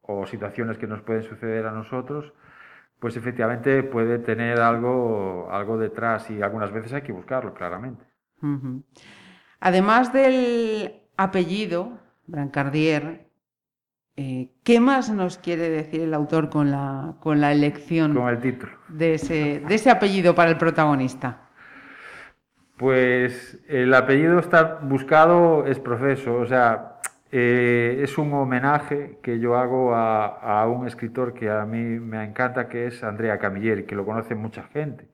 o 0.01 0.25
situaciones 0.25 0.77
que 0.77 0.87
nos 0.87 1.01
pueden 1.01 1.23
suceder 1.23 1.65
a 1.65 1.71
nosotros, 1.71 2.33
pues 2.99 3.15
efectivamente 3.15 3.81
puede 3.83 4.19
tener 4.19 4.59
algo, 4.59 5.49
algo 5.49 5.77
detrás 5.77 6.29
y 6.29 6.41
algunas 6.41 6.71
veces 6.71 6.93
hay 6.93 7.01
que 7.01 7.13
buscarlo, 7.13 7.53
claramente. 7.53 8.05
Además 9.59 10.11
del 10.11 11.01
apellido, 11.17 11.97
Brancardier, 12.27 13.30
eh, 14.21 14.49
¿qué 14.63 14.79
más 14.79 15.09
nos 15.09 15.37
quiere 15.39 15.69
decir 15.69 16.01
el 16.01 16.13
autor 16.13 16.49
con 16.49 16.69
la, 16.69 17.15
con 17.19 17.41
la 17.41 17.51
elección 17.51 18.13
Con 18.13 18.29
el 18.29 18.39
título. 18.39 18.71
de, 18.87 19.15
ese, 19.15 19.61
de 19.67 19.75
ese 19.75 19.89
apellido 19.89 20.35
para 20.35 20.51
el 20.51 20.57
protagonista? 20.57 21.49
Pues 22.77 23.59
el 23.67 23.91
apellido 23.93 24.37
está 24.39 24.79
buscado 24.81 25.65
es 25.65 25.79
proceso, 25.79 26.35
o 26.35 26.45
sea, 26.45 26.99
eh, 27.31 27.99
es 28.03 28.17
un 28.17 28.31
homenaje 28.33 29.17
que 29.23 29.39
yo 29.39 29.55
hago 29.55 29.95
a, 29.95 30.25
a 30.25 30.67
un 30.67 30.85
escritor 30.85 31.33
que 31.33 31.49
a 31.49 31.65
mí 31.65 31.99
me 31.99 32.23
encanta, 32.23 32.67
que 32.67 32.87
es 32.87 33.03
Andrea 33.03 33.39
Camilleri, 33.39 33.85
que 33.85 33.95
lo 33.95 34.05
conoce 34.05 34.35
mucha 34.35 34.63
gente. 34.63 35.07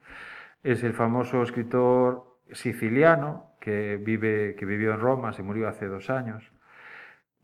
Es 0.63 0.83
el 0.83 0.93
famoso 0.93 1.43
escritor 1.43 2.39
siciliano 2.51 3.51
que, 3.61 3.97
vive, 3.97 4.55
que 4.55 4.65
vivió 4.65 4.93
en 4.93 4.99
Roma, 4.99 5.33
se 5.33 5.43
murió 5.43 5.67
hace 5.67 5.87
dos 5.87 6.09
años, 6.09 6.51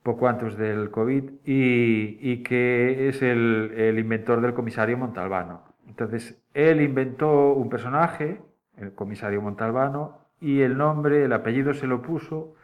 poco 0.03 0.27
antes 0.27 0.57
del 0.57 0.91
COVID, 0.91 1.23
y, 1.45 2.17
y 2.21 2.43
que 2.43 3.07
es 3.09 3.21
el, 3.21 3.73
el 3.75 3.97
inventor 3.99 4.41
del 4.41 4.53
comisario 4.53 4.97
Montalbano. 4.97 5.63
Entonces, 5.87 6.41
él 6.53 6.81
inventó 6.81 7.53
un 7.53 7.69
personaje, 7.69 8.41
el 8.77 8.93
comisario 8.93 9.41
Montalbano, 9.41 10.19
y 10.41 10.61
el 10.61 10.77
nombre, 10.77 11.23
el 11.23 11.33
apellido 11.33 11.73
se 11.73 11.87
lo 11.87 12.01
puso 12.01 12.55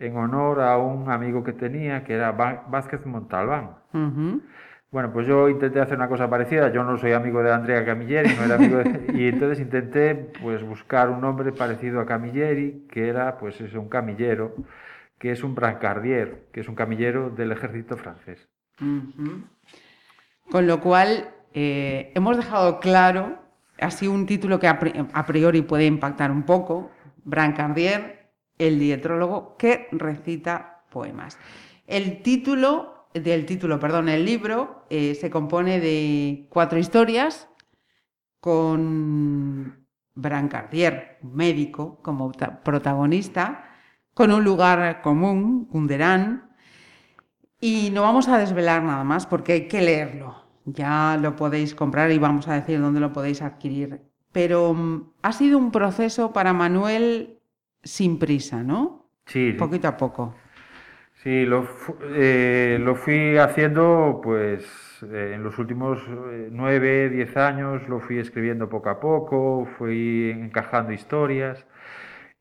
en 0.00 0.16
honor 0.16 0.60
a 0.60 0.76
un 0.78 1.10
amigo 1.10 1.44
que 1.44 1.52
tenía, 1.52 2.02
que 2.04 2.14
era 2.14 2.32
Vázquez 2.32 3.06
Montalbán. 3.06 3.76
Bueno, 4.90 5.12
pues 5.12 5.26
yo 5.26 5.48
intenté 5.48 5.80
hacer 5.80 5.96
una 5.96 6.08
cosa 6.08 6.28
parecida. 6.30 6.72
Yo 6.72 6.84
no 6.84 6.96
soy 6.98 7.12
amigo 7.12 7.42
de 7.42 7.52
Andrea 7.52 7.84
Camilleri, 7.84 8.30
no 8.36 8.44
era 8.44 8.54
amigo 8.56 8.78
de- 8.78 9.12
y 9.20 9.28
entonces 9.28 9.60
intenté 9.60 10.14
pues 10.42 10.62
buscar 10.64 11.10
un 11.10 11.20
nombre 11.20 11.52
parecido 11.52 12.00
a 12.00 12.06
Camilleri, 12.06 12.86
que 12.90 13.08
era 13.08 13.36
pues 13.38 13.60
es 13.60 13.74
un 13.74 13.88
camillero, 13.88 14.52
que 15.18 15.30
es 15.32 15.42
un 15.42 15.54
brancardier, 15.54 16.48
que 16.52 16.60
es 16.60 16.68
un 16.68 16.74
camillero 16.74 17.30
del 17.30 17.52
ejército 17.52 17.96
francés. 17.96 18.48
Con 20.50 20.66
lo 20.66 20.80
cual, 20.80 21.30
eh, 21.52 22.12
hemos 22.14 22.36
dejado 22.36 22.80
claro, 22.80 23.38
así 23.80 24.06
un 24.08 24.26
título 24.26 24.58
que 24.58 24.68
a 24.68 24.78
pri- 24.78 24.94
a 25.12 25.26
priori 25.26 25.62
puede 25.62 25.86
impactar 25.86 26.30
un 26.30 26.42
poco, 26.42 26.90
Brancardier, 27.24 28.30
el 28.58 28.78
dietrólogo 28.78 29.56
que 29.56 29.88
recita 29.92 30.84
poemas. 30.90 31.38
El 31.86 32.22
título, 32.22 33.08
del 33.14 33.46
título, 33.46 33.78
perdón, 33.80 34.08
el 34.08 34.24
libro 34.24 34.84
eh, 34.90 35.14
se 35.14 35.30
compone 35.30 35.80
de 35.80 36.46
cuatro 36.50 36.78
historias 36.78 37.48
con 38.40 39.86
Brancardier, 40.14 41.18
médico, 41.22 41.98
como 42.02 42.30
ta- 42.32 42.62
protagonista, 42.62 43.64
con 44.14 44.32
un 44.32 44.44
lugar 44.44 45.02
común, 45.02 45.66
Cunderán, 45.66 46.50
y 47.60 47.90
no 47.92 48.02
vamos 48.02 48.28
a 48.28 48.38
desvelar 48.38 48.82
nada 48.82 49.04
más 49.04 49.26
porque 49.26 49.52
hay 49.52 49.68
que 49.68 49.82
leerlo. 49.82 50.36
Ya 50.64 51.18
lo 51.20 51.36
podéis 51.36 51.74
comprar 51.74 52.10
y 52.10 52.18
vamos 52.18 52.48
a 52.48 52.54
decir 52.54 52.80
dónde 52.80 53.00
lo 53.00 53.12
podéis 53.12 53.42
adquirir. 53.42 54.00
Pero 54.32 54.72
mm, 54.72 55.12
ha 55.22 55.32
sido 55.32 55.58
un 55.58 55.70
proceso 55.70 56.32
para 56.32 56.52
Manuel 56.52 57.38
sin 57.82 58.18
prisa, 58.18 58.62
¿no? 58.62 59.10
Sí. 59.26 59.52
Poquito 59.52 59.88
a 59.88 59.96
poco. 59.96 60.34
Sí, 61.22 61.46
lo, 61.46 61.66
eh, 62.14 62.78
lo 62.80 62.94
fui 62.96 63.38
haciendo 63.38 64.20
pues 64.22 64.62
eh, 65.10 65.32
en 65.34 65.42
los 65.42 65.58
últimos 65.58 65.98
eh, 66.06 66.48
nueve, 66.52 67.08
diez 67.08 67.34
años, 67.36 67.88
lo 67.88 68.00
fui 68.00 68.18
escribiendo 68.18 68.68
poco 68.68 68.90
a 68.90 69.00
poco, 69.00 69.66
fui 69.78 70.30
encajando 70.30 70.92
historias 70.92 71.64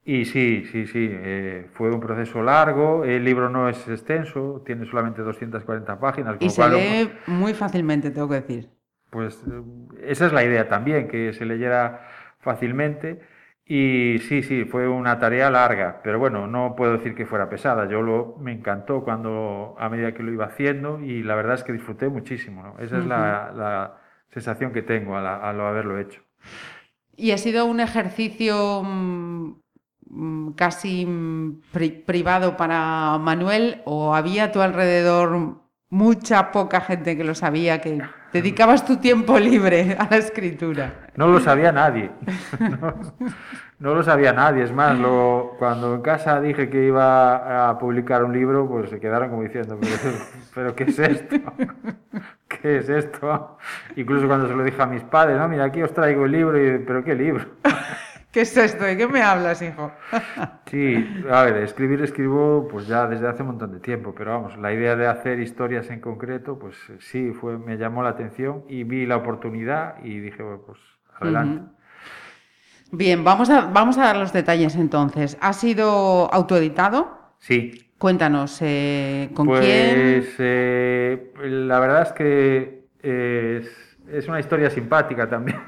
y 0.06 0.26
sí, 0.26 0.66
sí, 0.72 0.86
sí, 0.88 1.08
eh, 1.12 1.70
fue 1.74 1.92
un 1.92 2.00
proceso 2.02 2.44
largo, 2.44 3.06
el 3.06 3.24
libro 3.24 3.50
no 3.50 3.70
es 3.70 3.88
extenso, 3.88 4.62
tiene 4.66 4.86
solamente 4.86 5.22
240 5.22 6.00
páginas, 6.00 6.38
Y 6.40 6.50
se 6.52 6.68
lee 6.68 7.12
muy 7.26 7.54
fácilmente, 7.56 8.12
tengo 8.12 8.30
que 8.30 8.36
decir. 8.42 8.70
pues 9.10 9.44
eh, 9.48 9.62
esa 10.12 10.26
es 10.28 10.34
la 10.34 10.44
idea 10.44 10.68
también, 10.70 11.08
que 11.08 11.34
se 11.34 11.46
leyera 11.46 12.08
fácilmente. 12.40 13.22
Y 13.66 14.18
sí, 14.28 14.44
sí, 14.44 14.66
fue 14.66 14.90
una 14.90 15.20
tarea 15.20 15.50
larga, 15.50 16.02
pero 16.04 16.20
bueno, 16.20 16.48
no 16.48 16.76
puedo 16.76 16.94
decir 16.94 17.16
que 17.16 17.26
fuera 17.26 17.48
pesada. 17.50 17.88
Yo 17.88 18.02
lo, 18.02 18.36
me 18.40 18.52
encantó 18.52 19.04
cuando 19.04 19.76
a 19.80 19.88
medida 19.90 20.14
que 20.14 20.22
lo 20.24 20.32
iba 20.34 20.46
haciendo 20.46 21.00
y 21.00 21.24
la 21.24 21.36
verdad 21.36 21.56
es 21.56 21.64
que 21.64 21.72
disfruté 21.74 22.10
muchísimo, 22.10 22.62
¿no? 22.64 22.80
Esa 22.80 23.00
es 23.00 23.06
la, 23.06 23.54
la 23.56 24.02
sensación 24.32 24.74
que 24.74 24.82
tengo 24.84 25.16
al, 25.18 25.26
al 25.28 25.60
haberlo 25.62 25.98
hecho. 25.98 26.22
Y 27.16 27.32
ha 27.32 27.38
sido 27.38 27.66
un 27.66 27.80
ejercicio 27.80 28.82
mm, 28.84 29.63
casi 30.56 31.06
mm, 31.06 31.62
pri- 31.72 32.04
privado 32.06 32.56
para 32.58 33.18
Manuel 33.20 33.82
o 33.86 34.14
había 34.16 34.46
a 34.46 34.52
tu 34.52 34.62
alrededor 34.62 35.58
mucha 35.90 36.52
poca 36.52 36.82
gente 36.82 37.16
que 37.16 37.24
lo 37.24 37.36
sabía, 37.36 37.80
que 37.80 38.02
dedicabas 38.32 38.84
tu 38.86 38.98
tiempo 38.98 39.38
libre 39.38 39.96
a 40.00 40.08
la 40.10 40.18
escritura. 40.18 41.08
No 41.16 41.28
lo 41.28 41.40
sabía 41.40 41.72
nadie. 41.72 42.10
No, 43.80 43.94
lo 43.94 44.02
sabía 44.02 44.32
nadie. 44.32 44.64
Es 44.64 44.72
más, 44.72 44.98
cuando 45.60 45.96
en 45.96 46.02
casa 46.02 46.40
dije 46.40 46.70
que 46.70 46.86
iba 46.86 47.68
a 47.70 47.78
publicar 47.78 48.24
un 48.24 48.32
libro, 48.32 48.66
pues 48.66 48.90
se 48.90 48.98
quedaron 48.98 49.30
como 49.30 49.44
diciendo, 49.44 49.78
pero, 50.56 50.74
¿qué 50.74 50.86
es 50.86 51.00
esto? 51.00 51.36
¿Qué 52.48 52.78
es 52.78 52.88
esto? 52.88 53.58
Incluso 53.98 54.26
cuando 54.28 54.48
se 54.48 54.54
lo 54.56 54.64
dije 54.64 54.82
a 54.82 54.86
mis 54.86 55.04
padres, 55.04 55.38
no, 55.38 55.50
mira, 55.50 55.66
aquí 55.66 55.84
os 55.84 55.94
traigo 55.94 56.24
el 56.24 56.32
libro, 56.32 56.58
pero 56.88 57.04
¿qué 57.04 57.14
libro? 57.14 57.44
¿Qué 58.34 58.42
es 58.42 58.58
esto? 58.58 58.84
¿De 58.84 58.98
qué 58.98 59.08
me 59.08 59.22
hablas, 59.22 59.62
hijo? 59.62 59.92
Sí, 60.66 61.06
a 61.30 61.44
ver, 61.44 61.58
escribir 61.58 62.02
escribo 62.02 62.68
pues 62.70 62.88
ya 62.88 63.08
desde 63.08 63.28
hace 63.28 63.44
un 63.44 63.50
montón 63.50 63.72
de 63.74 63.80
tiempo, 63.80 64.16
pero 64.16 64.32
vamos, 64.32 64.58
la 64.58 64.74
idea 64.74 64.96
de 64.96 65.08
hacer 65.08 65.40
historias 65.40 65.90
en 65.92 66.00
concreto, 66.02 66.58
pues 66.58 66.76
sí, 67.00 67.32
fue, 67.32 67.58
me 67.60 67.78
llamó 67.78 68.02
la 68.04 68.10
atención 68.10 68.64
y 68.68 68.84
vi 68.84 69.06
la 69.06 69.18
oportunidad 69.18 70.04
y 70.04 70.20
dije, 70.20 70.42
bueno, 70.42 70.62
pues 70.66 70.80
adelante. 71.20 71.62
Bien, 72.92 73.24
vamos 73.24 73.50
a, 73.50 73.62
vamos 73.62 73.98
a 73.98 74.04
dar 74.04 74.18
los 74.18 74.32
detalles 74.34 74.76
entonces. 74.76 75.38
¿Ha 75.42 75.54
sido 75.54 76.32
autoeditado? 76.34 77.18
Sí, 77.40 77.92
Cuéntanos, 78.00 78.58
eh, 78.62 79.32
¿con 79.34 79.46
pues 79.46 79.60
quién? 79.60 80.36
eh, 80.40 81.34
la 81.44 81.80
verdad 81.80 82.04
es 82.04 82.14
que 82.14 82.88
eh, 83.02 83.60
es, 83.62 83.98
es 84.10 84.28
una 84.28 84.40
historia 84.40 84.70
simpática 84.70 85.30
también. 85.30 85.60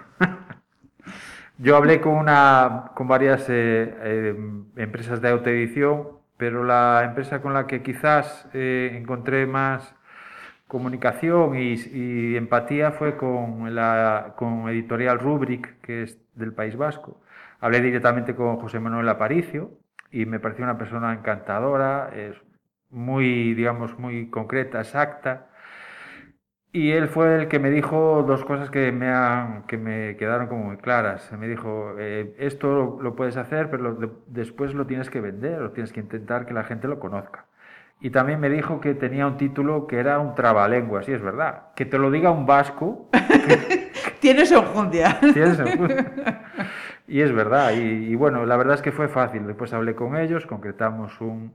Yo 1.58 1.78
hablé 1.78 2.02
con, 2.02 2.14
una, 2.16 2.92
con 2.96 3.08
varias 3.08 3.50
eh, 3.50 3.96
eh, 4.02 4.36
empresas 4.76 5.22
de 5.22 5.30
autoedición, 5.30 6.10
pero 6.38 6.66
la 6.66 7.04
empresa 7.06 7.42
con 7.42 7.54
la 7.54 7.66
que 7.66 7.82
quizás 7.82 8.48
eh, 8.54 8.92
encontré 9.00 9.46
más 9.46 9.96
comunicación 10.68 11.56
y, 11.56 11.76
y 11.94 12.36
empatía 12.36 12.92
fue 12.92 13.16
con 13.16 13.74
la 13.74 14.34
con 14.36 14.68
Editorial 14.70 15.20
Rubric, 15.20 15.80
que 15.82 16.04
es 16.04 16.20
del 16.36 16.52
País 16.54 16.76
Vasco. 16.76 17.22
Hablé 17.62 17.82
directamente 17.82 18.36
con 18.36 18.58
José 18.58 18.80
Manuel 18.82 19.08
Aparicio 19.08 19.72
y 20.12 20.26
me 20.26 20.40
pareció 20.40 20.66
una 20.66 20.78
persona 20.78 21.14
encantadora, 21.14 22.10
es 22.14 22.36
muy, 22.90 23.54
digamos, 23.54 23.98
muy 23.98 24.30
concreta, 24.30 24.80
exacta. 24.80 25.48
Y 26.76 26.92
él 26.92 27.08
fue 27.08 27.36
el 27.38 27.48
que 27.48 27.58
me 27.58 27.70
dijo 27.70 28.26
dos 28.28 28.44
cosas 28.44 28.70
que 28.70 28.92
me, 28.92 29.08
que 29.66 29.78
me 29.78 30.18
quedaron 30.18 30.48
como 30.48 30.66
muy 30.66 30.76
claras. 30.76 31.32
Me 31.32 31.48
dijo, 31.48 31.96
eh, 31.98 32.36
esto 32.38 32.68
lo, 32.68 33.02
lo 33.02 33.16
puedes 33.16 33.38
hacer, 33.38 33.70
pero 33.70 33.94
lo 33.94 34.12
después 34.28 34.74
lo 34.74 34.86
tienes 34.86 35.10
que 35.10 35.22
vender, 35.22 35.62
lo 35.62 35.72
tienes 35.72 35.94
que 35.94 36.02
intentar 36.02 36.46
que 36.46 36.54
la 36.54 36.66
gente 36.66 36.90
lo 36.90 37.00
conozca. 37.00 37.46
Y 38.02 38.10
también 38.10 38.42
me 38.42 38.50
dijo 38.50 38.82
que 38.82 38.94
tenía 38.94 39.26
un 39.26 39.38
título 39.38 39.88
que 39.88 40.00
era 40.00 40.20
un 40.20 40.36
trabalenguas, 40.36 41.08
y 41.08 41.14
es 41.14 41.22
verdad. 41.22 41.68
Que 41.78 41.86
te 41.86 41.98
lo 41.98 42.12
diga 42.12 42.30
un 42.30 42.46
vasco, 42.46 43.10
Tienes 44.20 44.52
enjundia. 44.52 45.18
tienes 45.34 45.58
Y 47.08 47.22
es 47.22 47.32
verdad, 47.32 47.72
y, 47.72 48.12
y 48.12 48.16
bueno, 48.16 48.46
la 48.46 48.58
verdad 48.58 48.76
es 48.76 48.82
que 48.82 48.92
fue 48.92 49.08
fácil. 49.08 49.48
Después 49.48 49.72
hablé 49.72 49.96
con 49.96 50.18
ellos, 50.18 50.46
concretamos 50.46 51.22
un, 51.22 51.54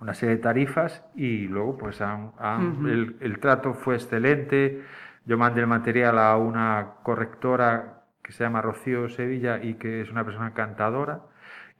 una 0.00 0.14
serie 0.14 0.36
de 0.36 0.42
tarifas 0.42 1.04
y 1.14 1.46
luego 1.48 1.76
pues 1.78 2.00
han- 2.00 2.32
han- 2.38 2.78
Ujú. 2.78 2.86
el, 2.88 3.16
el 3.20 3.38
trato 3.38 3.74
fue 3.74 3.94
excelente. 3.94 4.82
Yo 5.24 5.38
mandé 5.38 5.60
el 5.62 5.66
material 5.66 6.18
a 6.18 6.36
una 6.36 6.94
correctora 7.02 8.02
que 8.22 8.32
se 8.32 8.44
llama 8.44 8.62
Rocío 8.62 9.08
Sevilla 9.08 9.62
y 9.62 9.74
que 9.74 10.00
es 10.02 10.10
una 10.10 10.24
persona 10.24 10.48
encantadora. 10.48 11.20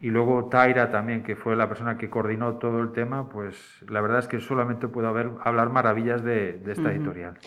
Y 0.00 0.10
luego 0.10 0.48
Taira 0.48 0.90
también, 0.90 1.22
que 1.22 1.36
fue 1.36 1.56
la 1.56 1.68
persona 1.68 1.96
que 1.96 2.10
coordinó 2.10 2.54
todo 2.58 2.80
el 2.80 2.92
tema, 2.92 3.28
pues 3.28 3.82
la 3.88 4.00
verdad 4.00 4.18
es 4.18 4.28
que 4.28 4.40
solamente 4.40 4.88
puedo 4.88 5.08
haber, 5.08 5.30
hablar 5.42 5.70
maravillas 5.70 6.22
de, 6.22 6.54
de 6.54 6.72
esta 6.72 6.90
editorial. 6.92 7.38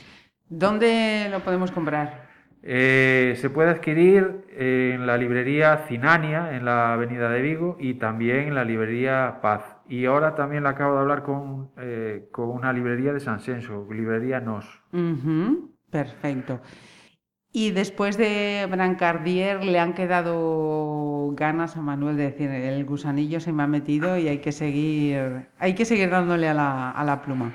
¿Dónde 0.50 1.28
lo 1.30 1.42
podemos 1.42 1.72
comprar? 1.72 2.28
Eh, 2.64 3.36
se 3.38 3.50
puede 3.50 3.70
adquirir 3.70 4.46
en 4.50 5.06
la 5.06 5.18
librería 5.18 5.78
Cinania, 5.88 6.56
en 6.56 6.66
la 6.66 6.94
avenida 6.94 7.30
de 7.30 7.42
Vigo, 7.42 7.78
y 7.80 7.96
también 7.96 8.48
en 8.48 8.56
la 8.56 8.64
librería 8.66 9.40
Paz. 9.42 9.77
Y 9.90 10.06
ahora 10.06 10.36
también 10.36 10.64
le 10.64 10.70
acabo 10.70 10.96
de 10.96 11.00
hablar 11.02 11.24
con, 11.24 11.70
eh, 11.78 12.28
con 12.32 12.50
una 12.50 12.74
librería 12.74 13.14
de 13.14 13.20
San 13.20 13.40
Senso, 13.40 13.88
librería 13.92 14.40
Nos. 14.40 14.82
Perfecto. 15.90 16.60
Y 17.54 17.72
después 17.72 18.18
de 18.18 18.68
Brancardier 18.70 19.64
le 19.64 19.80
han 19.80 19.94
quedado 19.94 21.32
ganas 21.34 21.78
a 21.78 21.82
Manuel 21.82 22.18
de 22.18 22.24
decir, 22.24 22.50
el 22.52 22.86
gusanillo 22.86 23.40
se 23.40 23.54
me 23.54 23.64
ha 23.64 23.68
metido 23.68 24.18
y 24.18 24.28
hay 24.28 24.40
que 24.40 24.52
seguir, 24.52 25.48
hay 25.58 25.74
que 25.74 25.86
seguir 25.86 26.10
dándole 26.10 26.50
a 26.50 26.54
la, 26.54 26.92
a 26.92 27.04
la 27.04 27.22
pluma. 27.22 27.54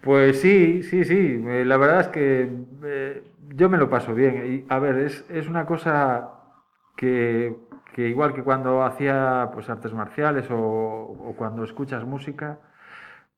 Pues 0.00 0.40
sí, 0.40 0.82
sí, 0.82 1.04
sí. 1.04 1.42
eh, 1.46 1.64
la 1.64 1.76
verdad 1.76 2.00
es 2.00 2.08
que 2.08 2.50
eh, 2.84 3.22
yo 3.54 3.68
me 3.68 3.78
lo 3.78 3.90
paso 3.90 4.14
bien. 4.14 4.64
Y, 4.68 4.72
a 4.72 4.78
ver, 4.78 4.98
es, 4.98 5.24
es 5.28 5.48
una 5.48 5.66
cosa 5.66 6.30
que, 6.96 7.54
que 7.96 8.08
igual 8.08 8.32
que 8.34 8.42
cuando 8.44 8.84
hacía 8.84 9.50
pues, 9.54 9.68
artes 9.70 9.92
marciales 9.94 10.48
o, 10.52 10.56
o 10.58 11.34
cuando 11.36 11.64
escuchas 11.64 12.04
música, 12.04 12.58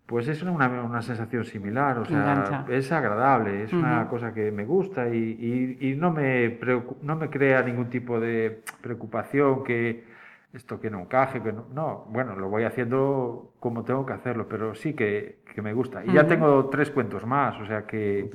pues 0.06 0.26
es 0.28 0.42
una, 0.42 0.68
una 0.68 1.02
sensación 1.02 1.44
similar. 1.44 1.98
O 1.98 2.04
sea, 2.06 2.32
Engancha. 2.32 2.64
es 2.68 2.90
agradable, 2.92 3.64
es 3.64 3.72
una 3.72 4.02
Ujú. 4.04 4.10
cosa 4.10 4.32
que 4.34 4.50
me 4.52 4.64
gusta 4.64 5.08
y, 5.08 5.76
y- 5.80 5.90
y 5.92 5.96
no, 5.96 6.10
me 6.12 6.58
no 7.02 7.16
me 7.16 7.28
crea 7.30 7.62
ningún 7.62 7.90
tipo 7.90 8.18
de 8.20 8.62
preocupación 8.82 9.64
que 9.64 10.04
esto 10.54 10.80
que 10.80 10.90
no 10.90 11.00
encaje, 11.00 11.42
que 11.42 11.52
no, 11.52 11.66
no, 11.74 12.06
bueno, 12.10 12.34
lo 12.36 12.48
voy 12.48 12.64
haciendo 12.64 13.52
como 13.60 13.84
tengo 13.84 14.06
que 14.06 14.14
hacerlo, 14.14 14.46
pero 14.48 14.74
sí 14.74 14.94
que, 14.94 15.40
que 15.54 15.60
me 15.62 15.72
gusta. 15.74 16.04
Y 16.06 16.12
ya 16.12 16.26
tengo 16.26 16.66
tres 16.70 16.90
cuentos 16.90 17.26
más, 17.26 17.58
o 17.60 17.66
sea 17.66 17.86
que 17.86 18.30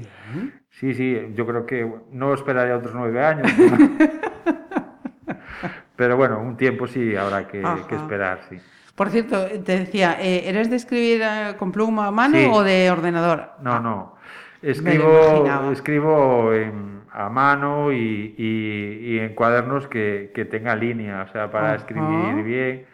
sí, 0.69 0.93
sí, 0.93 1.31
yo 1.35 1.45
creo 1.47 1.65
que 1.65 1.91
no 2.11 2.33
esperaré 2.33 2.73
otros 2.73 2.93
nueve 2.95 3.23
años. 3.25 3.51
¿no? 5.93 5.97
pero 5.97 6.17
bueno, 6.17 6.39
un 6.39 6.57
tiempo 6.57 6.87
sí 6.87 7.15
habrá 7.15 7.47
que, 7.47 7.61
esperar, 7.91 8.41
sí. 8.49 8.57
Por 8.95 9.09
cierto, 9.09 9.45
te 9.63 9.79
decía, 9.79 10.17
eh, 10.21 10.47
¿eres 10.49 10.69
de 10.69 10.75
escribir 10.75 11.21
eh, 11.23 11.55
con 11.57 11.71
pluma 11.71 12.07
a 12.07 12.11
mano 12.11 12.37
Sí. 12.37 12.47
o 12.51 12.63
de 12.63 12.91
ordenador? 12.91 13.49
No, 13.61 13.79
no. 13.79 14.15
me 14.61 14.67
lo 14.67 14.71
Escribo, 14.71 15.71
escribo 15.71 16.53
en- 16.53 17.01
a 17.11 17.29
mano 17.29 17.91
y, 17.91 18.33
y- 18.37 19.13
y 19.15 19.19
en 19.19 19.35
cuadernos 19.35 19.87
que, 19.87 20.31
que 20.33 20.45
tenga 20.45 20.75
línea, 20.75 21.25
o 21.27 21.31
sea, 21.31 21.51
para 21.51 21.75
escribir 21.75 22.43
bien. 22.43 22.85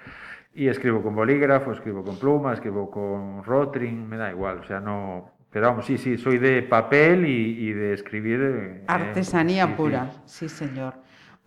Y 0.56 0.68
escribo 0.68 1.02
con 1.02 1.16
bolígrafo, 1.16 1.72
escribo 1.72 2.04
con 2.04 2.18
pluma, 2.18 2.54
escribo 2.54 2.90
con 2.92 3.44
rotring, 3.46 4.10
me 4.10 4.18
da 4.18 4.30
igual, 4.32 4.60
o 4.60 4.64
sea, 4.66 4.80
no... 4.80 5.32
Pero 5.52 5.68
vamos, 5.68 5.86
sí, 5.86 5.98
sí, 5.98 6.18
soy 6.18 6.38
de 6.38 6.62
papel 6.64 7.26
y, 7.26 7.70
y 7.70 7.72
de 7.74 7.94
escribir... 7.94 8.40
eh, 8.42 8.84
Artesanía 8.88 9.68
sí. 9.68 9.74
pura, 9.78 10.12
sí 10.26 10.50
señor. 10.50 10.94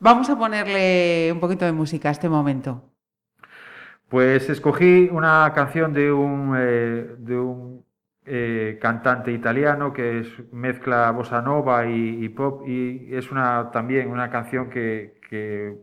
Vamos 0.02 0.28
a 0.30 0.36
ponerle 0.36 1.30
un 1.32 1.38
poquito 1.38 1.64
de 1.64 1.70
música 1.70 2.08
a 2.08 2.10
este 2.10 2.28
momento. 2.28 2.90
Pues 4.08 4.50
escogí 4.50 5.08
una 5.12 5.52
canción 5.54 5.92
de 5.92 6.10
un, 6.10 6.56
eh, 6.58 7.14
de 7.18 7.38
un 7.38 7.84
eh, 8.26 8.80
cantante 8.82 9.30
italiano 9.30 9.92
que 9.92 10.18
es, 10.18 10.52
mezcla 10.52 11.08
bossa 11.12 11.40
nova 11.40 11.86
y, 11.86 12.28
pop 12.30 12.66
y 12.66 13.14
es 13.14 13.30
una, 13.30 13.70
también 13.70 14.10
una 14.10 14.28
canción 14.28 14.70
que, 14.70 15.20
que 15.30 15.76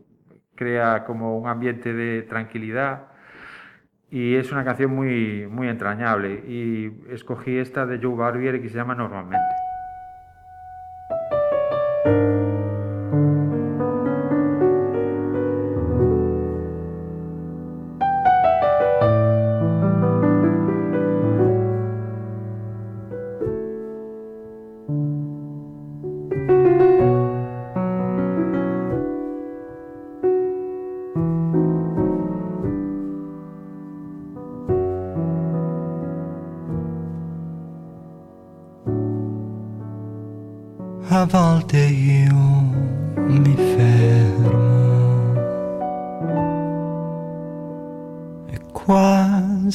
crea 0.54 1.04
como 1.06 1.38
un 1.38 1.48
ambiente 1.48 1.94
de 1.94 2.20
tranquilidad 2.24 3.06
y 4.10 4.34
es 4.34 4.52
una 4.52 4.64
canción 4.64 4.94
muy, 4.94 5.46
muy 5.46 5.68
entrañable 5.68 6.44
y 6.46 6.92
escogí 7.10 7.56
esta 7.56 7.86
de 7.86 7.98
Joe 7.98 8.16
Barbieri 8.16 8.60
que 8.60 8.68
se 8.68 8.76
llama 8.76 8.94
Normalmente. 8.94 9.60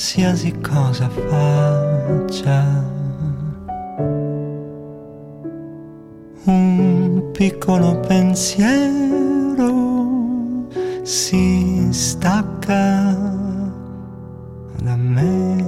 Qualsiasi 0.05 0.51
cosa 0.61 1.09
faccia, 1.09 2.63
un 6.43 7.31
piccolo 7.31 7.99
pensiero 8.01 9.07
si 11.01 11.87
stacca 11.89 13.17
da 14.83 14.95
me. 14.95 15.63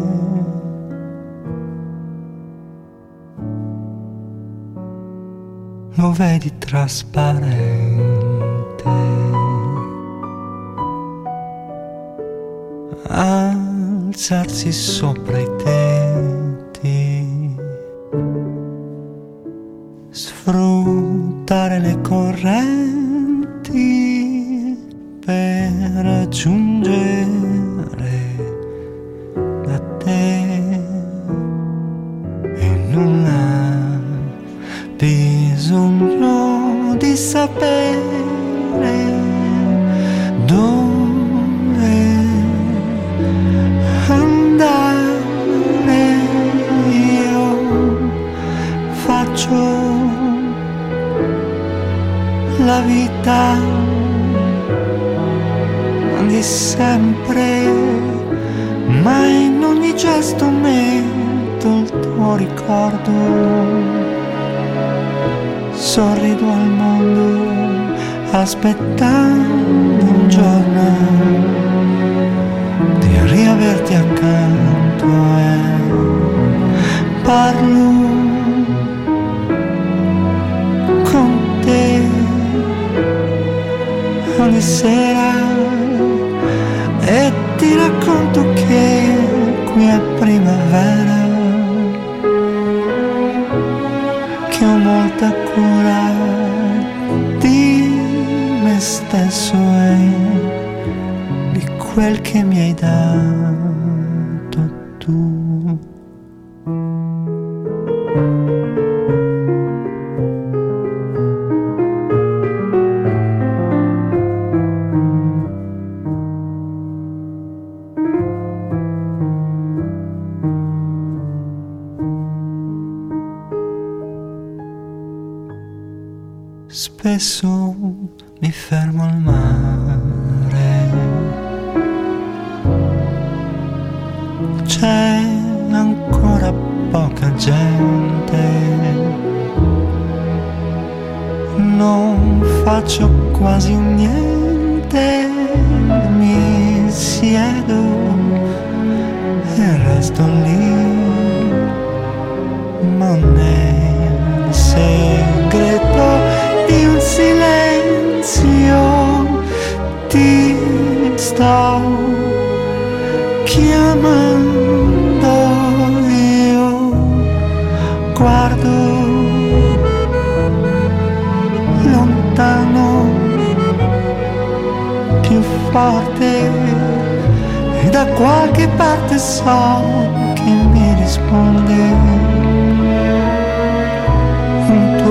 lo 5.95 6.11
vedi 6.11 6.55
trasparente. 6.59 7.66
se 14.73 14.73
sopra 14.73 15.46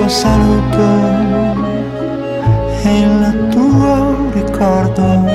saluto 0.09 0.87
e 2.83 2.99
il 2.99 3.47
tuo 3.49 4.29
ricordo 4.31 5.25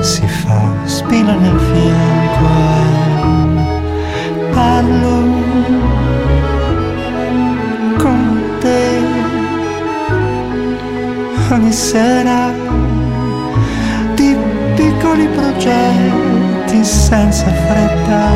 si 0.00 0.26
fa 0.26 0.72
spina 0.84 1.34
nel 1.34 1.58
fianco 1.58 2.84
parlo 4.52 5.14
con 7.96 8.42
te. 8.60 9.02
Ogni 11.50 11.72
sera 11.72 12.52
di 14.14 14.36
piccoli 14.74 15.26
progetti 15.28 16.84
senza 16.84 17.46
fretta 17.46 18.32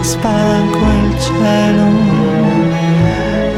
spalanco 0.00 0.78
il 0.78 1.20
cielo 1.20 2.41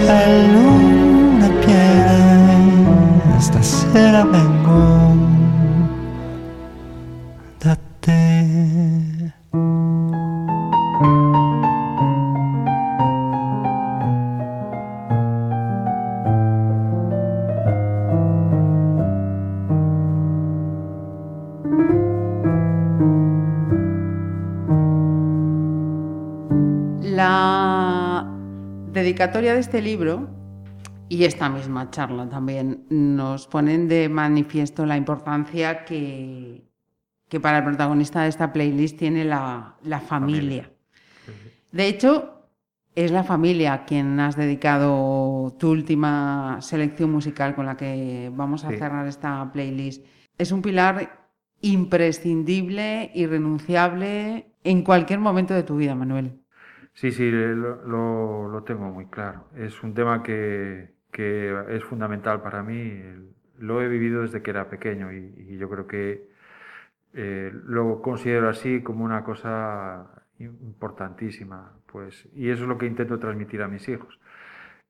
è 0.06 0.50
luna 0.52 1.48
piena 1.64 3.38
stasera 3.38 4.24
vengo 4.24 5.13
dedicatoria 29.34 29.54
de 29.54 29.60
este 29.60 29.82
libro 29.82 30.28
y 31.08 31.24
esta 31.24 31.48
misma 31.48 31.90
charla 31.90 32.28
también 32.28 32.84
nos 32.88 33.48
ponen 33.48 33.88
de 33.88 34.08
manifiesto 34.08 34.86
la 34.86 34.96
importancia 34.96 35.84
que, 35.84 36.62
que 37.28 37.40
para 37.40 37.58
el 37.58 37.64
protagonista 37.64 38.22
de 38.22 38.28
esta 38.28 38.52
playlist 38.52 38.96
tiene 38.96 39.24
la, 39.24 39.74
la 39.82 39.98
familia. 39.98 40.70
De 41.72 41.88
hecho, 41.88 42.46
es 42.94 43.10
la 43.10 43.24
familia 43.24 43.72
a 43.72 43.84
quien 43.84 44.20
has 44.20 44.36
dedicado 44.36 45.52
tu 45.58 45.70
última 45.70 46.58
selección 46.60 47.10
musical 47.10 47.56
con 47.56 47.66
la 47.66 47.76
que 47.76 48.30
vamos 48.32 48.64
a 48.64 48.70
Sí. 48.70 48.76
cerrar 48.76 49.04
esta 49.08 49.50
playlist. 49.52 50.06
Es 50.38 50.52
un 50.52 50.62
pilar 50.62 51.26
imprescindible, 51.60 53.10
irrenunciable 53.14 54.46
en 54.62 54.82
cualquier 54.82 55.18
momento 55.18 55.54
de 55.54 55.64
tu 55.64 55.74
vida, 55.76 55.96
Manuel. 55.96 56.43
Sí, 56.94 57.10
sí, 57.12 57.30
lo, 57.30 57.84
lo- 57.86 58.48
lo 58.48 58.62
tengo 58.64 58.86
muy 58.90 59.06
claro. 59.06 59.46
Es 59.56 59.82
un 59.82 59.94
tema 59.94 60.22
que, 60.22 60.94
que 61.10 61.52
es 61.70 61.84
fundamental 61.84 62.40
para 62.42 62.62
mí. 62.62 63.02
Lo 63.58 63.82
he 63.82 63.88
vivido 63.88 64.22
desde 64.22 64.42
que 64.42 64.50
era 64.50 64.68
pequeño 64.68 65.12
y, 65.12 65.34
y 65.48 65.56
yo 65.58 65.68
creo 65.68 65.86
que 65.86 66.28
eh, 67.14 67.52
lo 67.66 68.00
considero 68.02 68.48
así 68.48 68.82
como 68.82 69.04
una 69.04 69.24
cosa 69.24 70.08
importantísima. 70.38 71.72
Pues, 71.86 72.28
y 72.34 72.50
eso 72.50 72.62
es 72.64 72.68
lo 72.68 72.78
que 72.78 72.86
intento 72.86 73.18
transmitir 73.18 73.62
a 73.62 73.68
mis 73.68 73.88
hijos. 73.88 74.18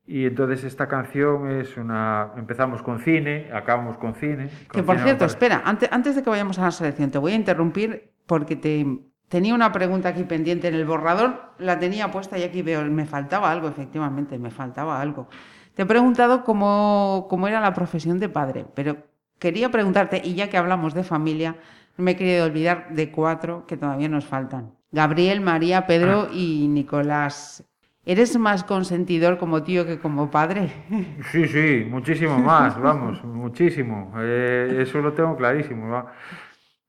Y 0.06 0.26
entonces 0.26 0.64
esta 0.64 0.89
canción 0.89 1.51
es 1.51 1.76
una... 1.78 2.32
Empezamos 2.36 2.82
con 2.82 3.01
cine, 3.01 3.51
acabamos 3.52 3.97
con 3.98 4.14
cine. 4.14 4.48
Que 4.72 4.82
por 4.82 4.97
cine 4.97 5.05
cierto, 5.05 5.24
espera, 5.24 5.62
antes, 5.64 5.89
antes 5.93 6.16
de 6.16 6.22
que 6.22 6.31
vayamos 6.31 6.59
a 6.59 6.62
la 6.64 6.70
selección, 6.70 7.10
te 7.10 7.18
voy 7.18 7.32
a 7.32 7.36
interrumpir 7.36 8.10
porque 8.26 8.56
te 8.56 8.85
tenía 9.29 9.55
una 9.55 9.73
pregunta 9.73 10.11
aquí 10.11 10.25
pendiente 10.25 10.69
en 10.69 10.75
el 10.75 10.85
borrador, 10.85 11.53
la 11.59 11.79
tenía 11.79 12.11
puesta 12.11 12.39
y 12.39 12.43
aquí 12.43 12.63
veo, 12.63 12.85
me 12.85 13.07
faltaba 13.07 13.51
algo, 13.51 13.69
efectivamente, 13.69 14.39
me 14.39 14.51
faltaba 14.51 15.01
algo. 15.01 15.29
Te 15.75 15.83
he 15.83 15.87
preguntado 15.87 16.45
cómo, 16.45 17.27
cómo 17.29 17.49
era 17.49 17.61
la 17.61 17.75
profesión 17.75 18.19
de 18.21 18.29
padre, 18.29 18.67
pero 18.75 18.97
quería 19.39 19.71
preguntarte, 19.71 20.23
y 20.25 20.35
ya 20.35 20.49
que 20.49 20.57
hablamos 20.57 20.95
de 20.95 21.03
familia, 21.03 21.57
no 21.97 22.05
me 22.05 22.13
he 22.13 22.17
querido 22.17 22.45
olvidar 22.45 22.89
de 22.91 23.11
cuatro 23.11 23.67
que 23.67 23.77
todavía 23.77 24.09
nos 24.09 24.25
faltan. 24.25 24.73
Gabriel, 24.93 25.41
María, 25.41 25.87
Pedro 25.87 26.29
y 26.33 26.69
Nicolás. 26.69 27.65
¿Eres 28.07 28.39
más 28.39 28.65
consentidor 28.65 29.39
como 29.39 29.63
tío 29.63 29.87
que 29.87 29.99
como 29.99 30.31
padre? 30.31 30.71
Sí, 31.33 31.49
sí, 31.49 31.87
muchísimo 31.89 32.39
más, 32.39 32.79
vamos, 32.81 33.25
muchísimo. 33.25 34.13
Eh, 34.19 34.81
eso 34.83 35.01
lo 35.01 35.13
tengo 35.15 35.37
clarísimo. 35.37 35.91
¿va? 35.91 36.13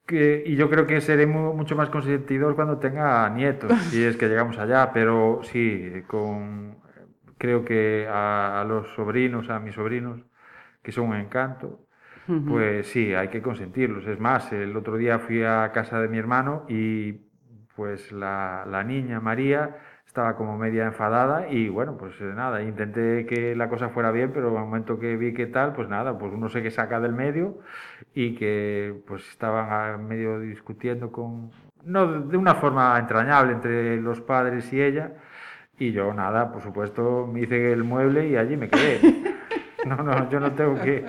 Que- 0.06 0.44
y 0.46 0.56
yo 0.56 0.70
creo 0.70 0.86
que 0.86 1.02
seré 1.02 1.26
mu- 1.26 1.54
mucho 1.54 1.76
más 1.76 1.90
consentidor 1.90 2.56
cuando 2.56 2.78
tenga 2.80 3.28
nietos, 3.30 3.80
si 3.90 4.04
es 4.04 4.18
que 4.18 4.28
llegamos 4.28 4.58
allá, 4.60 4.92
pero 4.94 5.42
sí, 5.44 6.04
con, 6.08 6.78
creo 7.38 7.66
que 7.66 8.08
a, 8.10 8.62
a 8.62 8.66
los 8.66 8.88
sobrinos, 8.96 9.50
a 9.50 9.60
mis 9.60 9.76
sobrinos, 9.76 10.22
que 10.84 10.92
son 10.92 11.10
un 11.10 11.16
encanto, 11.18 11.88
pues 12.46 12.88
sí, 12.88 13.14
hay 13.16 13.30
que 13.30 13.42
consentirlos. 13.42 14.06
Es 14.08 14.20
más, 14.20 14.52
el 14.54 14.76
otro 14.78 14.98
día 14.98 15.20
fui 15.20 15.44
a 15.44 15.72
casa 15.74 16.02
de 16.02 16.08
mi 16.10 16.18
hermano 16.20 16.66
y 16.70 17.14
pues 17.76 18.12
la, 18.12 18.66
la 18.70 18.84
niña 18.84 19.20
María 19.20 19.78
estaba 20.16 20.38
como 20.38 20.58
media 20.58 20.86
enfadada 20.86 21.50
y 21.50 21.68
bueno, 21.68 21.98
pues 21.98 22.14
eh, 22.22 22.32
nada, 22.34 22.64
intenté 22.64 23.26
que 23.26 23.54
la 23.54 23.68
cosa 23.68 23.90
fuera 23.90 24.12
bien, 24.12 24.32
pero 24.34 24.48
al 24.48 24.64
momento 24.64 24.98
que 24.98 25.18
vi 25.18 25.34
que 25.34 25.46
tal, 25.46 25.74
pues 25.74 25.90
nada, 25.90 26.18
pues 26.18 26.32
uno 26.34 26.48
se 26.48 26.64
que 26.64 26.72
saca 26.72 27.02
del 27.02 27.12
medio 27.12 27.60
y 28.14 28.34
que 28.36 28.96
pues 29.06 29.28
estaban 29.28 29.70
a 29.70 29.98
medio 29.98 30.40
discutiendo 30.40 31.12
con, 31.12 31.52
no 31.84 32.22
de 32.22 32.38
una 32.38 32.56
forma 32.56 32.98
entrañable 32.98 33.52
entre 33.52 34.00
los 34.00 34.22
padres 34.22 34.72
y 34.72 34.82
ella, 34.82 35.12
y 35.78 35.92
yo 35.92 36.14
nada, 36.14 36.50
por 36.50 36.62
supuesto, 36.62 37.28
me 37.28 37.42
hice 37.42 37.74
el 37.74 37.84
mueble 37.84 38.30
y 38.30 38.38
allí 38.38 38.56
me 38.56 38.70
quedé. 38.70 39.02
No, 39.86 39.98
no, 39.98 40.28
yo 40.32 40.40
no 40.40 40.52
tengo 40.54 40.82
que, 40.82 41.06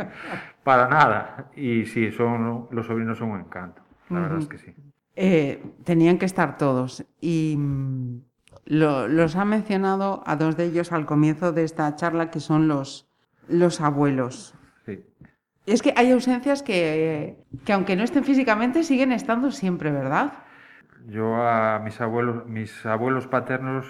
para 0.63 0.87
nada. 0.87 1.47
Y 1.57 1.87
sí, 1.87 2.13
son, 2.13 2.69
los 2.71 2.87
sobrinos 2.87 3.17
son 3.17 3.31
un 3.31 3.41
encanto, 3.41 3.81
la 4.11 4.21
verdad 4.21 4.39
es 4.41 4.49
que 4.49 4.59
sí. 4.59 4.75
Eh, 5.15 5.63
tenían 5.83 6.19
que 6.19 6.27
estar 6.27 6.59
todos. 6.59 7.03
Y 7.19 7.55
mm, 7.57 8.21
lo- 8.67 9.09
los 9.09 9.37
ha 9.37 9.45
mencionado 9.45 10.23
a 10.27 10.37
dos 10.37 10.57
de 10.57 10.65
ellos 10.65 10.93
al 10.93 11.07
comienzo 11.07 11.53
de 11.53 11.65
esta 11.65 11.95
charla, 11.97 12.31
que 12.31 12.41
son 12.41 12.69
los, 12.69 13.09
los 13.49 13.81
abuelos. 13.81 14.55
Sí. 14.85 15.05
Es 15.67 15.83
que 15.83 15.93
hay 15.97 16.13
ausencias 16.13 16.63
que, 16.63 17.45
que, 17.65 17.73
aunque 17.73 17.97
no 17.97 18.03
estén 18.05 18.25
físicamente, 18.25 18.83
siguen 18.85 19.13
estando 19.13 19.51
siempre, 19.51 19.91
¿verdad? 19.91 20.33
Yo 21.07 21.35
a 21.37 21.79
mis 21.81 22.01
abuelos, 22.01 22.47
mis 22.47 22.85
abuelos 22.85 23.27
paternos, 23.29 23.87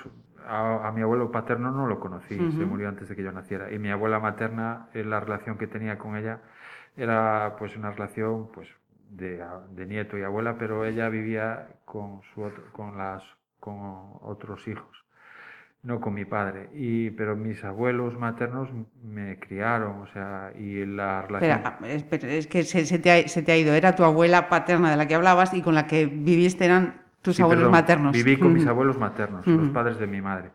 a, 0.46 0.86
a 0.88 0.92
mi 0.92 1.00
abuelo 1.02 1.32
paterno 1.32 1.70
no 1.72 1.86
lo 1.86 1.98
conocí, 1.98 2.36
se 2.36 2.64
murió 2.66 2.88
antes 2.88 3.08
de 3.08 3.16
que 3.16 3.22
yo 3.22 3.32
naciera. 3.32 3.72
Y 3.72 3.78
mi 3.78 3.90
abuela 3.90 4.20
materna, 4.20 4.88
la 4.92 5.20
relación 5.20 5.56
que 5.58 5.66
tenía 5.66 5.98
con 5.98 6.16
ella 6.16 6.40
era 6.96 7.56
pues 7.58 7.76
una 7.76 7.90
relación 7.90 8.48
pues 8.52 8.68
de, 9.10 9.42
de 9.70 9.86
nieto 9.86 10.16
y 10.18 10.22
abuela, 10.22 10.56
pero 10.58 10.84
ella 10.84 11.08
vivía 11.08 11.68
con 11.84 12.20
su 12.34 12.42
otro- 12.42 12.70
con 12.72 12.96
las 12.98 13.22
con 13.66 13.76
otros 14.22 14.68
hijos, 14.68 15.04
no 15.82 16.00
con 16.00 16.14
mi 16.14 16.24
padre. 16.24 16.70
Y 16.74 17.10
pero 17.10 17.36
mis 17.36 17.64
abuelos 17.64 18.18
maternos 18.18 18.68
me 19.02 19.38
criaron, 19.38 20.00
o 20.02 20.06
sea, 20.08 20.52
y 20.58 20.86
la 20.86 21.22
relación 21.22 21.64
Espera, 21.64 21.78
ah, 21.82 21.88
espera, 21.88 22.28
es 22.32 22.46
que 22.46 22.62
se, 22.64 22.86
se 22.86 22.98
te 22.98 23.10
ha, 23.12 23.28
se 23.28 23.42
te 23.42 23.52
ha 23.52 23.56
ido. 23.56 23.74
Era 23.74 23.94
tu 23.96 24.04
abuela 24.04 24.48
paterna 24.48 24.90
de 24.90 24.96
la 24.96 25.06
que 25.08 25.14
hablabas 25.16 25.54
y 25.54 25.62
con 25.62 25.74
la 25.74 25.86
que 25.86 26.06
viviste 26.06 26.64
eran 26.64 27.02
tus 27.22 27.36
Sí, 27.36 27.42
abuelos 27.42 27.62
perdón, 27.64 27.72
maternos. 27.72 28.12
Viví 28.12 28.38
con 28.38 28.52
mis 28.52 28.66
abuelos 28.66 28.98
maternos, 28.98 29.50
los 29.56 29.70
padres 29.70 29.98
de 29.98 30.06
mi 30.06 30.20
madre. 30.22 30.50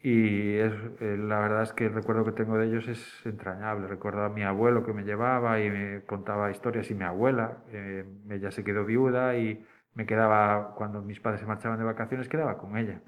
Y 0.00 0.54
es, 0.58 0.72
eh, 1.00 1.16
la 1.18 1.40
verdad 1.40 1.62
es 1.64 1.72
que 1.72 1.86
el 1.86 1.94
recuerdo 1.94 2.24
que 2.24 2.32
tengo 2.32 2.56
de 2.58 2.66
ellos 2.68 2.86
es 2.88 3.26
entrañable. 3.26 3.88
Recuerdo 3.88 4.24
a 4.24 4.28
mi 4.28 4.42
abuelo 4.44 4.84
que 4.84 4.92
me 4.92 5.04
llevaba 5.04 5.60
y 5.60 5.70
me 5.70 6.02
contaba 6.04 6.50
historias 6.50 6.90
y 6.90 6.94
mi 6.94 7.04
abuela, 7.04 7.58
eh, 7.72 8.04
ella 8.30 8.50
se 8.52 8.62
quedó 8.64 8.84
viuda 8.84 9.36
y 9.36 9.64
me 9.96 10.04
quedaba, 10.04 10.74
cuando 10.76 11.02
mis 11.02 11.18
padres 11.20 11.40
se 11.40 11.46
marchaban 11.46 11.78
de 11.78 11.84
vacaciones, 11.84 12.28
quedaba 12.28 12.58
con 12.58 12.76
ella. 12.76 13.00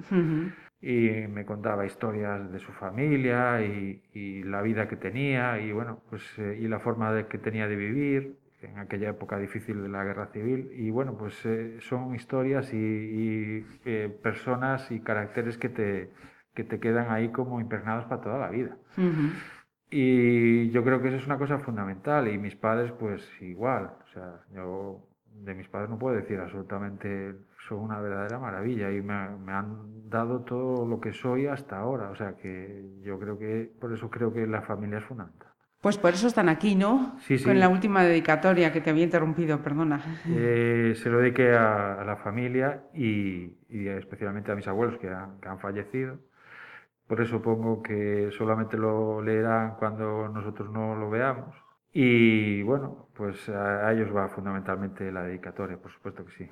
Y 0.80 1.26
me 1.28 1.44
contaba 1.44 1.84
historias 1.84 2.50
de 2.50 2.58
su 2.58 2.72
familia 2.72 3.62
y, 3.62 4.02
y 4.14 4.42
la 4.42 4.62
vida 4.62 4.88
que 4.88 4.96
tenía 4.96 5.60
y 5.60 5.70
bueno, 5.72 6.00
pues 6.08 6.22
eh, 6.38 6.58
y 6.60 6.66
la 6.66 6.78
forma 6.78 7.12
de, 7.12 7.26
que 7.26 7.36
tenía 7.36 7.68
de 7.68 7.76
vivir 7.76 8.36
en 8.62 8.78
aquella 8.78 9.10
época 9.10 9.38
difícil 9.38 9.82
de 9.82 9.88
la 9.88 10.02
guerra 10.04 10.28
civil. 10.28 10.70
Y 10.72 10.90
bueno, 10.90 11.16
pues 11.18 11.44
eh, 11.44 11.76
son 11.80 12.14
historias 12.14 12.72
y, 12.72 12.76
y, 12.76 13.66
eh, 13.84 14.08
personas 14.22 14.90
y 14.90 15.00
caracteres 15.00 15.58
que 15.58 15.68
te, 15.68 16.10
que 16.54 16.64
te 16.64 16.80
quedan 16.80 17.10
ahí 17.10 17.28
como 17.28 17.60
impregnados 17.60 18.06
para 18.06 18.22
toda 18.22 18.38
la 18.38 18.50
vida. 18.50 18.76
Y 19.90 20.70
yo 20.70 20.84
creo 20.84 21.00
que 21.00 21.08
eso 21.08 21.16
es 21.18 21.26
una 21.26 21.38
cosa 21.38 21.58
fundamental. 21.58 22.28
Y 22.28 22.38
mis 22.38 22.56
padres, 22.56 22.92
pues 22.92 23.28
igual. 23.42 23.90
O 24.04 24.06
sea, 24.12 24.40
yo 24.54 25.07
de 25.44 25.54
mis 25.54 25.68
padres 25.68 25.90
no 25.90 25.98
puedo 25.98 26.16
decir 26.16 26.38
absolutamente, 26.38 27.34
son 27.68 27.78
una 27.80 28.00
verdadera 28.00 28.38
maravilla 28.38 28.90
y 28.90 29.00
me, 29.02 29.28
me 29.44 29.52
han 29.52 30.08
dado 30.08 30.40
todo 30.40 30.86
lo 30.86 31.00
que 31.00 31.12
soy 31.12 31.46
hasta 31.46 31.78
ahora. 31.78 32.10
O 32.10 32.16
sea, 32.16 32.36
que 32.36 32.84
yo 33.02 33.18
creo 33.18 33.38
que, 33.38 33.70
por 33.80 33.92
eso 33.92 34.10
creo 34.10 34.32
que 34.32 34.46
la 34.46 34.62
familia 34.62 34.98
es 34.98 35.04
fundamental. 35.04 35.48
Pues 35.80 35.96
por 35.96 36.12
eso 36.12 36.26
están 36.26 36.48
aquí, 36.48 36.74
¿no? 36.74 37.16
Sí, 37.20 37.38
sí. 37.38 37.44
Con 37.44 37.60
la 37.60 37.68
última 37.68 38.02
dedicatoria 38.02 38.72
que 38.72 38.80
te 38.80 38.90
había 38.90 39.04
interrumpido, 39.04 39.62
perdona. 39.62 40.00
Eh, 40.28 40.94
se 40.96 41.08
lo 41.08 41.18
dediqué 41.18 41.54
a, 41.54 42.00
a 42.00 42.04
la 42.04 42.16
familia 42.16 42.82
y, 42.94 43.56
y 43.68 43.86
especialmente 43.86 44.50
a 44.50 44.56
mis 44.56 44.66
abuelos 44.66 44.98
que 44.98 45.08
han, 45.08 45.38
que 45.40 45.48
han 45.48 45.60
fallecido. 45.60 46.18
Por 47.06 47.20
eso 47.20 47.40
pongo 47.40 47.80
que 47.80 48.30
solamente 48.36 48.76
lo 48.76 49.22
leerán 49.22 49.76
cuando 49.78 50.28
nosotros 50.28 50.68
no 50.70 50.96
lo 50.96 51.10
veamos. 51.10 51.54
Y 51.92 52.62
bueno, 52.62 53.08
pues 53.14 53.48
a, 53.48 53.92
ellos 53.92 54.14
va 54.14 54.28
fundamentalmente 54.28 55.10
la 55.10 55.22
dedicatoria, 55.24 55.76
por 55.78 55.92
supuesto 55.92 56.24
que 56.24 56.32
sí. 56.32 56.48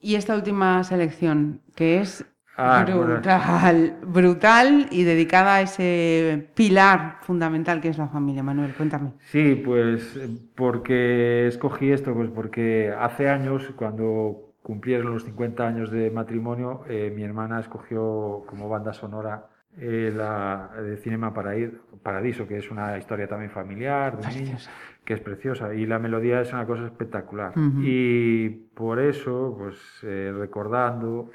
Y 0.00 0.14
esta 0.14 0.34
última 0.34 0.84
selección, 0.84 1.62
que 1.74 2.00
es 2.00 2.24
Ah, 2.60 2.84
bueno. 2.84 3.04
brutal, 3.14 3.98
brutal 4.04 4.88
y 4.90 5.04
dedicada 5.04 5.54
a 5.54 5.60
ese 5.60 6.50
pilar 6.56 7.18
fundamental 7.20 7.80
que 7.80 7.88
es 7.88 7.98
la 7.98 8.08
familia. 8.08 8.42
Manuel, 8.42 8.74
cuéntame. 8.74 9.12
Sí, 9.30 9.54
pues 9.64 10.16
eh, 10.16 10.28
porque 10.56 11.46
escogí 11.46 11.92
esto, 11.92 12.12
pues 12.14 12.30
porque 12.30 12.92
hace 12.98 13.28
años, 13.28 13.72
cuando 13.76 14.54
cumplieron 14.64 15.12
los 15.12 15.24
50 15.24 15.68
años 15.68 15.92
de 15.92 16.10
matrimonio, 16.10 16.82
eh, 16.88 17.12
mi 17.14 17.22
hermana 17.22 17.60
escogió 17.60 18.42
como 18.48 18.68
banda 18.68 18.92
sonora 18.92 19.46
eh, 19.78 20.12
la 20.14 20.70
de 20.82 20.96
Cinema 20.98 21.32
Paraí- 21.32 21.72
Paradiso, 22.02 22.46
que 22.46 22.58
es 22.58 22.70
una 22.70 22.96
historia 22.98 23.28
también 23.28 23.50
familiar, 23.50 24.18
de 24.18 24.26
niños, 24.28 24.68
que 25.04 25.14
es 25.14 25.20
preciosa, 25.20 25.74
y 25.74 25.86
la 25.86 25.98
melodía 25.98 26.40
es 26.40 26.52
una 26.52 26.66
cosa 26.66 26.84
espectacular. 26.86 27.50
Ujú. 27.58 27.80
Y 27.82 28.48
por 28.74 28.98
eso, 28.98 29.54
pues 29.58 29.76
eh, 30.02 30.32
recordando 30.36 31.30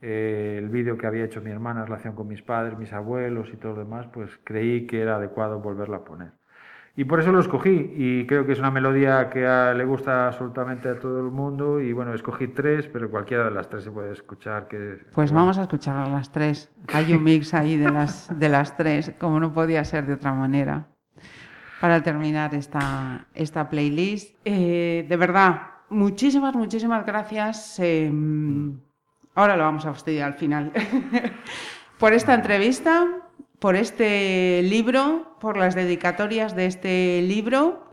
eh, 0.00 0.56
el 0.58 0.68
vídeo 0.68 0.96
que 0.98 1.06
había 1.06 1.24
hecho 1.24 1.40
mi 1.40 1.50
hermana 1.50 1.80
en 1.80 1.86
relación 1.86 2.14
con 2.14 2.28
mis 2.28 2.42
padres, 2.42 2.78
mis 2.78 2.92
abuelos 2.92 3.48
y 3.52 3.56
todo 3.56 3.72
lo 3.72 3.78
demás, 3.80 4.06
pues 4.12 4.30
creí 4.44 4.86
que 4.86 5.00
era 5.00 5.16
adecuado 5.16 5.60
volverla 5.60 5.98
a 5.98 6.04
poner. 6.04 6.32
Y 6.96 7.04
por 7.04 7.18
eso 7.18 7.32
lo 7.32 7.40
escogí 7.40 7.92
y 7.96 8.24
creo 8.24 8.46
que 8.46 8.52
es 8.52 8.60
una 8.60 8.70
melodía 8.70 9.28
que 9.28 9.44
a- 9.44 9.74
le 9.74 9.84
gusta 9.84 10.28
absolutamente 10.28 10.88
a 10.88 10.96
todo 10.98 11.18
el 11.18 11.32
mundo 11.32 11.80
y 11.80 11.92
bueno, 11.92 12.14
escogí 12.14 12.46
tres, 12.48 12.86
pero 12.86 13.10
cualquiera 13.10 13.44
de 13.44 13.50
las 13.50 13.68
tres 13.68 13.82
se 13.82 13.90
puede 13.90 14.12
escuchar. 14.12 14.68
Que, 14.68 15.00
Pues 15.12 15.32
bueno, 15.32 15.42
vamos 15.46 15.58
a 15.58 15.62
escuchar 15.62 15.96
a 15.96 16.08
las 16.08 16.30
tres. 16.30 16.70
Hay 16.92 17.12
un 17.12 17.24
mix 17.24 17.52
ahí 17.52 17.76
de 17.76 17.90
las, 17.90 18.28
de 18.38 18.48
las 18.48 18.76
tres, 18.76 19.12
como 19.18 19.40
no 19.40 19.52
podía 19.52 19.84
ser 19.84 20.06
de 20.06 20.12
otra 20.14 20.32
manera, 20.34 20.86
para 21.80 22.00
terminar 22.00 22.54
esta, 22.54 23.26
esta 23.34 23.68
playlist. 23.68 24.36
Eh, 24.44 25.04
de 25.08 25.16
verdad, 25.16 25.62
muchísimas, 25.90 26.54
muchísimas 26.54 27.04
gracias. 27.04 27.76
eh, 27.80 28.08
ahora 29.34 29.56
lo 29.56 29.64
vamos 29.64 29.84
a 29.84 29.92
fastidiar 29.92 30.28
al 30.32 30.38
final. 30.38 30.70
por 31.98 32.12
esta 32.12 32.34
entrevista, 32.34 33.04
por 33.64 33.76
este 33.76 34.60
libro, 34.60 35.38
por 35.40 35.56
las 35.56 35.74
dedicatorias 35.74 36.54
de 36.54 36.66
este 36.66 37.22
libro 37.22 37.88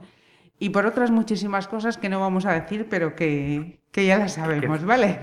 y 0.59 0.71
por 0.71 0.85
otras 0.85 1.11
muchísimas 1.11 1.69
cosas 1.69 1.97
que 1.97 2.09
no 2.09 2.19
vamos 2.19 2.45
a 2.45 2.51
decir, 2.51 2.87
pero 2.89 3.15
que, 3.15 3.79
que 3.89 4.05
ya 4.05 4.17
las 4.17 4.33
sabemos, 4.33 4.83
¿vale? 4.83 5.21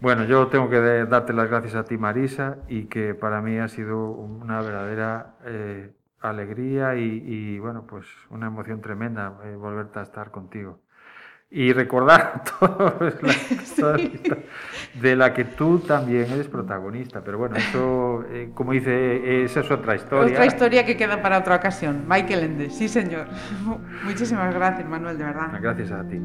Bueno, 0.00 0.24
yo 0.26 0.46
tengo 0.46 0.70
que 0.70 0.78
darte 1.06 1.32
las 1.32 1.50
gracias 1.50 1.74
a 1.74 1.82
ti, 1.82 1.98
Marisa, 1.98 2.58
y 2.68 2.84
que 2.84 3.14
para 3.14 3.42
mí 3.42 3.58
ha 3.58 3.66
sido 3.66 4.12
una 4.12 4.62
verdadera 4.62 5.34
eh, 5.44 5.90
alegría 6.20 6.94
y, 6.94 7.22
y, 7.26 7.58
bueno, 7.58 7.86
pues 7.88 8.06
una 8.30 8.46
emoción 8.46 8.80
tremenda 8.80 9.40
eh, 9.44 9.56
volverte 9.56 9.98
a 9.98 10.02
estar 10.02 10.30
contigo. 10.30 10.78
Y 11.50 11.72
recordar 11.72 12.44
todo 12.60 12.96
la 13.22 13.32
historia 13.32 14.10
de 14.94 15.16
la 15.16 15.34
que 15.34 15.44
tú 15.44 15.80
también 15.80 16.30
eres 16.30 16.46
protagonista. 16.46 17.22
Pero 17.24 17.38
bueno, 17.38 17.56
eso, 17.56 18.24
eh, 18.30 18.50
como 18.54 18.72
dice, 18.72 19.44
esa 19.44 19.60
es 19.60 19.70
otra 19.70 19.96
historia. 19.96 20.32
Otra 20.32 20.46
historia 20.46 20.86
que 20.86 20.96
queda 20.96 21.20
para 21.20 21.38
otra 21.38 21.56
ocasión. 21.56 22.04
Michael 22.08 22.44
Ende, 22.44 22.70
sí 22.70 22.88
señor. 22.88 23.26
Muchísimas 24.04 24.54
gracias, 24.54 24.88
Manuel, 24.88 25.18
de 25.18 25.24
verdad. 25.24 25.58
Gracias 25.60 25.90
a 25.90 26.04
ti. 26.04 26.20